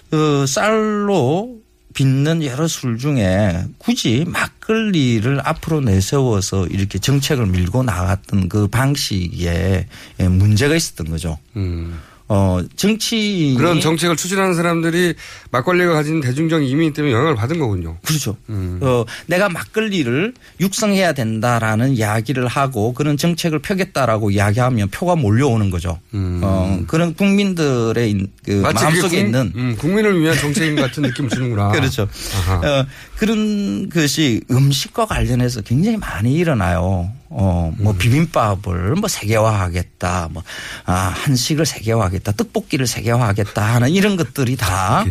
그 0.10 0.46
쌀로 0.48 1.58
빚는 1.94 2.44
여러 2.44 2.68
술 2.68 2.98
중에 2.98 3.66
굳이 3.78 4.26
막걸리를 4.28 5.40
앞으로 5.44 5.82
내세워서 5.82 6.68
이렇게 6.68 6.98
정책을 6.98 7.46
밀고 7.46 7.84
나갔던 7.84 8.50
그 8.50 8.68
방식에 8.68 9.88
문제가 10.18 10.76
있었던 10.76 11.10
거죠. 11.10 11.38
음. 11.56 12.00
어, 12.36 12.60
정치 12.76 13.54
그런 13.56 13.80
정책을 13.80 14.16
추진하는 14.16 14.56
사람들이 14.56 15.14
막걸리가 15.52 15.94
가진 15.94 16.20
대중적 16.20 16.64
이민 16.64 16.92
때문에 16.92 17.14
영향을 17.14 17.36
받은 17.36 17.60
거군요. 17.60 17.98
그렇죠. 18.04 18.36
음. 18.50 18.80
어, 18.82 19.06
내가 19.28 19.50
막걸리를 19.50 20.34
육성해야 20.60 21.14
된다라는 21.14 21.92
이야기를 21.92 22.48
하고 22.48 22.96
그런 22.96 23.18
정책을 23.18 23.60
펴겠다라고 23.60 24.32
이야기하면 24.32 24.90
표가 24.90 25.16
몰려오는 25.16 25.70
거죠. 25.70 26.00
어, 26.14 26.80
그런 26.88 27.14
국민들의 27.14 28.10
인- 28.10 28.28
그 28.44 28.52
음. 28.58 28.62
마음속에 28.64 29.10
국- 29.20 29.26
있는 29.26 29.52
음, 29.56 29.76
국민을 29.78 30.20
위한 30.20 30.36
정책인 30.36 30.76
같은 30.76 31.04
느낌 31.04 31.30
주는구나. 31.30 31.70
그렇죠. 31.74 32.08
아하. 32.48 32.56
어, 32.80 32.86
그런 33.18 33.90
것이 33.90 34.42
음식과 34.50 35.06
관련해서 35.06 35.62
굉장히 35.62 35.98
많이 35.98 36.34
일어나요. 36.34 37.12
어, 37.36 37.74
음. 37.78 37.84
뭐 37.84 37.94
비빔밥을 37.94 38.96
뭐 38.96 39.10
세계화하겠다, 39.10 40.30
뭐, 40.32 40.44
아, 40.86 40.94
한식을 40.94 41.66
세계화하겠다, 41.66 42.34
떡볶이를 42.34 42.86
세계화하겠다 42.86 43.62
하는 43.76 43.90
이런 43.90 44.16
것들이 44.18 44.56
다 44.56 45.04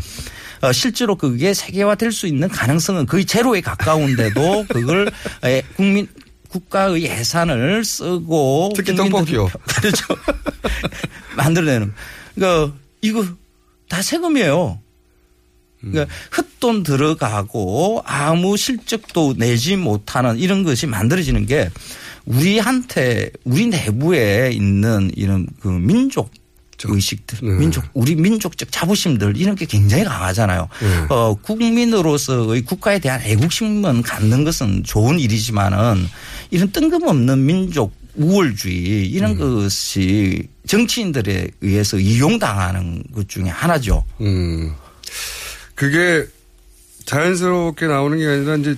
어, 0.61 0.73
실제로 0.73 1.16
그게 1.16 1.53
세계화 1.53 1.97
될 1.97 2.12
수 2.12 2.27
있는 2.28 2.49
가능성은 2.49 3.07
거의 3.07 3.24
제로에 3.24 3.61
가까운데도 3.61 4.66
그걸 4.69 5.11
에, 5.44 5.62
국민, 5.77 6.07
국가의 6.49 7.03
예산을 7.03 7.85
쓰고 7.85 8.73
특히 8.77 8.94
떡볶이요. 8.94 9.49
그렇죠. 9.81 10.15
만들어내는. 11.36 11.93
그러니까 12.35 12.77
이거 13.01 13.27
다 13.89 14.03
세금이에요. 14.03 14.78
그러니까 15.81 16.15
헛돈 16.36 16.85
들어가고 16.85 18.03
아무 18.05 18.57
실적도 18.57 19.35
내지 19.36 19.77
못하는 19.77 20.39
이런 20.39 20.62
것이 20.62 20.86
만들어지는 20.86 21.47
게 21.47 21.70
우리한테 22.27 23.31
우리 23.44 23.66
내부에 23.66 24.51
있는 24.53 25.11
이런 25.16 25.47
그 25.61 25.69
민족 25.69 26.31
의식들, 26.85 27.39
민족 27.43 27.85
우리 27.94 28.16
민족적 28.16 28.73
자부심들 28.73 29.36
이런 29.36 29.55
게 29.55 29.66
굉장히 29.66 30.05
강하잖아요. 30.05 30.69
어, 31.11 31.35
국민으로서의 31.35 32.62
국가에 32.62 32.99
대한 32.99 33.20
애국심은 33.23 34.03
갖는 34.03 34.43
것은 34.43 34.82
좋은 34.82 35.20
일이지만은 35.20 36.07
이런 36.51 36.73
뜬금없는 36.73 37.47
민족 37.47 37.94
우월주의 38.15 39.07
이런 39.07 39.39
것이 39.39 40.49
정치인들에 40.66 41.49
의해서 41.61 41.99
이용당하는 41.99 43.05
것 43.15 43.28
중에 43.28 43.44
하나죠. 43.44 44.05
음. 44.20 44.74
그게 45.74 46.27
자연스럽게 47.07 47.86
나오는 47.86 48.19
게 48.19 48.27
아니라 48.27 48.57
이제 48.57 48.77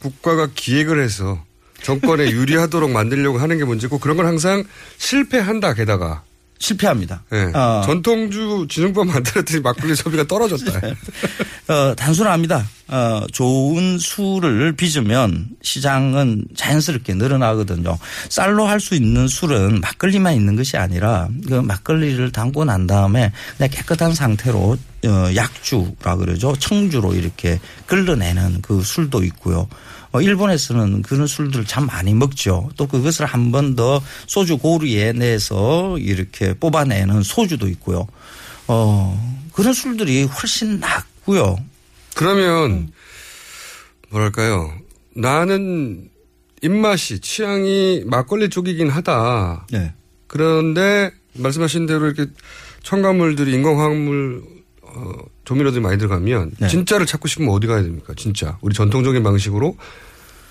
국가가 0.00 0.48
기획을 0.54 1.02
해서 1.02 1.44
정권에 1.82 2.30
유리하도록 2.30 2.90
만들려고 2.90 3.38
하는 3.38 3.58
게 3.58 3.64
문제고 3.64 3.98
그런 3.98 4.16
건 4.16 4.26
항상 4.26 4.64
실패한다 4.98 5.74
게다가 5.74 6.22
실패합니다. 6.58 7.24
네. 7.28 7.50
어. 7.54 7.82
전통주 7.84 8.66
진흥법 8.70 9.08
만들었더니 9.08 9.60
막걸리 9.62 9.96
소비가 9.96 10.22
떨어졌다. 10.22 10.72
어, 11.68 11.94
단순합니다. 11.96 12.64
어, 12.86 13.22
좋은 13.32 13.98
술을 13.98 14.72
빚으면 14.76 15.48
시장은 15.62 16.44
자연스럽게 16.54 17.14
늘어나거든요. 17.14 17.98
쌀로 18.28 18.66
할 18.66 18.78
수 18.78 18.94
있는 18.94 19.26
술은 19.26 19.80
막걸리만 19.80 20.34
있는 20.34 20.54
것이 20.54 20.76
아니라 20.76 21.28
그 21.48 21.54
막걸리를 21.54 22.30
담고 22.30 22.64
난 22.64 22.86
다음에 22.86 23.32
그냥 23.56 23.70
깨끗한 23.70 24.14
상태로 24.14 24.76
어, 25.06 25.34
약주라 25.34 26.14
그러죠. 26.16 26.54
청주로 26.56 27.14
이렇게 27.14 27.58
걸러내는 27.88 28.62
그 28.62 28.82
술도 28.82 29.24
있고요. 29.24 29.68
어, 30.12 30.20
일본에서는 30.20 31.02
그런 31.02 31.26
술들을 31.26 31.64
참 31.64 31.86
많이 31.86 32.12
먹죠. 32.14 32.70
또 32.76 32.86
그것을 32.86 33.26
한 33.26 33.50
번 33.50 33.74
더 33.76 34.02
소주 34.26 34.58
고루에 34.58 35.12
내서 35.12 35.96
이렇게 35.98 36.52
뽑아내는 36.54 37.22
소주도 37.22 37.68
있고요. 37.68 38.06
어, 38.68 39.46
그런 39.52 39.72
술들이 39.72 40.24
훨씬 40.24 40.80
낫고요. 40.80 41.56
그러면 42.14 42.92
뭐랄까요? 44.10 44.72
나는 45.14 46.08
입맛이 46.62 47.18
취향이 47.20 48.02
막걸리 48.06 48.48
쪽이긴 48.50 48.88
하다. 48.90 49.66
네. 49.72 49.92
그런데 50.26 51.10
말씀하신 51.34 51.86
대로 51.86 52.06
이렇게 52.06 52.26
첨가물들이 52.82 53.52
인공화학물 53.54 54.42
어, 54.82 55.12
조미료들이 55.52 55.82
많이 55.82 55.98
들어가면 55.98 56.52
네. 56.58 56.68
진짜를 56.68 57.04
찾고 57.04 57.28
싶으면 57.28 57.50
어디 57.50 57.66
가야 57.66 57.82
됩니까? 57.82 58.14
진짜 58.16 58.56
우리 58.62 58.74
전통적인 58.74 59.22
방식으로 59.22 59.76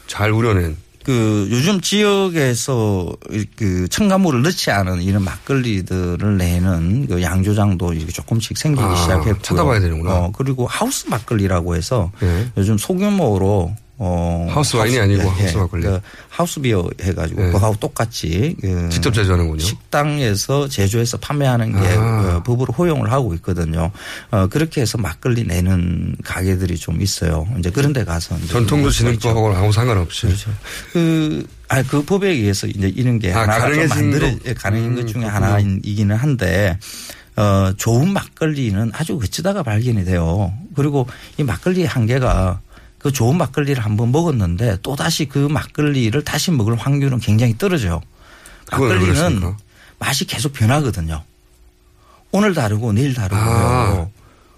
잘 0.05 0.31
우려낸 0.31 0.77
그 1.03 1.47
요즘 1.49 1.81
지역에서 1.81 3.11
그 3.55 3.87
첨가물을 3.87 4.43
넣지 4.43 4.69
않은 4.69 5.01
이런 5.01 5.23
막걸리들을 5.23 6.37
내는 6.37 7.07
그 7.07 7.23
양조장도 7.23 7.93
이렇게 7.93 8.11
조금씩 8.11 8.55
생기기 8.55 8.85
아, 8.85 8.95
시작했고요. 8.95 9.41
찾아봐야 9.41 9.79
되는구나. 9.79 10.15
어, 10.15 10.31
그리고 10.31 10.67
하우스 10.67 11.07
막걸리라고 11.07 11.75
해서 11.75 12.11
네. 12.19 12.51
요즘 12.55 12.77
소규모로 12.77 13.75
어 14.03 14.47
하우스 14.49 14.75
와인이 14.77 14.99
아니고 14.99 15.29
하우스 15.29 15.57
막걸리. 15.57 15.83
그 15.83 15.99
하우스 16.27 16.59
비어 16.59 16.89
해가지고 16.99 17.39
네. 17.39 17.51
그하고 17.51 17.75
똑같이 17.79 18.55
그 18.59 18.89
직접 18.89 19.13
제조하는군요. 19.13 19.59
식당에서 19.59 20.67
제조해서 20.67 21.17
판매하는 21.17 21.71
게 21.79 21.87
아. 21.99 22.37
어, 22.37 22.43
법으로 22.43 22.73
허용을 22.73 23.11
하고 23.11 23.35
있거든요. 23.35 23.91
어, 24.31 24.47
그렇게 24.47 24.81
해서 24.81 24.97
막걸리 24.97 25.43
내는 25.43 26.15
가게들이 26.23 26.77
좀 26.77 26.99
있어요. 26.99 27.45
이제 27.59 27.69
그런 27.69 27.93
데 27.93 28.03
가서 28.03 28.35
전통도. 28.47 28.89
진흥법하고는 28.89 29.55
아무 29.55 29.71
상관없이. 29.71 30.25
그렇죠. 30.25 30.49
그, 30.93 31.45
아, 31.67 31.83
그 31.83 32.03
법에 32.03 32.29
의해서 32.29 32.65
이제 32.65 32.87
이런 32.89 33.19
게 33.19 33.31
아, 33.31 33.41
하나가 33.41 33.59
좀 33.59 33.69
가능해진 33.69 33.95
만들어, 33.97 34.31
거? 34.31 34.37
예, 34.47 34.53
가능한 34.55 34.95
것 34.95 35.01
음, 35.01 35.07
중에 35.07 35.21
그렇구나. 35.21 35.45
하나이기는 35.45 36.15
한데, 36.15 36.79
어, 37.35 37.71
좋은 37.77 38.11
막걸리는 38.13 38.91
아주 38.95 39.19
어쩌다가 39.21 39.61
발견이 39.61 40.03
돼요. 40.05 40.51
그리고 40.75 41.05
이 41.37 41.43
막걸리의 41.43 41.85
한계가 41.85 42.59
그 43.01 43.11
좋은 43.11 43.37
막걸리를 43.37 43.83
한번 43.83 44.11
먹었는데 44.11 44.77
또 44.83 44.95
다시 44.95 45.25
그 45.25 45.39
막걸리를 45.39 46.23
다시 46.23 46.51
먹을 46.51 46.75
확률은 46.75 47.19
굉장히 47.19 47.57
떨어져요. 47.57 48.01
막걸리는? 48.71 49.53
맛이 49.99 50.25
계속 50.25 50.53
변하거든요. 50.53 51.23
오늘 52.31 52.53
다르고 52.53 52.93
내일 52.93 53.13
다르고요. 53.13 53.41
아, 53.43 54.07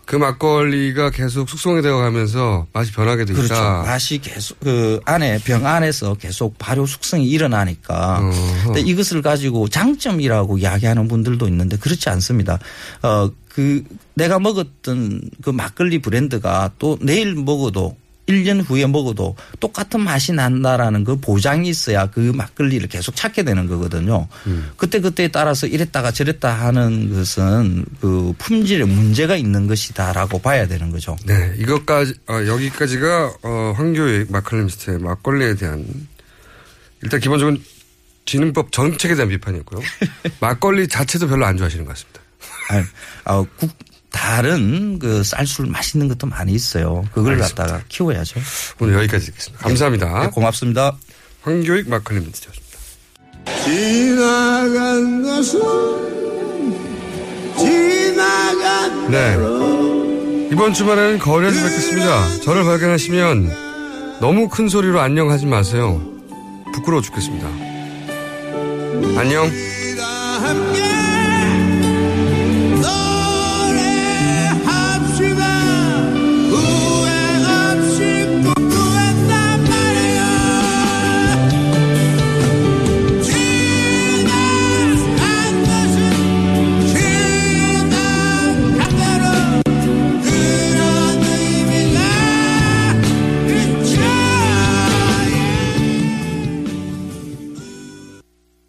그 0.06 0.15
막걸리가 0.15 1.10
계속 1.11 1.49
숙성이 1.49 1.82
되어 1.82 1.98
가면서 1.98 2.68
맛이 2.74 2.91
변하게 2.91 3.26
되다. 3.26 3.41
그렇죠. 3.41 3.61
맛이 3.86 4.20
계속 4.20 4.60
그 4.60 4.99
안에 5.06 5.40
병 5.40 5.65
안에서 5.65 6.15
계속 6.15 6.57
발효 6.57 6.86
숙성이 6.86 7.28
일어나니까. 7.30 8.22
근데 8.65 8.82
이것을 8.82 9.22
가지고 9.22 9.68
장점이라고 9.70 10.57
이야기하는 10.57 11.07
분들도 11.07 11.48
있는데 11.48 11.78
그렇지 11.78 12.10
않습니다. 12.10 12.60
어 13.02 13.30
그 13.53 13.84
내가 14.15 14.40
먹었던 14.40 15.22
그 15.44 15.52
막걸리 15.52 15.99
브랜드가 15.99 16.72
또 16.80 16.98
내일 17.02 17.36
먹어도 17.36 17.95
1년 18.28 18.64
후에 18.66 18.86
먹어도 18.88 19.36
똑같은 19.60 20.02
맛이 20.02 20.32
난다라는 20.32 21.04
그 21.04 21.20
보장이 21.20 21.68
있어야 21.70 22.08
그 22.08 22.20
막걸리를 22.20 22.88
계속 22.88 23.16
찾게 23.16 23.44
되는 23.44 23.68
거거든요. 23.68 24.28
그때그때에 24.78 25.28
따라서 25.30 25.68
이랬다가 25.68 26.12
저랬다 26.12 26.54
하는 26.54 27.14
것은 27.14 27.86
그 28.00 28.34
품질에 28.38 28.86
문제가 28.86 29.36
있는 29.36 29.68
것이다라고 29.68 30.40
봐야 30.40 30.68
되는 30.68 30.90
거죠. 30.90 31.18
네, 31.26 31.54
이것까지 31.58 32.14
어, 32.28 32.36
여기까지가 32.48 33.34
어, 33.44 33.74
황교익 33.76 34.32
마칼림스트의 34.32 35.00
막걸리에 35.00 35.56
대한 35.56 35.86
일단 37.02 37.20
기본적으로 37.20 37.58
진흥법 38.26 38.72
정책에 38.72 39.16
대한 39.16 39.30
비판이었고요. 39.30 39.82
막걸리 40.40 40.88
자체도 40.88 41.28
별로 41.28 41.45
안 41.45 41.58
좋아하시는 41.58 41.84
것 41.84 41.91
같습니다. 41.91 42.22
아니, 42.70 42.86
아, 43.26 43.45
국, 43.58 43.70
다른 44.14 44.99
그 44.99 45.23
쌀술 45.23 45.65
맛있는 45.65 46.07
것도 46.07 46.27
많이 46.27 46.53
있어요. 46.53 47.03
그걸 47.14 47.34
알겠습니다. 47.34 47.64
갖다가 47.64 47.84
키워야죠. 47.90 48.40
오늘 48.80 48.94
여기까지 48.94 49.26
듣겠습니다. 49.26 49.64
감사합니다. 49.64 50.22
네, 50.22 50.27
고맙습니다. 50.30 50.95
황교익 51.41 51.90
마칼림스트였습니다. 51.90 52.64
지나간 53.65 55.23
것은 55.23 55.60
지나간 57.57 59.11
네. 59.11 59.35
이번 60.53 60.73
주말에는 60.73 61.18
거리에서 61.19 61.64
뵙겠습니다. 61.64 62.40
저를 62.44 62.64
발견하시면 62.64 64.19
너무 64.22 64.48
큰 64.48 64.69
소리로 64.69 65.02
안녕하지 65.02 65.48
마세요. 65.48 66.02
부끄러워 66.73 67.02
죽겠습니다. 67.02 67.48
안녕. 69.19 69.49
함께 70.40 71.02